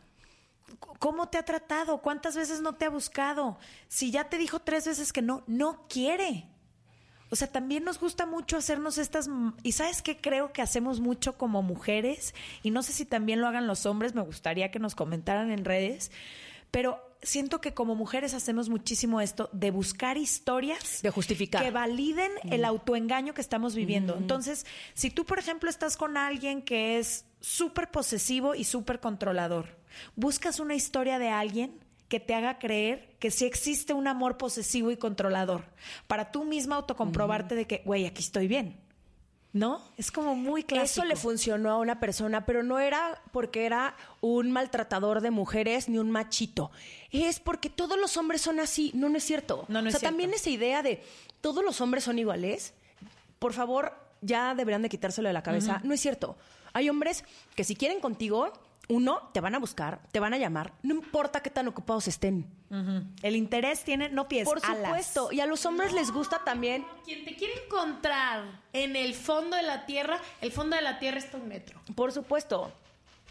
¿Cómo 1.01 1.29
te 1.29 1.39
ha 1.39 1.43
tratado? 1.43 1.97
¿Cuántas 2.03 2.35
veces 2.35 2.61
no 2.61 2.75
te 2.75 2.85
ha 2.85 2.89
buscado? 2.91 3.57
Si 3.87 4.11
ya 4.11 4.29
te 4.29 4.37
dijo 4.37 4.59
tres 4.59 4.85
veces 4.85 5.11
que 5.11 5.23
no, 5.23 5.43
no 5.47 5.87
quiere. 5.89 6.45
O 7.31 7.35
sea, 7.35 7.47
también 7.47 7.83
nos 7.83 7.99
gusta 7.99 8.27
mucho 8.27 8.55
hacernos 8.55 8.99
estas... 8.99 9.27
Y 9.63 9.71
sabes 9.71 10.03
qué 10.03 10.21
creo 10.21 10.53
que 10.53 10.61
hacemos 10.61 10.99
mucho 10.99 11.39
como 11.39 11.63
mujeres, 11.63 12.35
y 12.61 12.69
no 12.69 12.83
sé 12.83 12.93
si 12.93 13.05
también 13.05 13.41
lo 13.41 13.47
hagan 13.47 13.65
los 13.65 13.87
hombres, 13.87 14.13
me 14.13 14.21
gustaría 14.21 14.69
que 14.69 14.77
nos 14.77 14.93
comentaran 14.93 15.49
en 15.49 15.65
redes, 15.65 16.11
pero 16.69 17.01
siento 17.23 17.61
que 17.61 17.73
como 17.73 17.95
mujeres 17.95 18.35
hacemos 18.35 18.69
muchísimo 18.69 19.21
esto 19.21 19.49
de 19.53 19.71
buscar 19.71 20.19
historias 20.19 21.01
de 21.01 21.09
justificar 21.09 21.63
que 21.63 21.71
validen 21.71 22.31
el 22.51 22.63
autoengaño 22.63 23.33
que 23.33 23.41
estamos 23.41 23.73
viviendo. 23.73 24.17
Entonces, 24.17 24.67
si 24.93 25.09
tú, 25.09 25.25
por 25.25 25.39
ejemplo, 25.39 25.67
estás 25.67 25.97
con 25.97 26.15
alguien 26.15 26.61
que 26.61 26.99
es 26.99 27.25
súper 27.41 27.91
posesivo 27.91 28.55
y 28.55 28.63
súper 28.63 28.99
controlador, 28.99 29.75
buscas 30.15 30.59
una 30.59 30.75
historia 30.75 31.19
de 31.19 31.29
alguien 31.29 31.79
que 32.07 32.19
te 32.19 32.33
haga 32.35 32.59
creer 32.59 33.15
que 33.19 33.31
sí 33.31 33.45
existe 33.45 33.93
un 33.93 34.07
amor 34.07 34.37
posesivo 34.37 34.91
y 34.91 34.97
controlador, 34.97 35.65
para 36.07 36.31
tú 36.31 36.43
misma 36.43 36.75
autocomprobarte 36.75 37.55
de 37.55 37.67
que, 37.67 37.81
güey, 37.85 38.05
aquí 38.05 38.21
estoy 38.21 38.47
bien. 38.47 38.79
¿No? 39.53 39.81
Es 39.97 40.13
como 40.13 40.33
muy 40.33 40.63
clásico. 40.63 41.01
Eso 41.01 41.05
le 41.05 41.17
funcionó 41.17 41.71
a 41.71 41.77
una 41.77 41.99
persona, 41.99 42.45
pero 42.45 42.63
no 42.63 42.79
era 42.79 43.21
porque 43.33 43.65
era 43.65 43.97
un 44.21 44.49
maltratador 44.49 45.19
de 45.19 45.29
mujeres 45.29 45.89
ni 45.89 45.97
un 45.97 46.09
machito. 46.09 46.71
Es 47.11 47.41
porque 47.41 47.69
todos 47.69 47.99
los 47.99 48.15
hombres 48.15 48.39
son 48.41 48.61
así. 48.61 48.91
No, 48.93 49.09
no 49.09 49.17
es 49.17 49.25
cierto. 49.25 49.65
No, 49.67 49.81
no 49.81 49.87
o 49.87 49.89
es 49.89 49.91
sea, 49.91 49.99
cierto. 49.99 50.13
también 50.13 50.33
esa 50.33 50.49
idea 50.49 50.81
de 50.83 51.03
todos 51.41 51.65
los 51.65 51.81
hombres 51.81 52.05
son 52.05 52.17
iguales, 52.17 52.73
por 53.39 53.51
favor, 53.51 53.93
ya 54.21 54.55
deberían 54.55 54.83
de 54.83 54.89
quitárselo 54.89 55.27
de 55.27 55.33
la 55.33 55.43
cabeza. 55.43 55.81
No 55.83 55.93
es 55.93 55.99
cierto. 55.99 56.37
Hay 56.73 56.89
hombres 56.89 57.23
que 57.55 57.63
si 57.63 57.75
quieren 57.75 57.99
contigo, 57.99 58.51
uno, 58.89 59.29
te 59.33 59.39
van 59.39 59.55
a 59.55 59.59
buscar, 59.59 60.01
te 60.11 60.19
van 60.19 60.33
a 60.33 60.37
llamar, 60.37 60.73
no 60.83 60.95
importa 60.95 61.41
qué 61.41 61.49
tan 61.49 61.67
ocupados 61.67 62.07
estén. 62.07 62.45
El 63.21 63.35
interés 63.35 63.83
tiene 63.83 64.09
no 64.09 64.27
pies, 64.27 64.45
Por 64.45 64.59
alas. 64.65 64.87
supuesto. 64.87 65.31
Y 65.31 65.39
a 65.39 65.45
los 65.45 65.65
hombres 65.65 65.93
les 65.93 66.11
gusta 66.11 66.43
también. 66.43 66.85
Quien 67.05 67.25
te 67.25 67.35
quiere 67.35 67.53
encontrar 67.65 68.61
en 68.73 68.95
el 68.95 69.13
fondo 69.13 69.55
de 69.57 69.63
la 69.63 69.85
tierra, 69.85 70.19
el 70.41 70.51
fondo 70.51 70.75
de 70.75 70.81
la 70.81 70.99
tierra 70.99 71.17
está 71.17 71.37
un 71.37 71.47
metro. 71.47 71.81
Por 71.95 72.11
supuesto. 72.11 72.71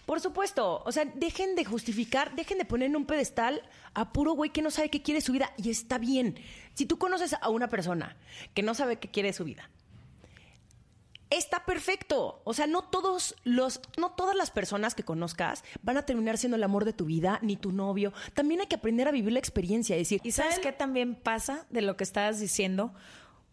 Por 0.06 0.20
supuesto. 0.20 0.82
O 0.84 0.92
sea, 0.92 1.04
dejen 1.04 1.54
de 1.56 1.64
justificar, 1.64 2.34
dejen 2.34 2.58
de 2.58 2.64
poner 2.64 2.88
en 2.88 2.96
un 2.96 3.06
pedestal 3.06 3.62
a 3.94 4.12
puro 4.12 4.32
güey 4.32 4.50
que 4.50 4.62
no 4.62 4.70
sabe 4.70 4.88
qué 4.90 5.02
quiere 5.02 5.20
su 5.20 5.32
vida. 5.32 5.52
Y 5.56 5.70
está 5.70 5.98
bien. 5.98 6.36
Si 6.74 6.84
tú 6.86 6.98
conoces 6.98 7.34
a 7.40 7.48
una 7.48 7.68
persona 7.68 8.16
que 8.54 8.62
no 8.62 8.74
sabe 8.74 8.96
qué 8.96 9.08
quiere 9.10 9.32
su 9.32 9.44
vida, 9.44 9.70
está 11.30 11.64
perfecto. 11.64 12.40
O 12.44 12.54
sea, 12.54 12.66
no 12.66 12.82
todos 12.82 13.34
los, 13.44 13.80
no 13.96 14.10
todas 14.12 14.36
las 14.36 14.50
personas 14.50 14.94
que 14.94 15.04
conozcas 15.04 15.64
van 15.82 15.96
a 15.96 16.04
terminar 16.04 16.38
siendo 16.38 16.56
el 16.56 16.62
amor 16.64 16.84
de 16.84 16.92
tu 16.92 17.04
vida, 17.06 17.38
ni 17.42 17.56
tu 17.56 17.72
novio. 17.72 18.12
También 18.34 18.60
hay 18.60 18.66
que 18.66 18.76
aprender 18.76 19.08
a 19.08 19.12
vivir 19.12 19.32
la 19.32 19.38
experiencia, 19.38 19.96
decir, 19.96 20.20
¿Y 20.24 20.32
sabes 20.32 20.58
qué 20.58 20.72
también 20.72 21.14
pasa 21.14 21.66
de 21.70 21.82
lo 21.82 21.96
que 21.96 22.04
estabas 22.04 22.40
diciendo? 22.40 22.92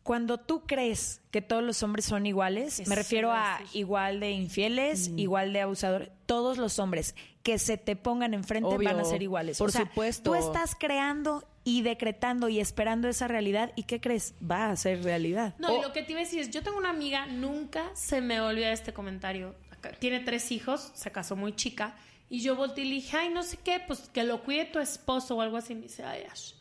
Cuando 0.04 0.38
tú 0.40 0.62
crees 0.66 1.20
que 1.32 1.42
todos 1.42 1.62
los 1.64 1.84
hombres 1.84 2.06
son 2.06 2.26
iguales, 2.26 2.88
me 2.88 2.96
refiero 2.96 3.32
a 3.34 3.60
igual 3.74 4.22
de 4.22 4.32
infieles, 4.32 5.10
Mm. 5.10 5.20
igual 5.20 5.52
de 5.54 5.62
abusadores, 5.62 6.10
todos 6.26 6.58
los 6.58 6.80
hombres 6.80 7.14
que 7.48 7.60
se 7.60 7.78
te 7.78 7.96
pongan 7.96 8.34
enfrente 8.34 8.68
Obvio, 8.68 8.90
van 8.90 9.00
a 9.00 9.06
ser 9.06 9.24
iguales. 9.24 9.58
por 9.58 9.70
O 9.70 9.72
sea, 9.72 9.84
supuesto. 9.84 10.32
Tú 10.32 10.36
estás 10.36 10.76
creando 10.76 11.48
y 11.64 11.82
decretando 11.82 12.50
y 12.50 12.60
esperando 12.60 13.08
esa 13.08 13.30
realidad 13.30 13.72
y 13.78 13.84
¿qué 13.84 14.02
crees? 14.02 14.34
Va 14.44 14.70
a 14.70 14.76
ser 14.76 15.02
realidad. 15.02 15.56
No, 15.58 15.80
y 15.80 15.82
lo 15.82 15.94
que 15.94 16.04
te 16.04 16.12
iba 16.12 16.20
a 16.20 16.26
decir 16.26 16.42
es, 16.42 16.50
yo 16.52 16.62
tengo 16.62 16.78
una 16.78 16.90
amiga, 16.90 17.26
nunca 17.26 17.90
se 17.94 18.20
me 18.20 18.42
olvida 18.42 18.74
este 18.74 18.92
comentario. 18.92 19.56
Tiene 20.00 20.20
tres 20.20 20.52
hijos, 20.52 20.92
se 20.94 21.10
casó 21.14 21.38
muy 21.38 21.56
chica, 21.56 21.96
y 22.30 22.42
yo 22.42 22.58
volteé 22.58 22.84
y 22.84 22.90
le 22.90 22.96
dije, 22.96 23.16
ay, 23.16 23.30
no 23.30 23.44
sé 23.44 23.56
qué, 23.56 23.80
pues 23.80 24.10
que 24.10 24.26
lo 24.26 24.44
cuide 24.44 24.66
tu 24.66 24.80
esposo 24.80 25.38
o 25.38 25.42
algo 25.42 25.56
así. 25.56 25.74
Me 25.74 25.84
dice, 25.84 26.04
ay, 26.04 26.24
Ash, 26.30 26.52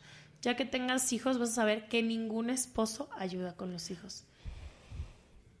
ya 0.41 0.55
que 0.55 0.63
tengas 0.63 1.11
hijos 1.11 1.37
vas 1.37 1.49
a 1.49 1.55
saber 1.55 1.89
que 1.89 2.01
ningún 2.01 2.49
esposo 2.49 3.09
ayuda 3.17 3.57
con 3.57 3.73
los 3.73 3.91
hijos. 3.91 4.23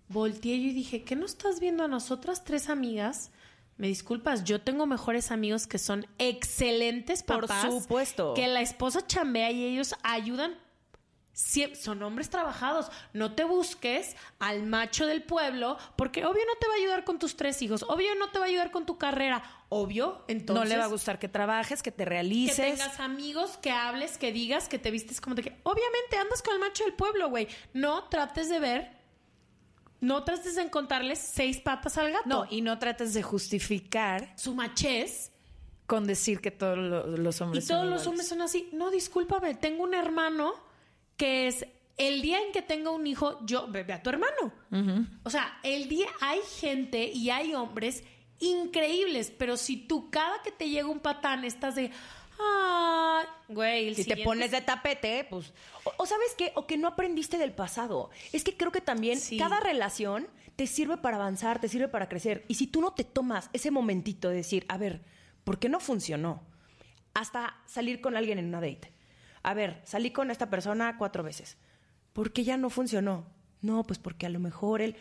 Volteé 0.07 0.57
yo 0.61 0.69
y 0.69 0.73
dije, 0.73 1.03
¿qué 1.03 1.17
no 1.17 1.25
estás 1.25 1.59
viendo 1.59 1.83
a 1.83 1.89
nosotras 1.89 2.45
tres 2.45 2.69
amigas? 2.69 3.29
Me 3.77 3.87
disculpas, 3.87 4.43
yo 4.43 4.61
tengo 4.61 4.85
mejores 4.85 5.31
amigos 5.31 5.67
que 5.67 5.77
son 5.77 6.07
excelentes 6.17 7.23
Por 7.23 7.41
papás. 7.47 7.71
supuesto. 7.71 8.33
Que 8.33 8.47
la 8.47 8.61
esposa 8.61 9.05
chambea 9.05 9.51
y 9.51 9.65
ellos 9.65 9.95
ayudan 10.03 10.57
son 11.75 12.01
hombres 12.01 12.29
trabajados. 12.29 12.89
No 13.13 13.35
te 13.35 13.43
busques 13.43 14.15
al 14.39 14.63
macho 14.63 15.05
del 15.05 15.21
pueblo, 15.23 15.77
porque 15.95 16.25
obvio 16.25 16.41
no 16.47 16.55
te 16.59 16.67
va 16.67 16.73
a 16.73 16.77
ayudar 16.77 17.03
con 17.03 17.19
tus 17.19 17.35
tres 17.35 17.61
hijos, 17.61 17.83
obvio 17.83 18.15
no 18.15 18.31
te 18.31 18.39
va 18.39 18.45
a 18.45 18.47
ayudar 18.47 18.71
con 18.71 18.85
tu 18.87 18.97
carrera, 18.97 19.43
obvio, 19.69 20.23
entonces 20.27 20.63
no 20.63 20.67
le 20.67 20.77
va 20.77 20.85
a 20.85 20.87
gustar 20.87 21.19
que 21.19 21.27
trabajes, 21.27 21.83
que 21.83 21.91
te 21.91 22.03
que 22.03 22.05
realices. 22.09 22.55
tengas 22.55 22.99
amigos, 22.99 23.57
que 23.57 23.69
hables, 23.69 24.17
que 24.17 24.31
digas, 24.31 24.67
que 24.67 24.79
te 24.79 24.89
vistes 24.89 25.21
como 25.21 25.35
de 25.35 25.43
que 25.43 25.57
obviamente 25.63 26.17
andas 26.17 26.41
con 26.41 26.55
el 26.55 26.59
macho 26.59 26.83
del 26.85 26.93
pueblo, 26.93 27.29
güey. 27.29 27.47
No 27.73 28.05
trates 28.05 28.49
de 28.49 28.59
ver, 28.59 28.96
no 30.01 30.23
trates 30.23 30.55
de 30.55 30.61
encontrarles 30.63 31.19
seis 31.19 31.59
patas 31.59 31.97
al 31.97 32.11
gato. 32.11 32.27
No, 32.27 32.45
y 32.49 32.61
no 32.61 32.77
trates 32.79 33.13
de 33.13 33.23
justificar 33.23 34.33
su 34.37 34.53
machez 34.55 35.31
con 35.85 36.05
decir 36.05 36.41
que 36.41 36.51
todos 36.51 36.77
lo- 36.77 37.07
los 37.17 37.39
y 37.39 37.43
hombres 37.43 37.67
todos 37.67 37.81
son 37.81 37.89
los 37.89 38.07
hombres 38.07 38.27
son 38.27 38.41
así. 38.41 38.69
No, 38.73 38.91
discúlpame, 38.91 39.55
tengo 39.55 39.83
un 39.83 39.93
hermano 39.93 40.53
que 41.15 41.47
es 41.47 41.65
el 41.97 42.21
día 42.21 42.39
en 42.45 42.51
que 42.51 42.61
tenga 42.61 42.91
un 42.91 43.07
hijo, 43.07 43.39
yo 43.45 43.67
ve 43.69 43.91
a 43.91 44.03
tu 44.03 44.09
hermano. 44.11 44.53
O 45.23 45.29
sea, 45.29 45.59
el 45.63 45.87
día 45.89 46.07
hay 46.21 46.39
gente 46.59 47.05
y 47.11 47.29
hay 47.31 47.55
hombres 47.55 48.03
increíbles, 48.39 49.31
pero 49.35 49.57
si 49.57 49.77
tú 49.77 50.09
cada 50.11 50.41
que 50.43 50.51
te 50.51 50.69
llega 50.69 50.87
un 50.87 50.99
patán 50.99 51.43
estás 51.43 51.73
de, 51.75 51.89
ah, 52.39 53.23
güey, 53.47 53.87
el 53.89 53.95
Si 53.95 54.03
te 54.05 54.17
pones 54.23 54.51
de 54.51 54.61
tapete, 54.61 55.25
pues. 55.29 55.53
O, 55.83 55.93
o 55.97 56.05
sabes 56.05 56.33
qué, 56.37 56.51
o 56.55 56.67
que 56.67 56.77
no 56.77 56.87
aprendiste 56.87 57.37
del 57.37 57.51
pasado. 57.53 58.09
Es 58.33 58.43
que 58.43 58.55
creo 58.57 58.71
que 58.71 58.81
también 58.81 59.19
Sí. 59.19 59.37
cada 59.37 59.59
relación 59.59 60.27
te 60.55 60.67
sirve 60.67 60.97
para 60.97 61.17
avanzar, 61.17 61.59
te 61.59 61.67
sirve 61.69 61.87
para 61.87 62.09
crecer. 62.09 62.43
Y 62.47 62.55
si 62.55 62.67
tú 62.67 62.81
no 62.81 62.91
te 62.93 63.03
tomas 63.03 63.49
ese 63.53 63.71
momentito 63.71 64.29
de 64.29 64.35
decir, 64.37 64.65
a 64.69 64.77
ver, 64.77 65.01
¿por 65.43 65.59
qué 65.59 65.69
no 65.69 65.79
funcionó? 65.79 66.43
Hasta 67.13 67.55
salir 67.65 68.01
con 68.01 68.15
alguien 68.15 68.39
en 68.39 68.47
una 68.47 68.61
date. 68.61 68.91
A 69.43 69.53
ver, 69.53 69.81
salí 69.85 70.11
con 70.11 70.29
esta 70.31 70.49
persona 70.49 70.97
cuatro 70.97 71.23
veces. 71.23 71.57
¿Por 72.13 72.33
qué 72.33 72.43
ya 72.43 72.57
no 72.57 72.69
funcionó? 72.69 73.25
No, 73.61 73.83
pues 73.83 73.99
porque 73.99 74.25
a 74.25 74.29
lo 74.29 74.39
mejor 74.39 74.81
él. 74.81 74.95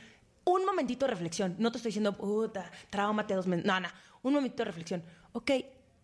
Un 0.44 0.64
momentito 0.64 1.06
de 1.06 1.10
reflexión. 1.10 1.56
No 1.58 1.72
te 1.72 1.78
estoy 1.78 1.88
diciendo, 1.90 2.12
puta, 2.16 2.70
traumate 2.90 3.34
dos 3.34 3.46
meses. 3.46 3.64
No, 3.66 3.80
no. 3.80 3.88
Un 4.22 4.34
momentito 4.34 4.62
de 4.62 4.66
reflexión. 4.66 5.02
Ok, 5.32 5.50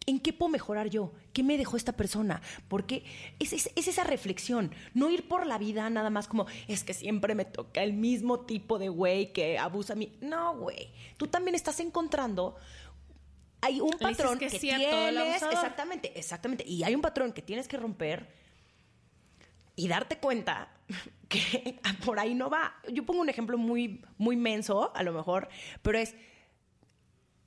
¿En 0.07 0.19
qué 0.19 0.33
puedo 0.33 0.51
mejorar 0.51 0.89
yo? 0.91 1.13
¿Qué 1.33 1.43
me 1.43 1.57
dejó 1.57 1.77
esta 1.77 1.93
persona? 1.93 2.43
Porque 2.69 3.05
es, 3.39 3.53
es, 3.53 3.71
es, 3.77 3.89
esa 3.89 4.05
reflexión, 4.05 4.75
no 4.95 5.11
ir 5.11 5.29
por 5.29 5.47
la 5.47 5.59
vida 5.59 5.89
nada 5.91 6.11
más 6.11 6.27
como, 6.27 6.47
es 6.67 6.83
que 6.83 6.93
siempre 6.93 7.35
me 7.35 7.45
toca 7.45 7.83
el 7.83 7.93
mismo 7.93 8.41
tipo 8.41 8.79
de 8.79 8.89
güey 8.89 9.33
que 9.33 9.59
abusa 9.59 9.93
a 9.93 9.97
mí. 9.97 10.13
No, 10.21 10.57
güey, 10.57 10.91
tú 11.17 11.29
también 11.29 11.55
estás 11.55 11.79
encontrando 11.81 12.57
hay 13.63 13.81
un 13.81 13.93
patrón 13.93 14.41
que, 14.41 14.51
tienes, 14.51 15.41
exactamente, 15.41 16.19
exactamente, 16.19 16.65
y 16.67 16.83
hay 16.83 16.97
un 16.97 17.01
patrón 17.01 17.33
que 17.33 17.43
tienes 17.43 17.69
que 17.69 17.77
romper 17.77 18.29
y 19.77 19.87
darte 19.87 20.19
cuenta 20.19 20.69
que 21.29 21.79
por 22.05 22.19
ahí 22.19 22.35
no 22.35 22.51
va. 22.51 22.75
Yo 22.93 23.07
pongo 23.07 23.21
un 23.21 23.29
ejemplo 23.29 23.57
muy 23.57 24.05
muy 24.19 24.37
menso, 24.37 24.91
a 24.95 25.03
lo 25.05 25.13
mejor, 25.13 25.49
pero 25.81 25.97
es 25.97 26.17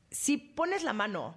si 0.10 0.38
pones 0.38 0.84
la 0.84 0.94
mano 0.94 1.36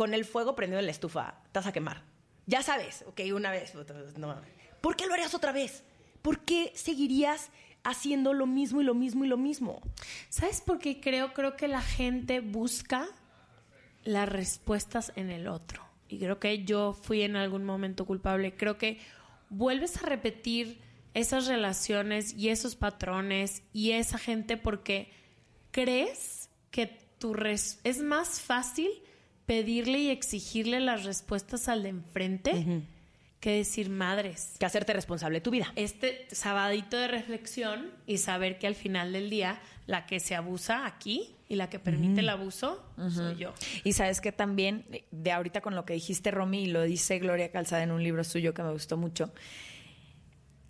con 0.00 0.14
el 0.14 0.24
fuego 0.24 0.56
prendido 0.56 0.78
en 0.80 0.86
la 0.86 0.92
estufa, 0.92 1.42
te 1.52 1.58
vas 1.58 1.66
a 1.66 1.74
quemar. 1.74 2.04
Ya 2.46 2.62
sabes, 2.62 3.04
ok, 3.06 3.20
una 3.34 3.50
vez, 3.50 3.74
no. 4.16 4.34
¿Por 4.80 4.96
qué 4.96 5.06
lo 5.06 5.12
harías 5.12 5.34
otra 5.34 5.52
vez? 5.52 5.84
¿Por 6.22 6.38
qué 6.38 6.72
seguirías 6.74 7.50
haciendo 7.84 8.32
lo 8.32 8.46
mismo 8.46 8.80
y 8.80 8.84
lo 8.84 8.94
mismo 8.94 9.26
y 9.26 9.28
lo 9.28 9.36
mismo? 9.36 9.82
¿Sabes 10.30 10.62
por 10.62 10.78
qué 10.78 11.02
creo? 11.02 11.34
Creo 11.34 11.54
que 11.54 11.68
la 11.68 11.82
gente 11.82 12.40
busca 12.40 13.10
las 14.02 14.26
respuestas 14.26 15.12
en 15.16 15.30
el 15.30 15.46
otro. 15.46 15.84
Y 16.08 16.18
creo 16.18 16.40
que 16.40 16.64
yo 16.64 16.94
fui 16.94 17.20
en 17.20 17.36
algún 17.36 17.66
momento 17.66 18.06
culpable. 18.06 18.56
Creo 18.56 18.78
que 18.78 19.00
vuelves 19.50 20.02
a 20.02 20.06
repetir 20.06 20.80
esas 21.12 21.46
relaciones 21.46 22.32
y 22.32 22.48
esos 22.48 22.74
patrones 22.74 23.64
y 23.74 23.90
esa 23.90 24.16
gente 24.16 24.56
porque 24.56 25.12
crees 25.72 26.48
que 26.70 26.86
tu 27.18 27.36
es 27.84 28.02
más 28.02 28.40
fácil 28.40 28.88
pedirle 29.50 29.98
y 29.98 30.10
exigirle 30.10 30.78
las 30.78 31.02
respuestas 31.02 31.66
al 31.66 31.82
de 31.82 31.88
enfrente 31.88 32.84
que 33.40 33.50
decir 33.50 33.90
madres. 33.90 34.54
Que 34.60 34.64
hacerte 34.64 34.92
responsable 34.92 35.38
de 35.38 35.40
tu 35.40 35.50
vida. 35.50 35.72
Este 35.74 36.28
sabadito 36.30 36.96
de 36.96 37.08
reflexión 37.08 37.90
y 38.06 38.18
saber 38.18 38.60
que 38.60 38.68
al 38.68 38.76
final 38.76 39.12
del 39.12 39.28
día 39.28 39.60
la 39.88 40.06
que 40.06 40.20
se 40.20 40.36
abusa 40.36 40.86
aquí 40.86 41.34
y 41.48 41.56
la 41.56 41.68
que 41.68 41.80
permite 41.80 42.20
el 42.20 42.28
abuso 42.28 42.80
soy 43.12 43.38
yo. 43.38 43.52
Y 43.82 43.94
sabes 43.94 44.20
que 44.20 44.30
también, 44.30 44.86
de 45.10 45.32
ahorita 45.32 45.60
con 45.62 45.74
lo 45.74 45.84
que 45.84 45.94
dijiste, 45.94 46.30
Romy, 46.30 46.62
y 46.62 46.66
lo 46.66 46.82
dice 46.84 47.18
Gloria 47.18 47.50
Calzada 47.50 47.82
en 47.82 47.90
un 47.90 48.04
libro 48.04 48.22
suyo 48.22 48.54
que 48.54 48.62
me 48.62 48.70
gustó 48.70 48.96
mucho, 48.96 49.32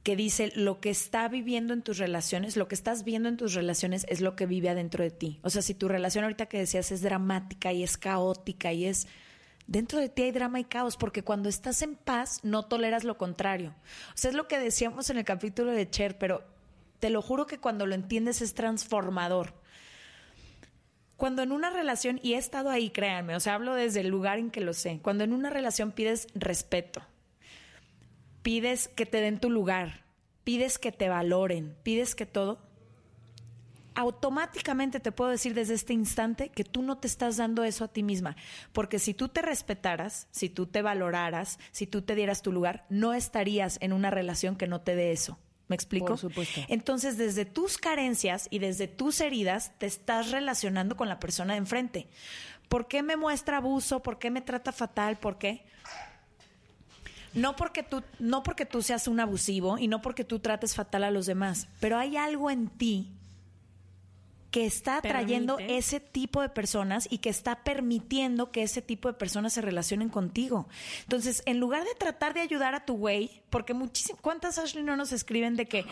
que 0.03 0.17
dice 0.17 0.53
lo 0.55 0.81
que 0.81 0.91
está 0.91 1.29
viviendo 1.29 1.75
en 1.75 1.83
tus 1.83 1.99
relaciones, 1.99 2.57
lo 2.57 2.69
que 2.69 2.75
estás 2.75 3.05
viendo 3.05 3.29
en 3.29 3.37
tus 3.37 3.55
relaciones 3.55 4.07
es 4.09 4.21
lo 4.21 4.35
que 4.35 4.47
vive 4.47 4.71
adentro 4.71 5.05
de 5.05 5.11
ti. 5.11 5.41
O 5.43 5.51
sea, 5.51 5.63
si 5.63 5.75
tu 5.75 5.89
relación 5.89 6.25
ahorita 6.25 6.47
que 6.47 6.59
decías 6.59 6.91
es 6.91 7.03
dramática 7.03 7.73
y 7.73 7.83
es 7.83 7.99
caótica 7.99 8.73
y 8.73 8.87
es 8.87 9.07
dentro 9.67 10.01
de 10.01 10.09
ti 10.09 10.23
hay 10.23 10.33
drama 10.33 10.59
y 10.59 10.65
caos, 10.65 10.97
porque 10.97 11.23
cuando 11.23 11.49
estás 11.49 11.83
en 11.83 11.97
paz 11.97 12.41
no 12.43 12.65
toleras 12.65 13.05
lo 13.05 13.19
contrario. 13.19 13.75
O 14.15 14.17
sea, 14.17 14.31
es 14.31 14.37
lo 14.37 14.49
que 14.49 14.59
decíamos 14.59 15.11
en 15.11 15.19
el 15.19 15.25
capítulo 15.25 15.71
de 15.71 15.89
Cher, 15.89 16.19
pero 16.19 16.45
te 16.99 17.11
lo 17.11 17.23
juro 17.23 17.47
que 17.47 17.59
cuando 17.59 17.87
lo 17.87 17.95
entiendes 17.95 18.43
es 18.43 18.55
transformador. 18.55 19.55
Cuando 21.17 21.43
en 21.43 21.53
una 21.53 21.71
relación, 21.71 22.19
y 22.23 22.33
he 22.33 22.39
estado 22.39 22.71
ahí, 22.71 22.91
créanme, 22.91 23.37
o 23.37 23.41
sea, 23.41 23.55
hablo 23.55 23.75
desde 23.75 24.01
el 24.01 24.09
lugar 24.09 24.39
en 24.39 24.51
que 24.51 24.63
lo 24.63 24.73
sé, 24.73 25.01
cuando 25.03 25.23
en 25.23 25.35
una 25.35 25.51
relación 25.51 25.93
pides 25.93 26.27
respeto, 26.35 27.03
pides 28.43 28.89
que 28.89 29.07
te 29.07 29.21
den 29.21 29.41
tu 29.41 29.51
lugar, 29.51 30.05
pides 30.45 30.79
que 30.79 30.93
te 30.93 31.09
valoren, 31.09 31.77
pides 31.83 32.15
que 32.15 32.27
todo, 32.27 32.59
automáticamente 33.95 35.01
te 35.01 35.13
puedo 35.13 35.31
decir 35.31 35.55
desde 35.55 35.75
este 35.75 35.93
instante 35.93 36.49
que 36.49 36.65
tú 36.65 36.83
no 36.83 36.99
te 36.99 37.07
estás 37.07 37.37
dando 37.37 37.65
eso 37.65 37.85
a 37.85 37.89
ti 37.89 38.03
misma. 38.03 38.37
Porque 38.73 38.99
si 38.99 39.15
tú 39.15 39.29
te 39.29 39.43
respetaras, 39.43 40.29
si 40.31 40.49
tú 40.49 40.67
te 40.67 40.83
valoraras, 40.83 41.59
si 41.73 41.87
tú 41.87 42.03
te 42.03 42.15
dieras 42.15 42.43
tu 42.43 42.53
lugar, 42.53 42.87
no 42.89 43.15
estarías 43.15 43.79
en 43.81 43.93
una 43.93 44.11
relación 44.11 44.57
que 44.57 44.67
no 44.67 44.81
te 44.81 44.95
dé 44.95 45.13
eso. 45.13 45.39
¿Me 45.69 45.77
explico? 45.77 46.07
Por 46.07 46.19
supuesto. 46.19 46.63
Entonces, 46.69 47.17
desde 47.17 47.45
tus 47.45 47.79
carencias 47.79 48.49
y 48.51 48.59
desde 48.59 48.89
tus 48.89 49.21
heridas, 49.21 49.73
te 49.79 49.87
estás 49.87 50.33
relacionando 50.33 50.97
con 50.97 51.09
la 51.09 51.21
persona 51.21 51.53
de 51.53 51.59
enfrente. 51.59 52.09
¿Por 52.69 52.89
qué 52.89 53.05
me 53.05 53.17
muestra 53.17 53.59
abuso? 53.59 54.03
¿Por 54.03 54.19
qué 54.19 54.31
me 54.31 54.41
trata 54.41 54.73
fatal? 54.73 55.19
¿Por 55.19 55.39
qué? 55.39 55.65
No 57.35 57.57
porque 57.57 57.83
tú, 57.83 58.03
no 58.19 58.43
porque 58.43 58.67
tú 58.67 58.83
seas 58.83 59.09
un 59.09 59.21
abusivo 59.21 59.79
y 59.79 59.89
no 59.89 60.03
porque 60.03 60.25
tú 60.25 60.39
trates 60.39 60.75
fatal 60.75 61.05
a 61.05 61.11
los 61.11 61.27
demás, 61.27 61.69
pero 61.81 61.99
hay 61.99 62.17
algo 62.17 62.51
en 62.51 62.69
ti 62.69 63.13
que 64.51 64.67
está 64.67 64.97
atrayendo 64.97 65.59
ese 65.59 66.01
tipo 66.01 66.43
de 66.43 66.49
personas 66.49 67.07
y 67.11 67.19
que 67.19 67.31
está 67.31 67.63
permitiendo 67.63 68.51
que 68.51 68.63
ese 68.63 68.83
tipo 68.83 69.09
de 69.09 69.15
personas 69.15 69.53
se 69.53 69.61
relacionen 69.61 70.09
contigo. 70.09 70.69
Entonces, 71.03 71.43
en 71.47 71.61
lugar 71.61 71.85
de 71.85 71.95
tratar 71.95 72.35
de 72.35 72.41
ayudar 72.41 72.75
a 72.75 72.85
tu 72.85 72.95
güey, 72.95 73.43
porque 73.49 73.75
muchísimas, 73.75 74.21
¿cuántas 74.21 74.59
Ashley 74.59 74.83
no 74.83 74.97
nos 74.97 75.13
escriben 75.13 75.55
de 75.55 75.67
que 75.67 75.85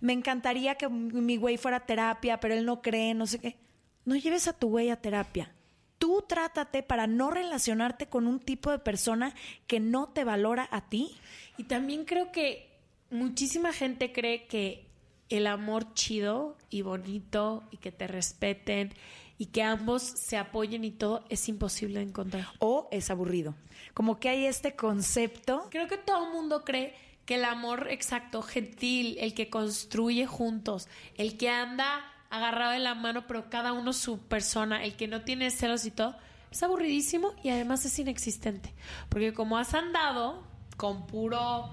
me 0.00 0.12
encantaría 0.12 0.76
que 0.76 0.88
mi 0.88 1.36
güey 1.36 1.56
fuera 1.56 1.78
a 1.78 1.86
terapia, 1.86 2.38
pero 2.38 2.54
él 2.54 2.64
no 2.64 2.82
cree, 2.82 3.14
no 3.14 3.26
sé 3.26 3.40
qué? 3.40 3.56
No 4.04 4.14
lleves 4.14 4.46
a 4.46 4.52
tu 4.52 4.68
güey 4.68 4.90
a 4.90 4.96
terapia. 4.96 5.52
Tú 5.98 6.24
trátate 6.28 6.82
para 6.82 7.06
no 7.06 7.30
relacionarte 7.30 8.06
con 8.08 8.26
un 8.26 8.40
tipo 8.40 8.70
de 8.70 8.78
persona 8.78 9.34
que 9.66 9.80
no 9.80 10.08
te 10.08 10.24
valora 10.24 10.68
a 10.70 10.88
ti. 10.88 11.14
Y 11.56 11.64
también 11.64 12.04
creo 12.04 12.32
que 12.32 12.70
muchísima 13.10 13.72
gente 13.72 14.12
cree 14.12 14.46
que 14.46 14.86
el 15.28 15.46
amor 15.46 15.94
chido 15.94 16.56
y 16.70 16.82
bonito 16.82 17.64
y 17.70 17.78
que 17.78 17.92
te 17.92 18.06
respeten 18.06 18.92
y 19.38 19.46
que 19.46 19.62
ambos 19.62 20.02
se 20.02 20.36
apoyen 20.36 20.84
y 20.84 20.90
todo 20.90 21.24
es 21.28 21.48
imposible 21.48 22.00
de 22.00 22.06
encontrar. 22.06 22.46
O 22.58 22.88
es 22.90 23.10
aburrido. 23.10 23.54
Como 23.94 24.18
que 24.18 24.28
hay 24.28 24.46
este 24.46 24.76
concepto. 24.76 25.68
Creo 25.70 25.88
que 25.88 25.98
todo 25.98 26.26
el 26.26 26.32
mundo 26.32 26.64
cree 26.64 26.94
que 27.26 27.36
el 27.36 27.44
amor 27.44 27.88
exacto, 27.90 28.42
gentil, 28.42 29.16
el 29.18 29.34
que 29.34 29.48
construye 29.50 30.26
juntos, 30.26 30.88
el 31.16 31.36
que 31.36 31.48
anda 31.48 32.04
agarrado 32.36 32.72
de 32.72 32.78
la 32.78 32.94
mano, 32.94 33.26
pero 33.26 33.50
cada 33.50 33.72
uno 33.72 33.92
su 33.92 34.18
persona, 34.18 34.84
el 34.84 34.96
que 34.96 35.08
no 35.08 35.22
tiene 35.22 35.50
celos 35.50 35.84
y 35.84 35.90
todo, 35.90 36.16
es 36.50 36.62
aburridísimo 36.62 37.34
y 37.42 37.50
además 37.50 37.84
es 37.84 37.98
inexistente. 37.98 38.72
Porque 39.08 39.34
como 39.34 39.58
has 39.58 39.74
andado 39.74 40.46
con 40.76 41.06
puro 41.06 41.70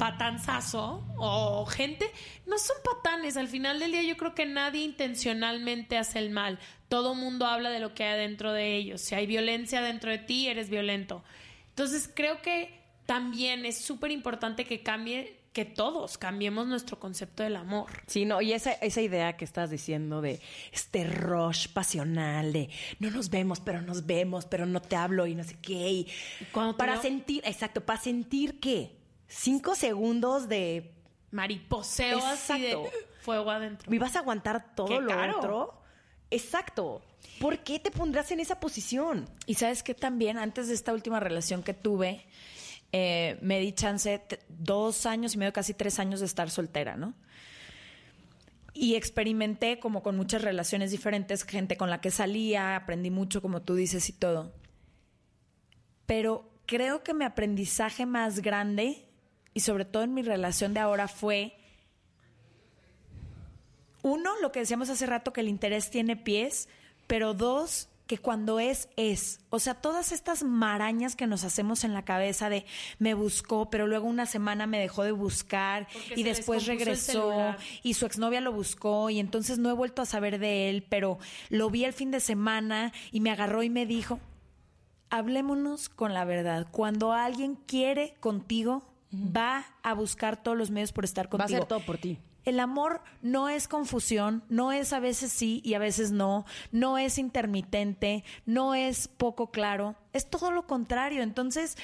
patanzazo 0.00 1.04
o 1.18 1.66
gente, 1.66 2.10
no 2.46 2.58
son 2.58 2.76
patanes. 2.82 3.36
Al 3.36 3.48
final 3.48 3.78
del 3.78 3.92
día 3.92 4.02
yo 4.02 4.16
creo 4.16 4.34
que 4.34 4.46
nadie 4.46 4.82
intencionalmente 4.82 5.98
hace 5.98 6.18
el 6.18 6.30
mal. 6.30 6.58
Todo 6.88 7.14
mundo 7.14 7.46
habla 7.46 7.70
de 7.70 7.80
lo 7.80 7.94
que 7.94 8.04
hay 8.04 8.18
dentro 8.18 8.52
de 8.52 8.76
ellos. 8.76 9.02
Si 9.02 9.14
hay 9.14 9.26
violencia 9.26 9.82
dentro 9.82 10.10
de 10.10 10.18
ti, 10.18 10.48
eres 10.48 10.70
violento. 10.70 11.22
Entonces 11.68 12.10
creo 12.14 12.40
que 12.42 12.80
también 13.06 13.66
es 13.66 13.78
súper 13.78 14.10
importante 14.10 14.64
que 14.64 14.82
cambie 14.82 15.39
que 15.52 15.64
todos 15.64 16.16
cambiemos 16.16 16.66
nuestro 16.66 16.98
concepto 17.00 17.42
del 17.42 17.56
amor. 17.56 17.88
Sí, 18.06 18.24
no, 18.24 18.40
y 18.40 18.52
esa, 18.52 18.72
esa 18.72 19.00
idea 19.00 19.36
que 19.36 19.44
estás 19.44 19.70
diciendo 19.70 20.20
de 20.20 20.40
este 20.72 21.04
rush 21.04 21.68
pasional, 21.68 22.52
de 22.52 22.70
no 23.00 23.10
nos 23.10 23.30
vemos, 23.30 23.60
pero 23.60 23.82
nos 23.82 24.06
vemos, 24.06 24.46
pero 24.46 24.66
no 24.66 24.80
te 24.80 24.96
hablo 24.96 25.26
y 25.26 25.34
no 25.34 25.42
sé 25.42 25.56
qué. 25.60 25.90
Y 25.90 26.08
para 26.76 27.00
sentir, 27.00 27.42
exacto, 27.44 27.84
para 27.84 28.00
sentir 28.00 28.60
que 28.60 28.96
cinco 29.26 29.74
segundos 29.74 30.48
de 30.48 30.92
mariposeo 31.32 32.24
así 32.24 32.60
de 32.62 32.78
fuego 33.20 33.50
adentro. 33.50 33.92
¿Y 33.92 33.98
vas 33.98 34.16
a 34.16 34.20
aguantar 34.20 34.74
todo 34.74 35.00
lo 35.00 35.38
otro? 35.38 35.82
Exacto. 36.30 37.02
¿Por 37.40 37.58
qué 37.58 37.78
te 37.78 37.90
pondrás 37.90 38.30
en 38.30 38.40
esa 38.40 38.60
posición? 38.60 39.28
Y 39.46 39.54
sabes 39.54 39.82
que 39.82 39.94
también 39.94 40.38
antes 40.38 40.68
de 40.68 40.74
esta 40.74 40.92
última 40.92 41.20
relación 41.20 41.62
que 41.62 41.74
tuve, 41.74 42.24
eh, 42.92 43.38
me 43.40 43.60
di 43.60 43.72
chance 43.72 44.22
dos 44.48 45.06
años 45.06 45.34
y 45.34 45.38
medio, 45.38 45.52
casi 45.52 45.74
tres 45.74 45.98
años 45.98 46.20
de 46.20 46.26
estar 46.26 46.50
soltera, 46.50 46.96
¿no? 46.96 47.14
Y 48.72 48.94
experimenté 48.94 49.78
como 49.78 50.02
con 50.02 50.16
muchas 50.16 50.42
relaciones 50.42 50.90
diferentes, 50.90 51.44
gente 51.44 51.76
con 51.76 51.90
la 51.90 52.00
que 52.00 52.10
salía, 52.10 52.76
aprendí 52.76 53.10
mucho, 53.10 53.42
como 53.42 53.62
tú 53.62 53.74
dices, 53.74 54.08
y 54.08 54.12
todo. 54.12 54.52
Pero 56.06 56.50
creo 56.66 57.02
que 57.02 57.14
mi 57.14 57.24
aprendizaje 57.24 58.06
más 58.06 58.40
grande 58.40 59.06
y 59.54 59.60
sobre 59.60 59.84
todo 59.84 60.04
en 60.04 60.14
mi 60.14 60.22
relación 60.22 60.72
de 60.74 60.80
ahora 60.80 61.08
fue, 61.08 61.56
uno, 64.02 64.30
lo 64.40 64.50
que 64.50 64.60
decíamos 64.60 64.88
hace 64.88 65.06
rato, 65.06 65.32
que 65.32 65.42
el 65.42 65.48
interés 65.48 65.90
tiene 65.90 66.16
pies, 66.16 66.68
pero 67.06 67.34
dos, 67.34 67.89
que 68.10 68.18
cuando 68.18 68.58
es, 68.58 68.88
es. 68.96 69.38
O 69.50 69.60
sea, 69.60 69.74
todas 69.74 70.10
estas 70.10 70.42
marañas 70.42 71.14
que 71.14 71.28
nos 71.28 71.44
hacemos 71.44 71.84
en 71.84 71.94
la 71.94 72.04
cabeza 72.04 72.50
de 72.50 72.66
me 72.98 73.14
buscó, 73.14 73.70
pero 73.70 73.86
luego 73.86 74.08
una 74.08 74.26
semana 74.26 74.66
me 74.66 74.80
dejó 74.80 75.04
de 75.04 75.12
buscar 75.12 75.86
y 76.16 76.24
después 76.24 76.66
regresó 76.66 77.54
y 77.84 77.94
su 77.94 78.06
exnovia 78.06 78.40
lo 78.40 78.50
buscó 78.50 79.10
y 79.10 79.20
entonces 79.20 79.60
no 79.60 79.70
he 79.70 79.74
vuelto 79.74 80.02
a 80.02 80.06
saber 80.06 80.40
de 80.40 80.68
él, 80.68 80.84
pero 80.88 81.20
lo 81.50 81.70
vi 81.70 81.84
el 81.84 81.92
fin 81.92 82.10
de 82.10 82.18
semana 82.18 82.92
y 83.12 83.20
me 83.20 83.30
agarró 83.30 83.62
y 83.62 83.70
me 83.70 83.86
dijo, 83.86 84.18
hablémonos 85.08 85.88
con 85.88 86.12
la 86.12 86.24
verdad. 86.24 86.66
Cuando 86.72 87.12
alguien 87.12 87.54
quiere 87.54 88.16
contigo, 88.18 88.82
va 89.14 89.66
a 89.84 89.94
buscar 89.94 90.42
todos 90.42 90.58
los 90.58 90.72
medios 90.72 90.90
por 90.90 91.04
estar 91.04 91.28
contigo. 91.28 91.48
Va 91.48 91.54
a 91.54 91.58
hacer 91.58 91.68
todo 91.68 91.86
por 91.86 91.98
ti. 91.98 92.18
El 92.50 92.60
amor 92.60 93.02
no 93.22 93.48
es 93.48 93.66
confusión, 93.68 94.44
no 94.48 94.70
es 94.72 94.92
a 94.92 95.00
veces 95.00 95.32
sí 95.32 95.60
y 95.64 95.74
a 95.74 95.78
veces 95.78 96.12
no, 96.12 96.44
no 96.72 96.98
es 96.98 97.16
intermitente, 97.18 98.24
no 98.46 98.74
es 98.74 99.08
poco 99.08 99.50
claro, 99.50 99.96
es 100.12 100.28
todo 100.28 100.50
lo 100.50 100.66
contrario. 100.66 101.22
Entonces, 101.22 101.76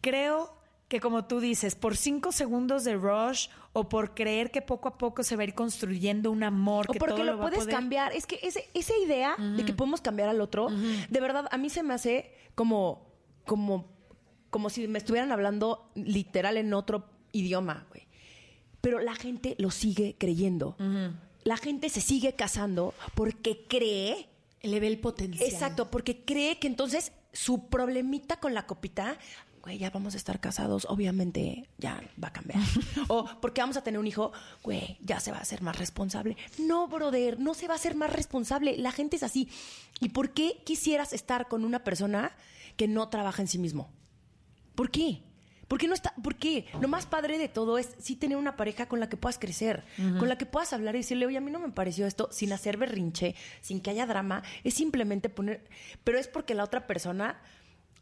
creo 0.00 0.54
que 0.88 1.00
como 1.00 1.24
tú 1.24 1.40
dices, 1.40 1.74
por 1.74 1.96
cinco 1.96 2.32
segundos 2.32 2.84
de 2.84 2.94
rush 2.96 3.48
o 3.72 3.88
por 3.88 4.14
creer 4.14 4.50
que 4.50 4.60
poco 4.60 4.88
a 4.88 4.98
poco 4.98 5.22
se 5.22 5.36
va 5.36 5.42
a 5.42 5.44
ir 5.46 5.54
construyendo 5.54 6.30
un 6.30 6.42
amor. 6.42 6.84
O 6.90 6.92
que 6.92 6.98
porque 6.98 7.14
todo 7.14 7.24
lo, 7.24 7.32
a 7.34 7.40
puedes 7.40 7.60
poder- 7.60 7.74
cambiar. 7.74 8.12
Es 8.12 8.26
que 8.26 8.38
ese- 8.42 8.68
esa 8.74 8.92
idea 9.02 9.36
de 9.38 9.64
que 9.64 9.72
podemos 9.72 10.02
cambiar 10.02 10.28
al 10.28 10.40
otro, 10.42 10.68
de 10.68 11.20
verdad, 11.20 11.46
a 11.50 11.56
mí 11.56 11.70
se 11.70 11.82
me 11.82 11.94
hace 11.94 12.34
como, 12.54 13.06
como, 13.46 13.88
como 14.50 14.68
si 14.68 14.86
me 14.86 14.98
estuvieran 14.98 15.32
hablando 15.32 15.90
literal 15.94 16.58
en 16.58 16.74
otro 16.74 17.06
idioma, 17.32 17.86
güey. 17.88 18.06
Pero 18.82 19.00
la 19.00 19.14
gente 19.14 19.56
lo 19.58 19.70
sigue 19.70 20.16
creyendo. 20.18 20.76
La 21.44 21.56
gente 21.56 21.88
se 21.88 22.02
sigue 22.02 22.34
casando 22.34 22.92
porque 23.14 23.64
cree 23.66 24.28
Le 24.62 24.78
ve 24.78 24.88
el 24.88 24.98
potencial. 24.98 25.48
Exacto, 25.48 25.90
porque 25.90 26.24
cree 26.24 26.58
que 26.58 26.66
entonces 26.66 27.12
su 27.32 27.68
problemita 27.68 28.38
con 28.38 28.54
la 28.54 28.66
copita, 28.66 29.18
güey, 29.62 29.78
ya 29.78 29.90
vamos 29.90 30.14
a 30.14 30.16
estar 30.16 30.40
casados, 30.40 30.86
obviamente 30.88 31.68
ya 31.78 32.02
va 32.22 32.28
a 32.28 32.32
cambiar. 32.32 32.60
o 33.08 33.24
porque 33.40 33.60
vamos 33.60 33.76
a 33.76 33.82
tener 33.82 33.98
un 33.98 34.06
hijo, 34.06 34.32
güey, 34.62 34.98
ya 35.00 35.18
se 35.18 35.32
va 35.32 35.38
a 35.38 35.42
hacer 35.42 35.62
más 35.62 35.78
responsable. 35.78 36.36
No, 36.58 36.86
brother, 36.88 37.40
no 37.40 37.54
se 37.54 37.66
va 37.66 37.74
a 37.74 37.76
hacer 37.76 37.94
más 37.94 38.12
responsable. 38.12 38.76
La 38.76 38.92
gente 38.92 39.16
es 39.16 39.22
así. 39.22 39.48
¿Y 40.00 40.10
por 40.10 40.30
qué 40.30 40.62
quisieras 40.64 41.12
estar 41.12 41.48
con 41.48 41.64
una 41.64 41.82
persona 41.82 42.36
que 42.76 42.88
no 42.88 43.08
trabaja 43.08 43.42
en 43.42 43.48
sí 43.48 43.58
mismo? 43.58 43.90
¿Por 44.74 44.90
qué? 44.90 45.22
¿Por 45.72 45.78
qué 45.78 45.88
no 45.88 45.94
está? 45.94 46.12
¿Por 46.22 46.36
qué? 46.36 46.66
Lo 46.82 46.86
más 46.86 47.06
padre 47.06 47.38
de 47.38 47.48
todo 47.48 47.78
es 47.78 47.94
sí 47.98 48.14
tener 48.14 48.36
una 48.36 48.56
pareja 48.56 48.84
con 48.90 49.00
la 49.00 49.08
que 49.08 49.16
puedas 49.16 49.38
crecer, 49.38 49.84
con 50.18 50.28
la 50.28 50.36
que 50.36 50.44
puedas 50.44 50.74
hablar 50.74 50.96
y 50.96 50.98
decirle, 50.98 51.24
oye, 51.24 51.38
a 51.38 51.40
mí 51.40 51.50
no 51.50 51.60
me 51.60 51.70
pareció 51.70 52.06
esto, 52.06 52.28
sin 52.30 52.52
hacer 52.52 52.76
berrinche, 52.76 53.34
sin 53.62 53.80
que 53.80 53.88
haya 53.88 54.04
drama. 54.04 54.42
Es 54.64 54.74
simplemente 54.74 55.30
poner. 55.30 55.64
Pero 56.04 56.18
es 56.18 56.28
porque 56.28 56.54
la 56.54 56.64
otra 56.64 56.86
persona 56.86 57.40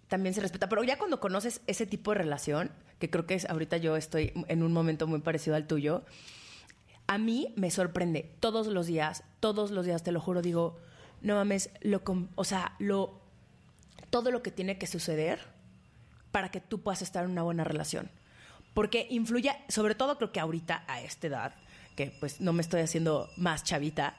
también 0.08 0.34
se 0.34 0.40
respeta. 0.40 0.68
Pero 0.68 0.82
ya 0.82 0.98
cuando 0.98 1.20
conoces 1.20 1.60
ese 1.68 1.86
tipo 1.86 2.10
de 2.10 2.18
relación, 2.18 2.72
que 2.98 3.08
creo 3.08 3.24
que 3.24 3.34
es 3.34 3.48
ahorita 3.48 3.76
yo 3.76 3.94
estoy 3.96 4.32
en 4.48 4.64
un 4.64 4.72
momento 4.72 5.06
muy 5.06 5.20
parecido 5.20 5.54
al 5.54 5.68
tuyo, 5.68 6.04
a 7.06 7.18
mí 7.18 7.54
me 7.54 7.70
sorprende 7.70 8.34
todos 8.40 8.66
los 8.66 8.88
días, 8.88 9.22
todos 9.38 9.70
los 9.70 9.86
días, 9.86 10.02
te 10.02 10.10
lo 10.10 10.20
juro, 10.20 10.42
digo, 10.42 10.76
no 11.20 11.36
mames, 11.36 11.70
lo, 11.82 12.02
o 12.34 12.42
sea, 12.42 12.74
lo, 12.80 13.20
todo 14.10 14.32
lo 14.32 14.42
que 14.42 14.50
tiene 14.50 14.76
que 14.76 14.88
suceder 14.88 15.59
para 16.30 16.50
que 16.50 16.60
tú 16.60 16.82
puedas 16.82 17.02
estar 17.02 17.24
en 17.24 17.30
una 17.30 17.42
buena 17.42 17.64
relación. 17.64 18.10
Porque 18.74 19.06
influye, 19.10 19.52
sobre 19.68 19.94
todo 19.94 20.16
creo 20.16 20.32
que 20.32 20.40
ahorita 20.40 20.84
a 20.86 21.00
esta 21.00 21.26
edad, 21.26 21.54
que 21.96 22.12
pues 22.20 22.40
no 22.40 22.52
me 22.52 22.62
estoy 22.62 22.80
haciendo 22.82 23.28
más 23.36 23.64
chavita, 23.64 24.16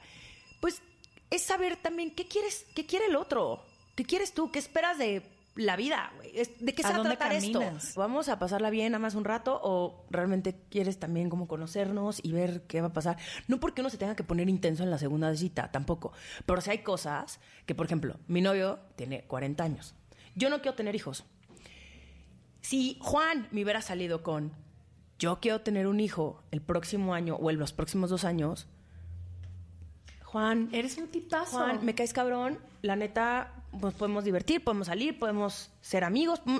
pues 0.60 0.82
es 1.30 1.42
saber 1.42 1.76
también 1.76 2.14
qué 2.14 2.28
quieres, 2.28 2.66
qué 2.74 2.86
quiere 2.86 3.06
el 3.06 3.16
otro, 3.16 3.64
qué 3.94 4.04
quieres 4.04 4.34
tú, 4.34 4.50
qué 4.50 4.58
esperas 4.58 4.98
de 4.98 5.22
la 5.54 5.76
vida, 5.76 6.12
güey. 6.16 6.32
¿De 6.60 6.74
qué 6.74 6.82
¿A 6.82 6.88
se 6.88 6.94
va 6.94 7.00
a 7.00 7.02
tratar 7.02 7.32
caminas? 7.32 7.84
esto? 7.84 8.00
¿Vamos 8.00 8.28
a 8.28 8.38
pasarla 8.38 8.70
bien 8.70 8.92
nada 8.92 9.00
más 9.00 9.14
un 9.14 9.24
rato 9.24 9.58
o 9.62 10.06
realmente 10.10 10.56
quieres 10.70 10.98
también 10.98 11.28
como 11.28 11.46
conocernos 11.48 12.20
y 12.22 12.32
ver 12.32 12.66
qué 12.66 12.80
va 12.80 12.88
a 12.88 12.92
pasar? 12.92 13.18
No 13.48 13.60
porque 13.60 13.80
uno 13.80 13.90
se 13.90 13.98
tenga 13.98 14.16
que 14.16 14.24
poner 14.24 14.48
intenso 14.48 14.82
en 14.82 14.90
la 14.90 14.98
segunda 14.98 15.34
cita, 15.34 15.70
tampoco. 15.70 16.12
Pero 16.46 16.60
si 16.60 16.70
hay 16.70 16.78
cosas 16.78 17.40
que, 17.66 17.74
por 17.74 17.86
ejemplo, 17.86 18.18
mi 18.26 18.40
novio 18.40 18.78
tiene 18.96 19.24
40 19.24 19.62
años. 19.62 19.94
Yo 20.34 20.48
no 20.48 20.62
quiero 20.62 20.74
tener 20.74 20.94
hijos. 20.94 21.24
Si 22.62 22.96
Juan 23.00 23.48
me 23.50 23.62
hubiera 23.62 23.82
salido 23.82 24.22
con 24.22 24.52
yo 25.18 25.38
quiero 25.40 25.60
tener 25.60 25.86
un 25.86 26.00
hijo 26.00 26.42
el 26.50 26.60
próximo 26.60 27.14
año 27.14 27.36
o 27.36 27.50
en 27.50 27.58
los 27.58 27.72
próximos 27.72 28.10
dos 28.10 28.24
años, 28.24 28.66
Juan, 30.24 30.70
Eres 30.72 30.96
un 30.96 31.08
tipazo. 31.08 31.58
Juan, 31.58 31.84
me 31.84 31.94
caes 31.94 32.14
cabrón, 32.14 32.58
la 32.80 32.96
neta, 32.96 33.52
pues 33.78 33.94
podemos 33.94 34.24
divertir, 34.24 34.64
podemos 34.64 34.86
salir, 34.86 35.18
podemos 35.18 35.70
ser 35.82 36.04
amigos, 36.04 36.40
mm, 36.46 36.56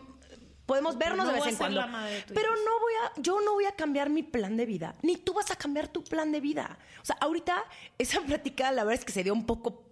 podemos 0.67 0.99
vernos 0.99 1.25
no 1.25 1.33
de 1.33 1.39
vez 1.39 1.49
en 1.49 1.57
cuando. 1.57 1.81
Pero 2.29 2.51
no 2.51 2.81
voy 2.81 2.93
a, 3.03 3.21
yo 3.21 3.41
no 3.41 3.55
voy 3.55 3.65
a 3.65 3.73
cambiar 3.73 4.11
mi 4.11 4.23
plan 4.23 4.59
de 4.59 4.67
vida, 4.67 4.95
ni 5.01 5.17
tú 5.17 5.33
vas 5.33 5.51
a 5.51 5.57
cambiar 5.57 5.89
tu 5.89 6.05
plan 6.05 6.31
de 6.33 6.41
vida. 6.41 6.79
O 7.01 7.05
sea, 7.05 7.17
ahorita 7.21 7.65
esa 7.97 8.21
plática, 8.27 8.71
la 8.73 8.85
verdad 8.85 9.01
es 9.01 9.05
que 9.07 9.13
se 9.13 9.25
dio 9.25 9.33
un 9.33 9.47
poco 9.47 9.83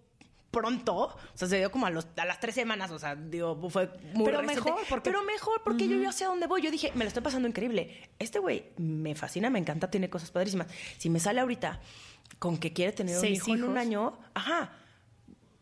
pronto, 0.50 0.94
o 0.96 1.16
sea, 1.34 1.46
se 1.48 1.58
dio 1.58 1.70
como 1.70 1.86
a, 1.86 1.90
los, 1.90 2.08
a 2.16 2.24
las 2.24 2.40
tres 2.40 2.54
semanas, 2.56 2.90
o 2.90 2.98
sea, 2.98 3.14
digo, 3.14 3.56
fue 3.70 3.88
muy 4.14 4.24
Pero 4.24 4.40
reciente. 4.40 4.70
mejor, 4.70 4.84
porque- 4.88 5.10
Pero 5.10 5.22
mejor, 5.24 5.62
porque 5.62 5.88
yo 5.88 5.96
ya 6.00 6.12
sé 6.12 6.24
a 6.24 6.28
dónde 6.28 6.46
voy. 6.46 6.60
Yo 6.62 6.70
dije, 6.70 6.90
me 6.94 7.04
lo 7.04 7.08
estoy 7.08 7.22
pasando 7.22 7.46
increíble. 7.48 8.08
Este 8.18 8.38
güey 8.40 8.70
me 8.76 9.14
fascina, 9.14 9.48
me 9.50 9.58
encanta, 9.60 9.90
tiene 9.90 10.10
cosas 10.10 10.30
padrísimas. 10.30 10.66
Si 10.98 11.08
me 11.08 11.20
sale 11.20 11.40
ahorita 11.40 11.80
con 12.38 12.58
que 12.58 12.72
quiere 12.72 12.92
tener 12.92 13.18
un 13.18 13.24
hijo 13.26 13.54
en 13.54 13.62
un 13.64 13.70
hijos. 13.70 13.78
año, 13.78 14.18
ajá, 14.34 14.72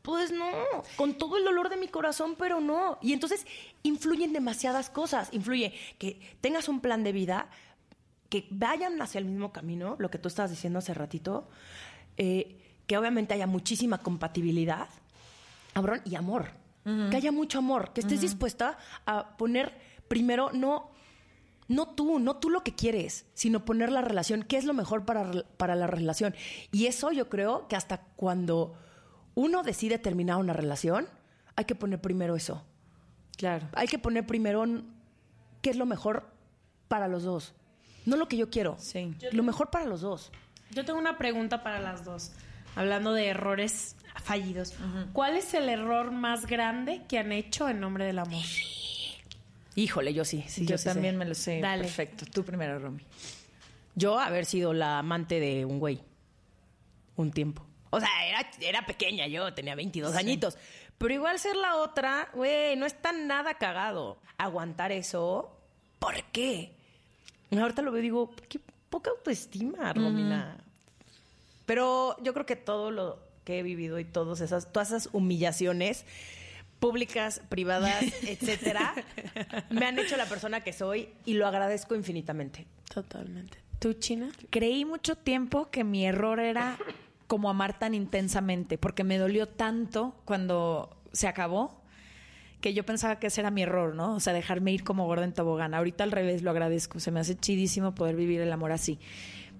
pues 0.03 0.33
no, 0.33 0.47
con 0.97 1.19
todo 1.19 1.37
el 1.37 1.45
dolor 1.45 1.69
de 1.69 1.77
mi 1.77 1.89
corazón, 1.89 2.35
pero 2.39 2.61
no. 2.61 2.99
Y 3.03 3.13
entonces 3.13 3.47
influyen 3.83 4.33
demasiadas 4.33 4.89
cosas. 4.89 5.29
Influye 5.33 5.75
que 5.99 6.19
tengas 6.41 6.69
un 6.69 6.81
plan 6.81 7.05
de 7.05 7.13
vida, 7.13 7.51
que 8.31 8.47
vayan 8.51 9.01
hacia 9.03 9.19
el 9.19 9.27
mismo 9.27 9.53
camino, 9.53 9.97
lo 9.99 10.11
que 10.11 10.17
tú 10.19 10.29
estabas 10.29 10.51
diciendo 10.51 10.79
hace 10.79 10.95
ratito, 10.95 11.49
eh, 12.17 12.68
que 12.89 12.97
obviamente 12.97 13.35
haya 13.35 13.47
muchísima 13.47 13.99
compatibilidad, 13.99 14.89
cabrón, 15.75 16.01
y 16.05 16.17
amor. 16.17 16.51
Que 17.11 17.19
haya 17.19 17.33
mucho 17.33 17.59
amor, 17.59 17.93
que 17.93 18.01
estés 18.01 18.23
dispuesta 18.23 18.79
a 19.05 19.37
poner 19.37 19.79
primero, 20.09 20.51
no, 20.55 20.91
no 21.69 21.89
tú, 21.89 22.19
no 22.19 22.37
tú 22.37 22.49
lo 22.49 22.65
que 22.65 22.75
quieres, 22.75 23.27
sino 23.35 23.67
poner 23.67 23.93
la 23.93 24.01
relación, 24.01 24.43
qué 24.43 24.57
es 24.57 24.65
lo 24.65 24.73
mejor 24.73 25.05
para, 25.05 25.45
para 25.59 25.75
la 25.75 25.87
relación. 25.87 26.35
Y 26.73 26.87
eso 26.87 27.13
yo 27.13 27.29
creo 27.29 27.69
que 27.69 27.77
hasta 27.77 27.99
cuando 28.17 28.75
uno 29.35 29.63
decide 29.63 29.99
terminar 29.99 30.39
una 30.39 30.55
relación, 30.55 31.09
hay 31.57 31.67
que 31.67 31.75
poner 31.75 32.01
primero 32.01 32.37
eso. 32.37 32.65
Claro. 33.37 33.69
Hay 33.75 33.87
que 33.87 33.99
poner 33.99 34.27
primero 34.27 34.65
qué 35.61 35.69
es 35.69 35.77
lo 35.77 35.85
mejor 35.85 36.27
para 36.89 37.07
los 37.07 37.23
dos. 37.23 37.53
No 38.07 38.17
lo 38.17 38.29
que 38.29 38.39
yo 38.39 38.49
quiero. 38.49 38.77
Sí. 38.79 39.15
Lo 39.33 39.43
mejor 39.43 39.69
para 39.69 39.85
los 39.85 40.01
dos. 40.01 40.33
Yo 40.71 40.87
tengo 40.87 40.99
una 40.99 41.19
pregunta 41.19 41.63
para 41.63 41.81
las 41.81 42.03
dos. 42.07 42.33
Hablando 42.79 43.13
de 43.13 43.27
errores 43.27 43.97
fallidos. 44.23 44.73
¿Cuál 45.13 45.37
es 45.37 45.53
el 45.53 45.69
error 45.69 46.13
más 46.13 46.47
grande 46.47 47.03
que 47.09 47.19
han 47.19 47.33
hecho 47.33 47.69
en 47.69 47.81
nombre 47.81 48.05
del 48.05 48.21
amor? 48.21 48.45
Híjole, 49.75 50.15
yo 50.15 50.25
sí. 50.25 50.45
sí 50.47 50.65
yo, 50.65 50.79
sí 50.79 50.85
sé. 50.85 50.91
también 50.91 51.17
me 51.17 51.25
lo 51.25 51.35
sé. 51.35 51.59
Dale. 51.61 51.83
Perfecto. 51.83 52.25
Tú 52.33 52.45
primero, 52.45 52.79
Romy. 52.79 53.03
Yo 53.97 54.21
haber 54.21 54.45
sido 54.45 54.75
la 54.75 55.01
amante 55.01 55.41
de 55.41 55.65
un 55.65 55.81
güey. 55.81 56.01
Un 57.17 57.33
tiempo. 57.33 57.67
O 57.91 57.99
sea, 57.99 58.09
era, 58.29 58.49
era 58.61 58.87
pequeña 58.87 59.27
yo, 59.27 59.53
tenía 59.55 59.75
22 59.75 60.15
añitos. 60.15 60.57
Pero 60.99 61.13
igual 61.13 61.37
ser 61.41 61.57
la 61.57 61.79
otra, 61.79 62.29
güey, 62.33 62.77
no 62.77 62.87
está 62.87 63.11
nada 63.11 63.55
cagado. 63.55 64.21
Aguantar 64.37 64.93
eso, 64.93 65.59
¿por 65.99 66.23
qué? 66.31 66.77
Ahorita 67.51 67.83
lo 67.83 67.91
veo 67.91 67.99
y 67.99 68.03
digo, 68.05 68.31
qué 68.49 68.61
poca 68.89 69.11
autoestima, 69.11 69.93
Romina. 69.93 70.59
Pero 71.69 72.17
yo 72.23 72.33
creo 72.33 72.47
que 72.47 72.57
todo 72.57 72.91
lo 72.91 73.19
que 73.45 73.59
he 73.59 73.63
vivido 73.63 73.99
y 73.99 74.05
todas 74.07 74.41
esas, 74.41 74.73
todas 74.73 74.89
esas 74.89 75.11
humillaciones 75.13 76.07
públicas, 76.81 77.43
privadas, 77.51 78.03
etcétera, 78.23 78.95
me 79.69 79.85
han 79.85 79.99
hecho 79.99 80.17
la 80.17 80.25
persona 80.25 80.63
que 80.63 80.73
soy 80.73 81.11
y 81.27 81.35
lo 81.35 81.47
agradezco 81.47 81.95
infinitamente. 81.95 82.67
Totalmente. 82.89 83.59
¿Tú, 83.81 83.93
China? 83.93 84.31
Creí 84.49 84.87
mucho 84.87 85.15
tiempo 85.17 85.71
que 85.71 85.85
mi 85.85 86.07
error 86.07 86.41
era 86.41 86.79
como 87.27 87.51
amar 87.51 87.79
tan 87.79 87.93
intensamente, 87.93 88.79
porque 88.79 89.05
me 89.05 89.19
dolió 89.19 89.47
tanto 89.47 90.15
cuando 90.25 90.97
se 91.13 91.29
acabó 91.29 91.83
que 92.63 92.73
yo 92.73 92.83
pensaba 92.83 93.19
que 93.19 93.27
ese 93.27 93.43
era 93.43 93.51
mi 93.51 93.63
error, 93.63 93.95
¿no? 93.95 94.15
O 94.15 94.21
sea, 94.21 94.33
dejarme 94.33 94.73
ir 94.73 94.85
como 94.85 95.05
gorda 95.05 95.25
en 95.25 95.35
tobogán. 95.35 95.75
Ahorita 95.75 96.03
al 96.03 96.13
revés 96.13 96.43
lo 96.43 96.51
agradezco, 96.51 96.99
se 96.99 97.11
me 97.11 97.21
hace 97.21 97.37
chidísimo 97.37 97.95
poder 97.95 98.17
vivir 98.17 98.41
el 98.41 98.51
amor 98.51 98.73
así. 98.73 98.99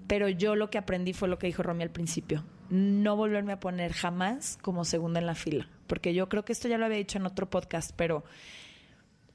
Pero 0.09 0.27
yo 0.27 0.55
lo 0.55 0.71
que 0.71 0.79
aprendí 0.79 1.13
fue 1.13 1.27
lo 1.27 1.37
que 1.37 1.45
dijo 1.45 1.61
Romy 1.61 1.83
al 1.83 1.91
principio, 1.91 2.43
no 2.69 3.15
volverme 3.15 3.53
a 3.53 3.59
poner 3.59 3.93
jamás 3.93 4.57
como 4.61 4.83
segunda 4.83 5.19
en 5.19 5.27
la 5.27 5.35
fila, 5.35 5.69
porque 5.85 6.15
yo 6.15 6.27
creo 6.29 6.43
que 6.43 6.51
esto 6.51 6.67
ya 6.67 6.79
lo 6.79 6.85
había 6.85 6.97
dicho 6.97 7.19
en 7.19 7.27
otro 7.27 7.47
podcast, 7.49 7.91
pero 7.95 8.23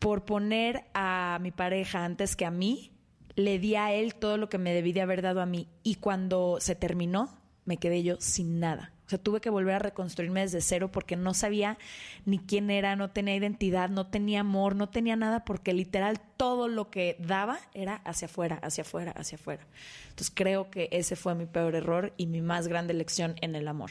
por 0.00 0.24
poner 0.24 0.84
a 0.92 1.38
mi 1.40 1.52
pareja 1.52 2.04
antes 2.04 2.34
que 2.34 2.44
a 2.44 2.50
mí, 2.50 2.90
le 3.36 3.60
di 3.60 3.76
a 3.76 3.92
él 3.92 4.16
todo 4.16 4.36
lo 4.36 4.48
que 4.48 4.58
me 4.58 4.74
debí 4.74 4.92
de 4.92 5.00
haber 5.00 5.22
dado 5.22 5.40
a 5.40 5.46
mí. 5.46 5.68
Y 5.82 5.96
cuando 5.96 6.58
se 6.60 6.74
terminó, 6.74 7.38
me 7.64 7.76
quedé 7.76 8.02
yo 8.02 8.16
sin 8.20 8.60
nada. 8.60 8.93
Sea, 9.14 9.22
tuve 9.22 9.40
que 9.40 9.50
volver 9.50 9.74
a 9.74 9.78
reconstruirme 9.78 10.40
desde 10.40 10.60
cero 10.60 10.90
porque 10.90 11.16
no 11.16 11.34
sabía 11.34 11.78
ni 12.24 12.38
quién 12.38 12.70
era, 12.70 12.96
no 12.96 13.10
tenía 13.10 13.36
identidad, 13.36 13.88
no 13.88 14.06
tenía 14.06 14.40
amor, 14.40 14.76
no 14.76 14.88
tenía 14.88 15.16
nada 15.16 15.44
porque 15.44 15.72
literal 15.72 16.20
todo 16.36 16.68
lo 16.68 16.90
que 16.90 17.16
daba 17.18 17.58
era 17.74 17.96
hacia 18.04 18.26
afuera, 18.26 18.56
hacia 18.62 18.82
afuera, 18.82 19.12
hacia 19.12 19.36
afuera. 19.36 19.62
Entonces 20.10 20.32
creo 20.34 20.70
que 20.70 20.88
ese 20.92 21.16
fue 21.16 21.34
mi 21.34 21.46
peor 21.46 21.74
error 21.74 22.12
y 22.16 22.26
mi 22.26 22.40
más 22.40 22.68
grande 22.68 22.94
lección 22.94 23.34
en 23.40 23.54
el 23.54 23.68
amor. 23.68 23.90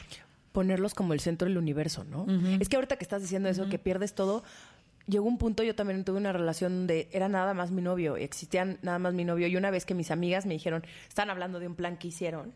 Ponerlos 0.52 0.94
como 0.94 1.12
el 1.12 1.20
centro 1.20 1.48
del 1.48 1.58
universo, 1.58 2.04
¿no? 2.04 2.26
Es 2.60 2.68
que 2.68 2.76
ahorita 2.76 2.96
que 2.96 3.04
estás 3.04 3.22
diciendo 3.22 3.48
eso, 3.48 3.68
que 3.68 3.78
pierdes 3.78 4.14
todo, 4.14 4.44
llegó 5.06 5.26
un 5.26 5.38
punto, 5.38 5.62
yo 5.62 5.74
también 5.74 6.04
tuve 6.04 6.18
una 6.18 6.32
relación 6.32 6.72
donde 6.78 7.08
era 7.12 7.28
nada 7.28 7.54
más 7.54 7.70
mi 7.70 7.82
novio, 7.82 8.16
existían 8.16 8.78
nada 8.82 8.98
más 8.98 9.14
mi 9.14 9.24
novio. 9.24 9.46
Y 9.46 9.56
una 9.56 9.70
vez 9.70 9.84
que 9.84 9.94
mis 9.94 10.10
amigas 10.10 10.46
me 10.46 10.54
dijeron, 10.54 10.84
están 11.08 11.30
hablando 11.30 11.60
de 11.60 11.66
un 11.66 11.74
plan 11.74 11.96
que 11.96 12.08
hicieron. 12.08 12.52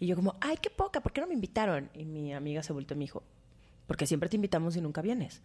Y 0.00 0.06
yo 0.06 0.16
como, 0.16 0.34
ay, 0.40 0.56
qué 0.60 0.70
poca, 0.70 1.00
¿por 1.00 1.12
qué 1.12 1.20
no 1.20 1.28
me 1.28 1.34
invitaron? 1.34 1.90
Y 1.94 2.04
mi 2.06 2.32
amiga 2.34 2.62
se 2.64 2.72
volvió 2.72 2.94
y 2.94 2.98
me 2.98 3.04
dijo, 3.04 3.22
porque 3.86 4.06
siempre 4.06 4.28
te 4.28 4.36
invitamos 4.36 4.74
y 4.76 4.80
nunca 4.80 5.02
vienes. 5.02 5.42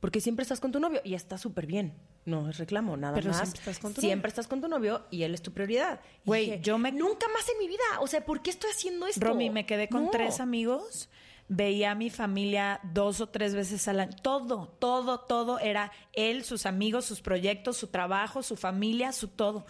Porque 0.00 0.20
siempre 0.20 0.42
estás 0.42 0.60
con 0.60 0.70
tu 0.70 0.78
novio 0.78 1.00
y 1.02 1.14
está 1.14 1.38
súper 1.38 1.66
bien. 1.66 1.94
No 2.26 2.50
es 2.50 2.58
reclamo, 2.58 2.96
nada 2.98 3.14
Pero 3.14 3.28
más. 3.30 3.38
siempre 3.38 3.58
estás 3.60 3.78
con 3.78 3.94
tu 3.94 4.00
Siempre 4.02 4.28
estás 4.28 4.46
con 4.46 4.60
tu 4.60 4.68
novio 4.68 5.06
y 5.10 5.22
él 5.22 5.32
es 5.34 5.40
tu 5.40 5.52
prioridad. 5.52 6.00
Güey, 6.26 6.60
yo 6.60 6.76
me- 6.76 6.92
Nunca 6.92 7.26
más 7.32 7.48
en 7.48 7.58
mi 7.58 7.66
vida. 7.66 7.82
O 8.00 8.06
sea, 8.06 8.22
¿por 8.24 8.42
qué 8.42 8.50
estoy 8.50 8.70
haciendo 8.70 9.06
esto? 9.06 9.24
Romy, 9.26 9.48
me 9.48 9.64
quedé 9.64 9.88
con 9.88 10.04
No. 10.04 10.10
tres 10.10 10.38
amigos, 10.40 11.08
veía 11.48 11.92
a 11.92 11.94
mi 11.94 12.10
familia 12.10 12.80
dos 12.92 13.22
o 13.22 13.28
tres 13.30 13.54
veces 13.54 13.88
al 13.88 14.00
año. 14.00 14.14
Todo, 14.22 14.68
todo, 14.78 15.20
todo 15.20 15.58
era 15.60 15.90
él, 16.12 16.44
sus 16.44 16.66
amigos, 16.66 17.06
sus 17.06 17.22
proyectos, 17.22 17.78
su 17.78 17.86
trabajo, 17.86 18.42
su 18.42 18.56
familia, 18.56 19.12
su 19.12 19.28
todo. 19.28 19.64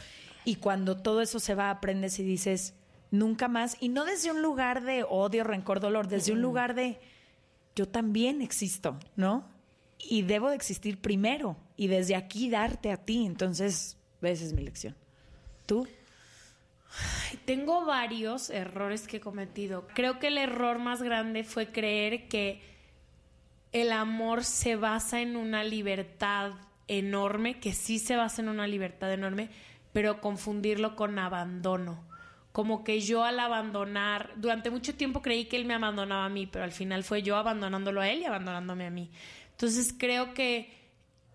Y 0.44 0.56
cuando 0.56 0.96
todo 0.96 1.20
eso 1.22 1.38
se 1.38 1.54
va, 1.54 1.70
aprendes 1.70 2.18
y 2.18 2.24
dices, 2.24 2.74
nunca 3.18 3.48
más. 3.48 3.76
Y 3.80 3.88
no 3.88 4.04
desde 4.04 4.30
un 4.30 4.42
lugar 4.42 4.82
de 4.82 5.04
odio, 5.04 5.44
rencor, 5.44 5.80
dolor, 5.80 6.08
desde 6.08 6.32
un 6.32 6.40
lugar 6.40 6.74
de 6.74 6.98
yo 7.74 7.86
también 7.86 8.40
existo, 8.42 8.98
¿no? 9.16 9.44
Y 9.98 10.22
debo 10.22 10.50
de 10.50 10.56
existir 10.56 11.00
primero 11.00 11.56
y 11.76 11.88
desde 11.88 12.16
aquí 12.16 12.48
darte 12.48 12.90
a 12.90 12.96
ti. 12.96 13.26
Entonces, 13.26 13.96
esa 14.22 14.44
es 14.44 14.52
mi 14.52 14.62
lección. 14.62 14.96
¿Tú? 15.66 15.86
Tengo 17.44 17.84
varios 17.84 18.50
errores 18.50 19.06
que 19.06 19.18
he 19.18 19.20
cometido. 19.20 19.86
Creo 19.94 20.18
que 20.18 20.28
el 20.28 20.38
error 20.38 20.78
más 20.78 21.02
grande 21.02 21.44
fue 21.44 21.70
creer 21.70 22.28
que 22.28 22.62
el 23.72 23.92
amor 23.92 24.44
se 24.44 24.76
basa 24.76 25.20
en 25.20 25.36
una 25.36 25.62
libertad 25.64 26.52
enorme, 26.88 27.60
que 27.60 27.72
sí 27.72 27.98
se 27.98 28.16
basa 28.16 28.40
en 28.40 28.48
una 28.48 28.66
libertad 28.66 29.12
enorme, 29.12 29.50
pero 29.92 30.20
confundirlo 30.20 30.96
con 30.96 31.18
abandono. 31.18 32.05
Como 32.56 32.84
que 32.84 33.02
yo 33.02 33.22
al 33.22 33.38
abandonar, 33.38 34.32
durante 34.36 34.70
mucho 34.70 34.94
tiempo 34.94 35.20
creí 35.20 35.44
que 35.44 35.56
él 35.56 35.66
me 35.66 35.74
abandonaba 35.74 36.24
a 36.24 36.30
mí, 36.30 36.46
pero 36.46 36.64
al 36.64 36.72
final 36.72 37.04
fue 37.04 37.20
yo 37.20 37.36
abandonándolo 37.36 38.00
a 38.00 38.08
él 38.08 38.20
y 38.20 38.24
abandonándome 38.24 38.86
a 38.86 38.90
mí. 38.90 39.10
Entonces 39.50 39.94
creo 39.94 40.32
que 40.32 40.72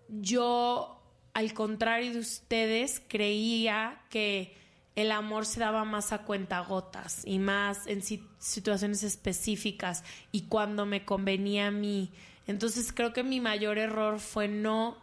yo, 0.08 1.00
al 1.32 1.54
contrario 1.54 2.12
de 2.12 2.18
ustedes, 2.18 3.00
creía 3.06 4.02
que 4.10 4.56
el 4.96 5.12
amor 5.12 5.46
se 5.46 5.60
daba 5.60 5.84
más 5.84 6.12
a 6.12 6.24
cuentagotas 6.24 7.22
y 7.24 7.38
más 7.38 7.86
en 7.86 8.02
si- 8.02 8.26
situaciones 8.40 9.04
específicas 9.04 10.02
y 10.32 10.48
cuando 10.48 10.86
me 10.86 11.04
convenía 11.04 11.68
a 11.68 11.70
mí. 11.70 12.10
Entonces 12.48 12.92
creo 12.92 13.12
que 13.12 13.22
mi 13.22 13.38
mayor 13.38 13.78
error 13.78 14.18
fue 14.18 14.48
no 14.48 14.96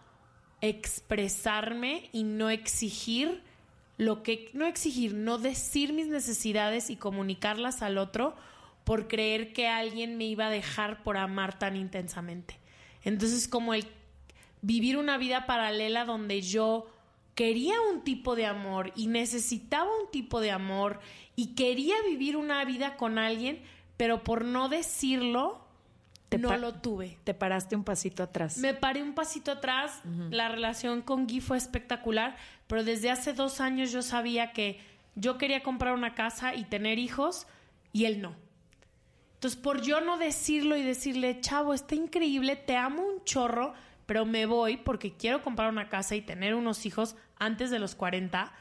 expresarme 0.60 2.10
y 2.12 2.24
no 2.24 2.50
exigir 2.50 3.42
lo 4.00 4.24
que 4.24 4.50
no 4.54 4.66
exigir, 4.66 5.14
no 5.14 5.38
decir 5.38 5.92
mis 5.92 6.08
necesidades 6.08 6.90
y 6.90 6.96
comunicarlas 6.96 7.82
al 7.82 7.98
otro 7.98 8.34
por 8.86 9.10
creer 9.10 9.52
que 9.52 9.68
alguien 9.68 10.18
me 10.18 10.24
iba 10.24 10.48
a 10.48 10.50
dejar 10.50 11.04
por 11.04 11.18
amar 11.18 11.60
tan 11.60 11.76
intensamente. 11.76 12.58
Entonces 13.04 13.50
como 13.50 13.74
el 13.74 13.86
vivir 14.62 14.96
una 14.96 15.18
vida 15.18 15.46
paralela 15.46 16.06
donde 16.06 16.42
yo 16.42 16.88
quería 17.36 17.76
un 17.82 18.06
tipo 18.06 18.38
de 18.38 18.46
amor 18.46 18.94
y 18.96 19.08
necesitaba 19.08 19.90
un 20.02 20.10
tipo 20.12 20.40
de 20.40 20.52
amor 20.52 21.02
y 21.36 21.56
quería 21.56 21.96
vivir 22.08 22.38
una 22.38 22.64
vida 22.64 22.96
con 22.96 23.18
alguien, 23.18 23.62
pero 23.98 24.24
por 24.24 24.46
no 24.46 24.70
decirlo, 24.70 25.60
Te 26.30 26.38
no 26.38 26.56
lo 26.58 26.76
tuve. 26.76 27.18
Te 27.24 27.34
paraste 27.34 27.76
un 27.76 27.84
pasito 27.84 28.24
atrás. 28.24 28.58
Me 28.58 28.74
paré 28.74 29.02
un 29.02 29.14
pasito 29.14 29.52
atrás, 29.52 30.02
la 30.30 30.48
relación 30.48 31.02
con 31.02 31.26
Guy 31.26 31.42
fue 31.42 31.58
espectacular, 31.58 32.38
pero 32.68 32.84
desde 32.84 33.10
hace 33.10 33.34
dos 33.34 33.60
años 33.60 33.92
yo 33.92 34.04
sabía 34.04 34.54
que 34.54 34.80
yo 35.16 35.38
quería 35.38 35.64
comprar 35.64 35.94
una 35.94 36.14
casa 36.14 36.54
y 36.54 36.66
tener 36.66 37.00
hijos 37.00 37.48
y 37.92 38.06
él 38.06 38.22
no. 38.22 38.36
Entonces, 39.36 39.60
por 39.60 39.82
yo 39.82 40.02
no 40.02 40.18
decirlo 40.18 40.76
y 40.76 40.84
decirle, 40.84 41.40
chavo, 41.40 41.74
está 41.74 41.96
increíble, 41.96 42.56
te 42.56 42.76
amo 42.76 43.04
un 43.04 43.24
chorro, 43.24 43.74
pero 44.06 44.26
me 44.26 44.46
voy 44.46 44.78
porque 44.78 45.14
quiero 45.14 45.42
comprar 45.42 45.70
una 45.70 45.90
casa 45.90 46.16
y 46.16 46.22
tener 46.22 46.56
unos 46.56 46.86
hijos 46.86 47.16
antes 47.38 47.72
de 47.72 47.80
los 47.80 47.96
40, 47.96 48.52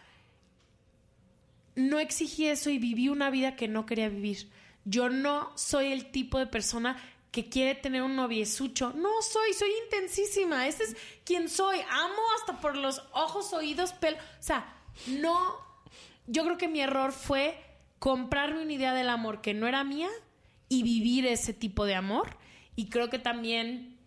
no 1.75 1.99
exigí 1.99 2.47
eso 2.47 2.71
y 2.71 2.79
viví 2.79 3.09
una 3.09 3.31
vida 3.31 3.57
que 3.57 3.69
no 3.69 3.87
quería 3.87 4.09
vivir. 4.09 4.49
Yo 4.85 5.11
no 5.11 5.51
soy 5.57 5.93
el 5.93 6.11
tipo 6.11 6.39
de 6.39 6.47
persona 6.47 6.97
que 7.31 7.49
quiere 7.49 7.75
tener 7.75 8.03
un 8.03 8.17
noviesucho. 8.17 8.93
No 8.95 9.23
soy, 9.23 9.53
soy 9.53 9.71
intensísima. 9.85 10.67
Ese 10.67 10.85
es 10.85 10.97
quien 11.25 11.49
soy. 11.49 11.79
Amo 11.91 12.23
hasta 12.39 12.61
por 12.61 12.77
los 12.77 13.03
ojos, 13.13 13.53
oídos, 13.53 13.93
pelo. 13.93 14.17
O 14.17 14.43
sea, 14.43 14.75
no. 15.07 15.57
Yo 16.27 16.45
creo 16.45 16.59
que 16.59 16.69
mi 16.69 16.81
error 16.81 17.13
fue 17.13 17.59
comprarme 17.99 18.63
una 18.63 18.73
idea 18.73 18.95
del 18.95 19.09
amor 19.09 19.41
que 19.41 19.55
no 19.55 19.67
era 19.67 19.85
mía 19.85 20.09
y 20.69 20.83
vivir 20.83 21.27
ese 21.27 21.53
tipo 21.53 21.85
de 21.85 21.95
amor. 21.95 22.37
Y 22.77 22.89
creo 22.89 23.11
que 23.11 23.19
también 23.19 23.99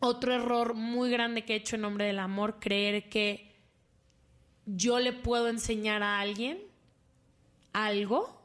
otro 0.00 0.34
error 0.34 0.74
muy 0.74 1.10
grande 1.10 1.44
que 1.44 1.54
he 1.54 1.56
hecho 1.56 1.76
en 1.76 1.82
nombre 1.82 2.06
del 2.06 2.18
amor, 2.18 2.58
creer 2.60 3.08
que 3.08 3.54
yo 4.66 4.98
le 4.98 5.12
puedo 5.12 5.48
enseñar 5.48 6.02
a 6.02 6.20
alguien 6.20 6.58
algo 7.72 8.39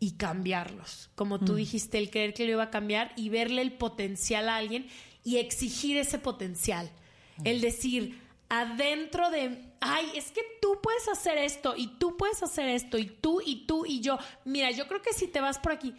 y 0.00 0.12
cambiarlos. 0.12 1.10
Como 1.14 1.40
tú 1.40 1.56
dijiste, 1.56 1.98
el 1.98 2.10
creer 2.10 2.34
que 2.34 2.44
lo 2.44 2.52
iba 2.52 2.64
a 2.64 2.70
cambiar 2.70 3.12
y 3.16 3.28
verle 3.30 3.62
el 3.62 3.72
potencial 3.72 4.48
a 4.48 4.56
alguien 4.56 4.86
y 5.24 5.38
exigir 5.38 5.96
ese 5.96 6.18
potencial. 6.18 6.90
El 7.44 7.60
decir, 7.60 8.20
adentro 8.48 9.30
de, 9.30 9.58
ay, 9.80 10.06
es 10.14 10.30
que 10.30 10.42
tú 10.60 10.78
puedes 10.82 11.08
hacer 11.08 11.38
esto 11.38 11.74
y 11.76 11.88
tú 11.98 12.16
puedes 12.16 12.42
hacer 12.42 12.68
esto 12.68 12.98
y 12.98 13.06
tú 13.06 13.40
y 13.44 13.66
tú 13.66 13.84
y 13.86 14.00
yo. 14.00 14.18
Mira, 14.44 14.70
yo 14.70 14.86
creo 14.86 15.02
que 15.02 15.12
si 15.12 15.26
te 15.26 15.40
vas 15.40 15.58
por 15.58 15.72
aquí, 15.72 15.94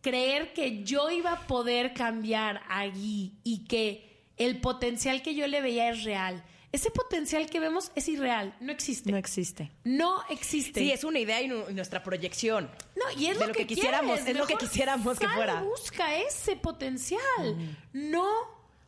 creer 0.00 0.52
que 0.52 0.84
yo 0.84 1.10
iba 1.10 1.32
a 1.32 1.46
poder 1.46 1.92
cambiar 1.92 2.62
allí 2.68 3.32
y 3.42 3.64
que 3.64 4.24
el 4.36 4.60
potencial 4.60 5.22
que 5.22 5.34
yo 5.34 5.46
le 5.48 5.60
veía 5.60 5.90
es 5.90 6.04
real. 6.04 6.44
Ese 6.76 6.90
potencial 6.90 7.48
que 7.48 7.58
vemos 7.58 7.90
es 7.94 8.06
irreal, 8.08 8.54
no 8.60 8.70
existe. 8.70 9.10
No 9.10 9.16
existe. 9.16 9.70
No 9.84 10.22
existe. 10.28 10.80
Sí, 10.80 10.92
es 10.92 11.04
una 11.04 11.18
idea 11.18 11.40
y, 11.40 11.48
nu- 11.48 11.64
y 11.70 11.72
nuestra 11.74 12.02
proyección. 12.02 12.70
No, 12.94 13.04
y 13.18 13.26
es 13.28 13.34
de 13.38 13.40
lo, 13.40 13.46
lo 13.48 13.52
que 13.54 13.60
que, 13.60 13.66
quisiéramos, 13.74 14.20
es 14.20 14.36
lo 14.36 14.46
que 14.46 14.56
quisiéramos 14.56 15.18
que 15.18 15.24
sal 15.26 15.34
fuera. 15.34 15.62
busca 15.62 16.14
ese 16.16 16.54
potencial. 16.56 17.56
No, 17.94 18.28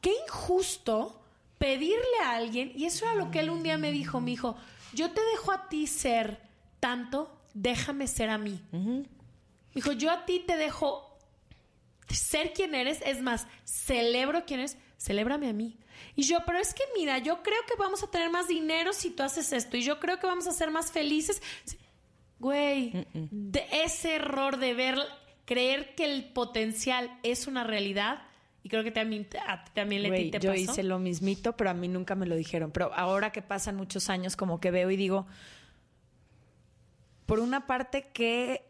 qué 0.03 0.12
injusto 0.26 1.20
pedirle 1.59 2.18
a 2.24 2.32
alguien, 2.36 2.72
y 2.76 2.84
eso 2.84 3.07
era 3.07 3.14
lo 3.14 3.30
que 3.30 3.41
él 3.41 3.49
un 3.51 3.62
día 3.62 3.78
me 3.78 3.91
dijo, 3.91 4.20
me 4.20 4.30
dijo, 4.32 4.57
yo 4.93 5.11
te 5.11 5.20
dejo 5.32 5.51
a 5.53 5.68
ti 5.68 5.86
ser 5.86 6.41
tanto, 6.80 7.34
déjame 7.55 8.07
ser 8.07 8.28
a 8.30 8.39
mí. 8.39 8.61
Me 8.70 9.05
dijo, 9.74 9.93
yo 9.93 10.11
a 10.11 10.24
ti 10.26 10.41
te 10.47 10.57
dejo 10.57 11.16
ser 12.09 12.53
quien 12.53 12.74
eres, 12.74 13.01
es 13.05 13.20
más, 13.22 13.47
celebro 13.64 14.45
quién 14.47 14.61
eres, 14.61 14.76
celébrame 14.99 15.49
a 15.49 15.53
mí. 15.53 15.76
Y 16.14 16.22
yo, 16.22 16.38
pero 16.46 16.59
es 16.59 16.74
que 16.74 16.82
mira, 16.96 17.18
yo 17.18 17.42
creo 17.42 17.61
que 17.66 17.74
vamos 17.78 18.03
a 18.03 18.11
tener 18.11 18.30
más 18.30 18.49
dinero 18.49 18.92
si 18.92 19.11
tú 19.11 19.22
haces 19.22 19.53
esto, 19.53 19.76
y 19.76 19.82
yo 19.82 20.01
creo 20.01 20.18
que 20.18 20.26
vamos 20.26 20.46
a 20.46 20.53
ser 20.53 20.70
más 20.70 20.90
felices. 20.90 21.42
Güey, 22.38 23.07
de 23.14 23.66
ese 23.72 24.16
error 24.16 24.59
de 24.59 24.74
ver, 24.74 24.99
creer 25.44 25.94
que 25.94 26.05
el 26.05 26.24
potencial 26.32 27.18
es 27.22 27.46
una 27.46 27.64
realidad, 27.64 28.22
y 28.62 28.68
creo 28.68 28.84
que 28.84 28.90
también 28.90 29.26
a 29.46 29.64
ti 29.64 29.70
también 29.74 30.03
Leti, 30.03 30.14
Güey, 30.14 30.30
te 30.30 30.40
yo 30.40 30.51
pasó. 30.51 30.61
hice 30.61 30.82
lo 30.82 30.99
mismito, 30.99 31.57
pero 31.57 31.70
a 31.70 31.74
mí 31.74 31.88
nunca 31.88 32.14
me 32.14 32.26
lo 32.26 32.36
dijeron. 32.36 32.70
Pero 32.70 32.92
ahora 32.94 33.32
que 33.32 33.42
pasan 33.42 33.76
muchos 33.76 34.11
años, 34.11 34.36
como 34.36 34.61
que 34.61 34.70
veo 34.70 34.90
y 34.90 34.96
digo, 34.96 35.26
por 37.26 37.40
una 37.40 37.66
parte, 37.66 38.11
qué, 38.12 38.64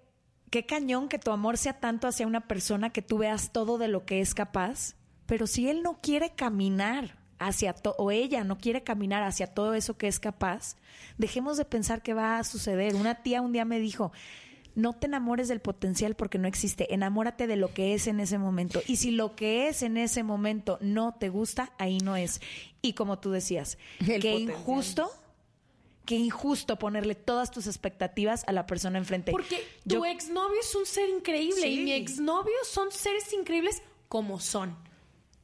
qué 0.50 0.66
cañón 0.66 1.08
que 1.08 1.18
tu 1.18 1.30
amor 1.30 1.58
sea 1.58 1.80
tanto 1.80 2.06
hacia 2.06 2.26
una 2.26 2.46
persona 2.48 2.90
que 2.90 3.02
tú 3.02 3.18
veas 3.18 3.52
todo 3.52 3.78
de 3.78 3.88
lo 3.88 4.04
que 4.04 4.20
es 4.20 4.34
capaz, 4.34 4.94
pero 5.26 5.46
si 5.46 5.68
él 5.68 5.82
no 5.82 5.98
quiere 6.00 6.34
caminar 6.34 7.17
hacia 7.38 7.72
todo, 7.72 7.94
o 7.98 8.10
ella 8.10 8.44
no 8.44 8.58
quiere 8.58 8.82
caminar 8.82 9.22
hacia 9.22 9.46
todo 9.46 9.74
eso 9.74 9.96
que 9.96 10.08
es 10.08 10.18
capaz, 10.20 10.76
dejemos 11.16 11.56
de 11.56 11.64
pensar 11.64 12.02
que 12.02 12.14
va 12.14 12.38
a 12.38 12.44
suceder. 12.44 12.94
Una 12.94 13.22
tía 13.22 13.42
un 13.42 13.52
día 13.52 13.64
me 13.64 13.78
dijo, 13.78 14.12
no 14.74 14.92
te 14.92 15.06
enamores 15.06 15.48
del 15.48 15.60
potencial 15.60 16.14
porque 16.14 16.38
no 16.38 16.46
existe, 16.46 16.94
enamórate 16.94 17.46
de 17.46 17.56
lo 17.56 17.74
que 17.74 17.94
es 17.94 18.06
en 18.06 18.20
ese 18.20 18.38
momento. 18.38 18.80
Y 18.86 18.96
si 18.96 19.10
lo 19.10 19.34
que 19.34 19.68
es 19.68 19.82
en 19.82 19.96
ese 19.96 20.22
momento 20.22 20.78
no 20.80 21.14
te 21.18 21.28
gusta, 21.28 21.72
ahí 21.78 21.98
no 21.98 22.16
es. 22.16 22.40
Y 22.80 22.92
como 22.92 23.18
tú 23.18 23.30
decías, 23.30 23.76
El 23.98 24.22
qué 24.22 24.30
potencial. 24.32 24.40
injusto, 24.60 25.10
qué 26.04 26.14
injusto 26.14 26.78
ponerle 26.78 27.16
todas 27.16 27.50
tus 27.50 27.66
expectativas 27.66 28.44
a 28.46 28.52
la 28.52 28.66
persona 28.66 28.98
enfrente. 28.98 29.32
Porque 29.32 29.66
tu 29.86 30.04
exnovio 30.04 30.60
es 30.60 30.74
un 30.74 30.86
ser 30.86 31.08
increíble 31.08 31.68
y 31.68 31.84
mi 31.84 31.92
exnovio 31.92 32.56
son 32.64 32.92
seres 32.92 33.32
increíbles 33.32 33.82
como 34.08 34.38
son. 34.38 34.76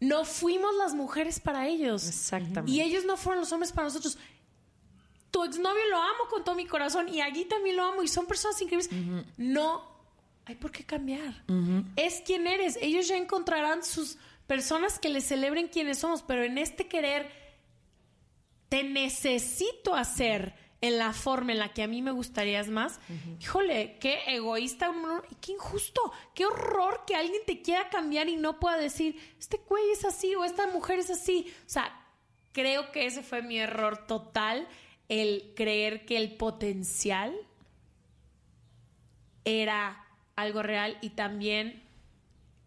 No 0.01 0.25
fuimos 0.25 0.75
las 0.77 0.95
mujeres 0.95 1.41
para 1.41 1.67
ellos. 1.67 2.07
Exactamente. 2.09 2.71
Y 2.71 2.81
ellos 2.81 3.05
no 3.05 3.17
fueron 3.17 3.41
los 3.41 3.53
hombres 3.53 3.73
para 3.73 3.89
nosotros. 3.89 4.19
Tu 5.31 5.43
exnovio 5.45 5.83
lo 5.91 5.97
amo 5.97 6.29
con 6.31 6.45
todo 6.45 6.55
mi 6.55 6.67
corazón 6.67 7.09
y 7.09 7.21
allí 7.21 7.45
también 7.45 7.77
lo 7.77 7.85
amo 7.85 8.03
y 8.03 8.09
son 8.09 8.27
personas 8.27 8.61
increíbles. 8.61 8.91
No 9.37 9.83
hay 10.45 10.57
por 10.57 10.71
qué 10.71 10.85
cambiar. 10.85 11.45
Es 11.97 12.23
quien 12.25 12.47
eres. 12.47 12.79
Ellos 12.81 13.09
ya 13.09 13.17
encontrarán 13.17 13.83
sus 13.83 14.19
personas 14.47 14.99
que 14.99 15.09
le 15.09 15.21
celebren 15.21 15.69
quienes 15.69 15.99
somos, 15.99 16.23
pero 16.23 16.45
en 16.45 16.59
este 16.59 16.87
querer 16.87 17.31
te 18.69 18.85
necesito 18.85 19.95
hacer 19.95 20.55
en 20.85 20.99
la 20.99 21.15
forma 21.15 21.53
en 21.53 21.59
la 21.61 21.73
que 21.73 21.83
a 21.83 21.87
mí 21.87 22.03
me 22.03 22.11
gustaría 22.11 22.63
más, 22.65 23.01
híjole, 23.41 23.97
qué 24.01 24.19
egoísta, 24.27 24.93
qué 25.41 25.53
injusto, 25.53 26.13
qué 26.35 26.45
horror 26.45 27.05
que 27.07 27.17
alguien 27.17 27.41
te 27.47 27.63
quiera 27.63 27.89
cambiar 27.89 28.29
y 28.29 28.37
no 28.37 28.61
pueda 28.61 28.77
decir, 28.77 29.19
este 29.39 29.63
güey 29.67 29.83
es 29.93 30.05
así 30.05 30.35
o 30.35 30.45
esta 30.45 30.67
mujer 30.67 30.99
es 30.99 31.09
así. 31.09 31.51
O 31.67 31.71
sea, 31.71 31.91
creo 32.53 32.93
que 32.93 33.07
ese 33.07 33.23
fue 33.23 33.41
mi 33.41 33.59
error 33.59 34.07
total, 34.07 34.69
el 35.09 35.55
creer 35.57 36.05
que 36.05 36.19
el 36.19 36.35
potencial 36.35 37.35
era 39.47 40.05
algo 40.37 40.63
real 40.63 40.99
y 41.01 41.11
también 41.11 41.83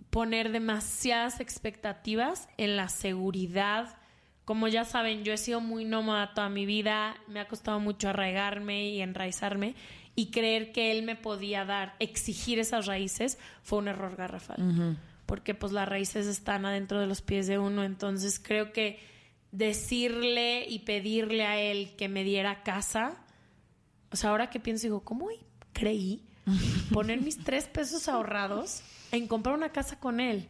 poner 0.09 0.51
demasiadas 0.51 1.39
expectativas 1.39 2.49
en 2.57 2.77
la 2.77 2.89
seguridad. 2.89 3.95
Como 4.47 4.69
ya 4.69 4.85
saben, 4.85 5.25
yo 5.25 5.33
he 5.33 5.37
sido 5.37 5.59
muy 5.59 5.83
nómada 5.83 6.33
toda 6.33 6.47
mi 6.47 6.65
vida, 6.65 7.17
me 7.27 7.41
ha 7.41 7.49
costado 7.49 7.81
mucho 7.81 8.07
arraigarme 8.07 8.87
y 8.87 9.01
enraizarme 9.01 9.75
y 10.15 10.31
creer 10.31 10.71
que 10.71 10.93
él 10.93 11.03
me 11.03 11.17
podía 11.17 11.65
dar, 11.65 11.97
exigir 11.99 12.57
esas 12.57 12.85
raíces, 12.85 13.37
fue 13.61 13.79
un 13.79 13.89
error 13.89 14.15
garrafal. 14.15 14.97
Porque 15.25 15.53
pues 15.53 15.73
las 15.73 15.89
raíces 15.89 16.27
están 16.27 16.65
adentro 16.65 17.01
de 17.01 17.07
los 17.07 17.21
pies 17.21 17.47
de 17.47 17.59
uno, 17.59 17.83
entonces 17.83 18.39
creo 18.39 18.71
que 18.71 19.01
decirle 19.51 20.65
y 20.65 20.79
pedirle 20.79 21.45
a 21.45 21.59
él 21.59 21.93
que 21.97 22.07
me 22.07 22.23
diera 22.23 22.63
casa, 22.63 23.17
o 24.13 24.15
sea, 24.15 24.29
ahora 24.29 24.49
que 24.49 24.61
pienso, 24.61 24.83
digo, 24.83 25.01
¿cómo 25.01 25.27
creí 25.73 26.23
poner 26.93 27.19
mis 27.19 27.37
tres 27.37 27.67
pesos 27.67 28.07
ahorrados 28.07 28.81
en 29.11 29.27
comprar 29.27 29.55
una 29.55 29.73
casa 29.73 29.99
con 29.99 30.21
él? 30.21 30.47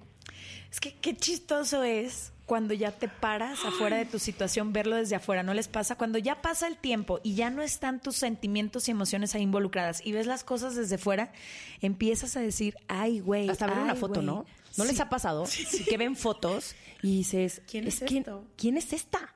Es 0.70 0.80
que 0.80 0.94
qué 0.94 1.16
chistoso 1.18 1.82
es 1.82 2.32
cuando 2.48 2.74
ya 2.74 2.94
te 2.94 3.10
paras 3.10 3.60
afuera 3.66 3.98
de 3.98 4.06
tu 4.06 4.20
situación, 4.20 4.72
verlo 4.72 4.96
desde 4.96 5.18
afuera, 5.18 5.44
¿no 5.44 5.54
les 5.54 5.68
pasa? 5.68 5.98
Cuando 5.98 6.18
ya 6.18 6.42
pasa 6.42 6.66
el 6.68 6.78
tiempo 6.78 7.20
y 7.22 7.36
ya 7.36 7.50
no 7.50 7.62
están 7.62 8.00
tus 8.00 8.16
sentimientos 8.16 8.88
y 8.88 8.92
emociones 8.92 9.36
ahí 9.36 9.42
involucradas 9.42 10.02
y 10.04 10.14
ves 10.14 10.28
las 10.28 10.46
cosas 10.46 10.74
desde 10.74 10.98
fuera, 10.98 11.34
empiezas 11.82 12.38
a 12.38 12.40
decir, 12.40 12.78
ay, 12.88 13.20
güey. 13.20 13.50
Hasta 13.50 13.68
ver 13.68 13.78
una 13.80 13.96
foto, 13.96 14.22
güey". 14.22 14.26
¿no? 14.26 14.46
¿No 14.78 14.86
les 14.86 15.00
ha 15.02 15.10
pasado 15.10 15.44
que 15.90 15.98
ven 15.98 16.16
fotos 16.16 16.74
y 17.04 17.18
dices, 17.18 17.62
¿Quién 17.70 17.86
es 17.86 18.00
¿quién, 18.00 18.20
esto? 18.20 18.46
¿quién 18.56 18.78
es 18.78 18.94
esta? 18.94 19.36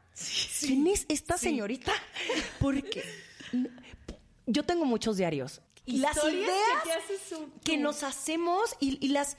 ¿Quién 0.62 0.88
es 0.88 1.06
esta 1.10 1.38
señorita? 1.38 1.92
Porque 2.62 3.04
yo 4.46 4.64
tengo 4.64 4.86
muchos 4.86 5.18
diarios. 5.18 5.62
Y 5.86 5.98
las 5.98 6.16
ideas 6.24 6.50
que 6.84 7.72
que 7.72 7.78
nos 7.78 8.04
hacemos 8.04 8.78
y, 8.80 9.06
y 9.06 9.10
las 9.10 9.36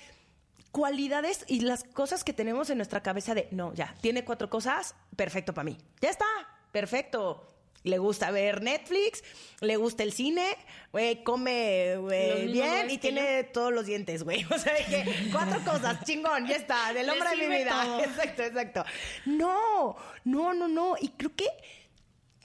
cualidades 0.73 1.45
y 1.47 1.61
las 1.61 1.85
cosas 1.85 2.25
que 2.25 2.33
tenemos 2.33 2.71
en 2.71 2.79
nuestra 2.79 3.03
cabeza 3.03 3.35
de, 3.35 3.47
no, 3.53 3.73
ya, 3.75 3.95
tiene 4.01 4.25
cuatro 4.25 4.51
cosas, 4.51 4.97
perfecto 5.15 5.55
para 5.55 5.65
mí. 5.65 5.79
Ya 6.01 6.11
está, 6.11 6.27
perfecto. 6.73 7.49
Le 7.85 7.99
gusta 7.99 8.31
ver 8.31 8.63
Netflix, 8.63 9.25
le 9.61 9.77
gusta 9.77 10.05
el 10.05 10.13
cine, 10.13 10.57
güey, 10.93 11.25
come 11.25 11.99
bien 12.47 12.91
y 12.91 12.99
tiene 12.99 13.43
todos 13.45 13.73
los 13.73 13.87
dientes, 13.87 14.23
güey. 14.23 14.45
O 14.51 14.59
sea, 14.59 14.73
de 14.73 14.85
que 14.85 15.29
cuatro 15.33 15.61
cosas, 15.65 16.05
chingón, 16.05 16.47
ya 16.47 16.57
está, 16.57 16.93
del 16.93 17.11
hombre 17.11 17.31
de 17.31 17.37
mi 17.37 17.57
vida. 17.57 17.71
todo. 17.73 18.01
Exacto, 18.05 18.43
exacto. 18.43 18.85
No, 19.27 19.97
no, 20.25 20.55
no, 20.55 20.69
no. 20.69 20.95
Y 21.01 21.09
creo 21.09 21.35
que 21.35 21.49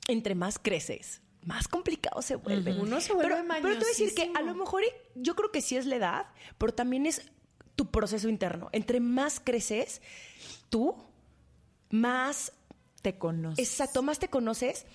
entre 0.07 0.34
más 0.34 0.57
creces, 0.57 1.21
más 1.43 1.67
complicado 1.67 2.21
se 2.23 2.36
vuelve. 2.36 2.73
Uno 2.73 2.99
se 2.99 3.13
vuelve 3.13 3.36
pero, 3.36 3.47
pero 3.61 3.73
te 3.75 3.80
voy 3.80 3.86
a 3.86 3.89
decir 3.89 4.15
que 4.15 4.32
a 4.34 4.41
lo 4.41 4.55
mejor 4.55 4.82
yo 5.13 5.36
creo 5.36 5.51
que 5.51 5.61
sí 5.61 5.78
es 5.78 5.86
la 5.86 5.97
edad, 5.97 6.25
pero 6.57 6.73
también 6.73 7.05
es 7.05 7.32
tu 7.78 7.89
proceso 7.89 8.28
interno. 8.28 8.67
Entre 8.73 8.99
más 8.99 9.39
creces, 9.39 10.01
tú 10.69 10.95
más 11.89 12.51
Te 13.01 13.17
conoces. 13.17 13.59
Exacto, 13.59 14.01
más 14.01 14.19
te 14.19 14.28
conoces 14.28 14.86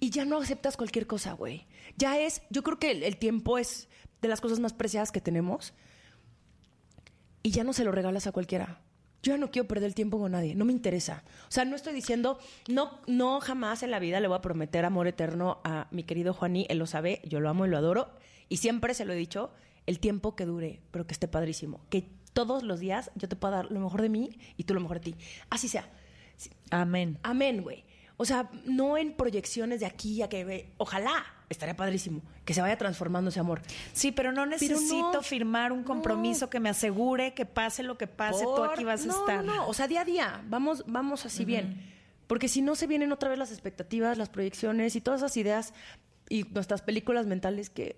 y 0.00 0.08
ya 0.08 0.24
no 0.24 0.38
aceptas 0.38 0.76
cualquier 0.78 1.06
cosa, 1.06 1.32
güey. 1.32 1.66
Ya 1.96 2.18
es, 2.18 2.40
yo 2.48 2.62
creo 2.62 2.78
que 2.78 2.92
el, 2.92 3.02
el 3.02 3.18
tiempo 3.18 3.58
es 3.58 3.88
de 4.22 4.28
las 4.28 4.40
cosas 4.40 4.60
más 4.60 4.72
preciadas 4.72 5.12
que 5.12 5.20
tenemos 5.20 5.74
y 7.42 7.50
ya 7.50 7.64
no 7.64 7.72
se 7.72 7.84
lo 7.84 7.92
regalas 7.92 8.26
a 8.26 8.32
cualquiera. 8.32 8.80
Yo 9.22 9.32
ya 9.32 9.38
no 9.38 9.50
quiero 9.50 9.66
perder 9.66 9.88
el 9.88 9.94
tiempo 9.94 10.18
con 10.18 10.32
nadie, 10.32 10.54
no 10.54 10.64
me 10.64 10.72
interesa. 10.72 11.24
O 11.48 11.50
sea, 11.50 11.64
no 11.64 11.76
estoy 11.76 11.94
diciendo, 11.94 12.38
no, 12.68 13.00
no 13.06 13.40
jamás 13.40 13.82
en 13.82 13.90
la 13.90 13.98
vida 13.98 14.20
le 14.20 14.28
voy 14.28 14.36
a 14.36 14.40
prometer 14.40 14.84
amor 14.84 15.08
eterno 15.08 15.60
a 15.64 15.88
mi 15.90 16.04
querido 16.04 16.32
Juaní, 16.32 16.66
él 16.68 16.78
lo 16.78 16.86
sabe, 16.86 17.20
yo 17.24 17.40
lo 17.40 17.48
amo 17.48 17.66
y 17.66 17.70
lo 17.70 17.78
adoro, 17.78 18.10
y 18.48 18.58
siempre 18.58 18.94
se 18.94 19.04
lo 19.04 19.14
he 19.14 19.16
dicho, 19.16 19.50
el 19.86 19.98
tiempo 19.98 20.34
que 20.36 20.46
dure, 20.46 20.80
pero 20.90 21.06
que 21.06 21.12
esté 21.12 21.28
padrísimo, 21.28 21.80
que 21.90 22.08
todos 22.32 22.62
los 22.62 22.80
días 22.80 23.10
yo 23.14 23.28
te 23.28 23.36
pueda 23.36 23.56
dar 23.56 23.70
lo 23.70 23.80
mejor 23.80 24.02
de 24.02 24.08
mí 24.08 24.38
y 24.56 24.64
tú 24.64 24.74
lo 24.74 24.80
mejor 24.80 25.00
de 25.00 25.12
ti. 25.12 25.16
Así 25.50 25.68
sea. 25.68 25.88
Amén. 26.70 27.18
Amén, 27.22 27.62
güey. 27.62 27.84
O 28.16 28.24
sea, 28.24 28.48
no 28.64 28.96
en 28.96 29.14
proyecciones 29.14 29.80
de 29.80 29.86
aquí 29.86 30.22
a 30.22 30.28
que, 30.28 30.44
güey, 30.44 30.66
ojalá, 30.76 31.24
estaría 31.48 31.74
padrísimo, 31.74 32.22
que 32.44 32.54
se 32.54 32.60
vaya 32.60 32.78
transformando 32.78 33.30
ese 33.30 33.40
amor. 33.40 33.60
Sí, 33.92 34.12
pero 34.12 34.30
no 34.30 34.42
Pero 34.42 34.50
necesito 34.50 35.12
no, 35.12 35.22
firmar 35.22 35.72
un 35.72 35.82
compromiso 35.82 36.48
que 36.48 36.60
me 36.60 36.68
asegure 36.68 37.34
que 37.34 37.44
pase 37.44 37.82
lo 37.82 37.98
que 37.98 38.06
pase, 38.06 38.44
tú 38.44 38.62
aquí 38.62 38.84
vas 38.84 39.04
a 39.04 39.08
estar. 39.08 39.44
No, 39.44 39.54
no, 39.54 39.68
o 39.68 39.74
sea, 39.74 39.88
día 39.88 40.02
a 40.02 40.04
día, 40.04 40.44
vamos, 40.48 40.84
vamos 40.86 41.26
así 41.26 41.44
bien. 41.44 41.92
Porque 42.28 42.48
si 42.48 42.62
no 42.62 42.76
se 42.76 42.86
vienen 42.86 43.12
otra 43.12 43.28
vez 43.28 43.38
las 43.38 43.50
expectativas, 43.50 44.16
las 44.16 44.28
proyecciones 44.28 44.94
y 44.96 45.00
todas 45.00 45.20
esas 45.20 45.36
ideas 45.36 45.74
y 46.28 46.44
nuestras 46.44 46.82
películas 46.82 47.26
mentales 47.26 47.68
que 47.68 47.96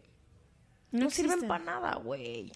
no, 0.92 1.04
No 1.04 1.10
sirven 1.10 1.46
para 1.46 1.64
nada, 1.64 1.94
güey. 1.96 2.50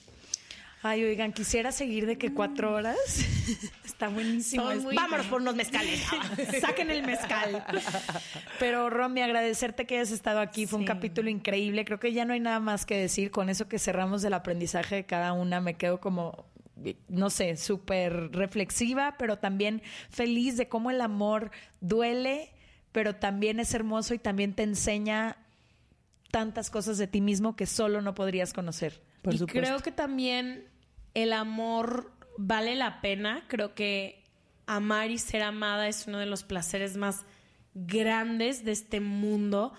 Ay, 0.82 1.04
oigan, 1.04 1.32
quisiera 1.32 1.72
seguir 1.72 2.06
de 2.06 2.16
que 2.16 2.32
cuatro 2.32 2.72
horas. 2.72 2.96
Está 3.84 4.08
buenísimo. 4.08 4.64
Vámonos 4.94 5.26
por 5.26 5.42
unos 5.42 5.54
mezcales. 5.54 6.02
Saquen 6.60 6.90
el 6.90 7.04
mezcal. 7.04 7.62
Pero 8.58 8.88
Romy, 8.88 9.20
agradecerte 9.20 9.84
que 9.84 9.96
hayas 9.96 10.10
estado 10.10 10.40
aquí. 10.40 10.66
Fue 10.66 10.78
un 10.78 10.86
capítulo 10.86 11.28
increíble. 11.28 11.84
Creo 11.84 12.00
que 12.00 12.14
ya 12.14 12.24
no 12.24 12.32
hay 12.32 12.40
nada 12.40 12.60
más 12.60 12.86
que 12.86 12.96
decir. 12.96 13.30
Con 13.30 13.50
eso 13.50 13.68
que 13.68 13.78
cerramos 13.78 14.22
del 14.22 14.32
aprendizaje 14.32 14.94
de 14.94 15.04
cada 15.04 15.34
una, 15.34 15.60
me 15.60 15.74
quedo 15.74 16.00
como, 16.00 16.46
no 17.08 17.28
sé, 17.28 17.58
súper 17.58 18.32
reflexiva, 18.32 19.16
pero 19.18 19.38
también 19.38 19.82
feliz 20.08 20.56
de 20.56 20.68
cómo 20.68 20.90
el 20.90 21.02
amor 21.02 21.50
duele, 21.82 22.54
pero 22.90 23.16
también 23.16 23.60
es 23.60 23.74
hermoso 23.74 24.14
y 24.14 24.18
también 24.18 24.54
te 24.54 24.62
enseña 24.62 25.36
tantas 26.30 26.70
cosas 26.70 26.98
de 26.98 27.06
ti 27.06 27.20
mismo 27.20 27.56
que 27.56 27.66
solo 27.66 28.02
no 28.02 28.14
podrías 28.14 28.52
conocer. 28.52 29.02
Por 29.22 29.34
y 29.34 29.38
supuesto. 29.38 29.60
creo 29.60 29.80
que 29.80 29.92
también 29.92 30.68
el 31.14 31.32
amor 31.32 32.12
vale 32.38 32.74
la 32.74 33.00
pena. 33.00 33.44
Creo 33.48 33.74
que 33.74 34.24
amar 34.66 35.10
y 35.10 35.18
ser 35.18 35.42
amada 35.42 35.88
es 35.88 36.06
uno 36.06 36.18
de 36.18 36.26
los 36.26 36.44
placeres 36.44 36.96
más 36.96 37.24
grandes 37.74 38.64
de 38.64 38.72
este 38.72 39.00
mundo. 39.00 39.72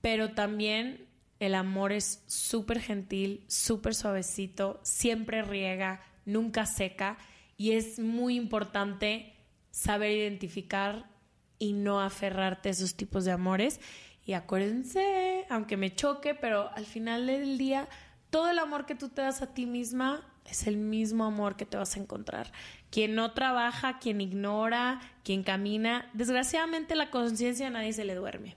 Pero 0.00 0.32
también 0.32 1.08
el 1.40 1.54
amor 1.54 1.92
es 1.92 2.22
súper 2.26 2.80
gentil, 2.80 3.44
súper 3.48 3.94
suavecito, 3.94 4.80
siempre 4.82 5.42
riega, 5.42 6.02
nunca 6.24 6.66
seca. 6.66 7.18
Y 7.56 7.72
es 7.72 7.98
muy 7.98 8.36
importante 8.36 9.34
saber 9.70 10.12
identificar 10.12 11.10
y 11.58 11.72
no 11.72 12.00
aferrarte 12.00 12.68
a 12.68 12.72
esos 12.72 12.94
tipos 12.94 13.24
de 13.24 13.32
amores. 13.32 13.80
Y 14.26 14.32
acuérdense, 14.32 15.46
aunque 15.50 15.76
me 15.76 15.94
choque, 15.94 16.34
pero 16.34 16.70
al 16.74 16.86
final 16.86 17.26
del 17.26 17.58
día, 17.58 17.88
todo 18.30 18.50
el 18.50 18.58
amor 18.58 18.86
que 18.86 18.94
tú 18.94 19.08
te 19.08 19.22
das 19.22 19.42
a 19.42 19.52
ti 19.52 19.66
misma 19.66 20.26
es 20.46 20.66
el 20.66 20.76
mismo 20.76 21.24
amor 21.24 21.56
que 21.56 21.66
te 21.66 21.76
vas 21.76 21.96
a 21.96 22.00
encontrar. 22.00 22.52
Quien 22.90 23.14
no 23.14 23.32
trabaja, 23.32 23.98
quien 23.98 24.20
ignora, 24.20 25.00
quien 25.24 25.42
camina, 25.42 26.10
desgraciadamente 26.12 26.94
la 26.94 27.10
conciencia 27.10 27.66
a 27.66 27.70
nadie 27.70 27.92
se 27.92 28.04
le 28.04 28.14
duerme. 28.14 28.56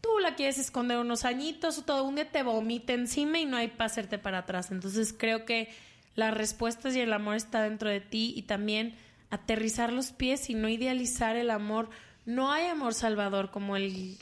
Tú 0.00 0.18
la 0.18 0.34
quieres 0.34 0.58
esconder 0.58 0.98
unos 0.98 1.24
añitos 1.24 1.78
o 1.78 1.84
todo 1.84 2.04
un 2.04 2.16
día 2.16 2.30
te 2.30 2.42
vomita 2.42 2.92
encima 2.92 3.38
y 3.38 3.46
no 3.46 3.56
hay 3.56 3.68
para 3.68 3.86
hacerte 3.86 4.18
para 4.18 4.38
atrás. 4.38 4.70
Entonces 4.70 5.14
creo 5.16 5.46
que 5.46 5.70
las 6.14 6.34
respuestas 6.34 6.94
y 6.94 7.00
el 7.00 7.12
amor 7.12 7.36
está 7.36 7.62
dentro 7.62 7.88
de 7.88 8.00
ti 8.00 8.34
y 8.36 8.42
también 8.42 8.94
aterrizar 9.30 9.92
los 9.92 10.12
pies 10.12 10.50
y 10.50 10.54
no 10.54 10.68
idealizar 10.68 11.36
el 11.36 11.50
amor. 11.50 11.88
No 12.26 12.52
hay 12.52 12.66
amor 12.66 12.94
salvador 12.94 13.50
como 13.50 13.76
el 13.76 14.18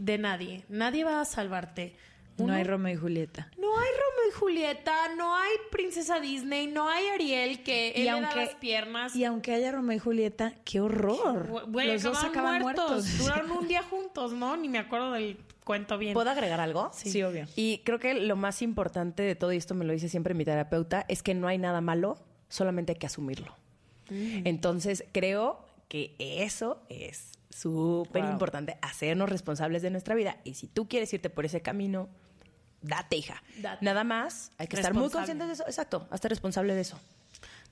de 0.00 0.18
nadie. 0.18 0.64
Nadie 0.68 1.04
va 1.04 1.20
a 1.20 1.24
salvarte. 1.24 1.94
No 2.38 2.54
hay 2.54 2.64
Romeo 2.64 2.94
y 2.94 2.96
Julieta. 2.96 3.50
no 3.58 3.78
hay 3.78 3.88
Romeo 3.90 4.28
y 4.30 4.32
Julieta, 4.32 5.14
no 5.14 5.36
hay 5.36 5.50
Princesa 5.70 6.20
Disney, 6.20 6.68
no 6.68 6.88
hay 6.88 7.06
Ariel 7.08 7.62
que 7.62 7.90
él 7.90 8.06
le 8.06 8.10
da 8.12 8.34
las 8.34 8.54
piernas. 8.54 9.14
y 9.14 9.24
aunque 9.26 9.52
haya 9.52 9.72
Romeo 9.72 9.96
y 9.96 9.98
Julieta, 9.98 10.54
qué 10.64 10.80
horror. 10.80 11.66
Güey, 11.68 11.88
Los 11.88 12.02
dos 12.02 12.24
acaban 12.24 12.62
muertos. 12.62 13.18
Duraron 13.18 13.50
un 13.50 13.68
día 13.68 13.82
juntos, 13.82 14.32
¿no? 14.32 14.56
Ni 14.56 14.70
me 14.70 14.78
acuerdo 14.78 15.12
del 15.12 15.36
cuento 15.64 15.98
bien. 15.98 16.14
¿Puedo 16.14 16.30
agregar 16.30 16.60
algo? 16.60 16.90
Sí, 16.94 17.22
obvio. 17.22 17.46
Y 17.56 17.82
creo 17.84 17.98
que 17.98 18.14
lo 18.14 18.36
más 18.36 18.62
importante 18.62 19.22
de 19.22 19.34
todo 19.34 19.50
esto, 19.50 19.74
me 19.74 19.84
lo 19.84 19.92
dice 19.92 20.08
siempre 20.08 20.32
mi 20.32 20.46
terapeuta, 20.46 21.04
es 21.08 21.22
que 21.22 21.34
no 21.34 21.46
hay 21.46 21.58
nada 21.58 21.82
malo, 21.82 22.16
solamente 22.48 22.92
hay 22.92 22.98
que 22.98 23.06
asumirlo. 23.06 23.54
Entonces, 24.08 25.04
creo 25.12 25.64
que 25.88 26.14
eso 26.18 26.82
es 26.88 27.32
súper 27.50 28.22
Wow. 28.22 28.32
importante, 28.32 28.78
hacernos 28.80 29.28
responsables 29.28 29.82
de 29.82 29.90
nuestra 29.90 30.14
vida. 30.14 30.36
Y 30.44 30.54
si 30.54 30.66
tú 30.66 30.88
quieres 30.88 31.12
irte 31.12 31.28
por 31.30 31.44
ese 31.44 31.60
camino, 31.60 32.08
date, 32.82 33.16
hija. 33.16 33.42
Date. 33.58 33.84
Nada 33.84 34.04
más, 34.04 34.52
hay 34.58 34.66
que 34.68 34.76
estar 34.76 34.94
muy 34.94 35.10
conscientes 35.10 35.48
de 35.48 35.54
eso. 35.54 35.64
Exacto, 35.66 36.06
hazte 36.10 36.28
responsable 36.28 36.74
de 36.74 36.80
eso. 36.82 36.98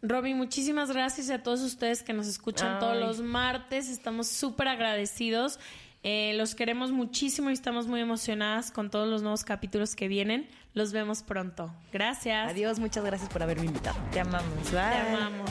Robin, 0.03 0.37
muchísimas 0.37 0.93
gracias 0.93 1.29
a 1.31 1.43
todos 1.43 1.61
ustedes 1.63 2.03
que 2.03 2.13
nos 2.13 2.27
escuchan 2.29 2.79
todos 2.79 2.97
los 2.97 3.21
martes. 3.21 3.89
Estamos 3.89 4.29
súper 4.29 4.69
agradecidos. 4.69 5.59
Eh, 6.05 6.35
los 6.37 6.55
queremos 6.55 6.93
muchísimo 6.93 7.51
y 7.51 7.55
estamos 7.55 7.89
muy 7.89 8.01
emocionadas 8.01 8.71
con 8.71 8.89
todos 8.91 9.09
los 9.09 9.23
nuevos 9.23 9.43
capítulos 9.43 9.97
que 9.97 10.07
vienen. 10.07 10.49
Los 10.73 10.93
vemos 10.93 11.25
pronto. 11.25 11.75
Gracias. 11.93 12.49
Adiós, 12.49 12.79
muchas 12.79 13.05
gracias 13.05 13.29
por 13.29 13.43
haberme 13.43 13.67
invitado. 13.67 13.99
Te 14.13 14.21
amamos. 14.21 14.71
Bye. 14.71 14.71
Te 14.71 15.17
amamos. 15.17 15.51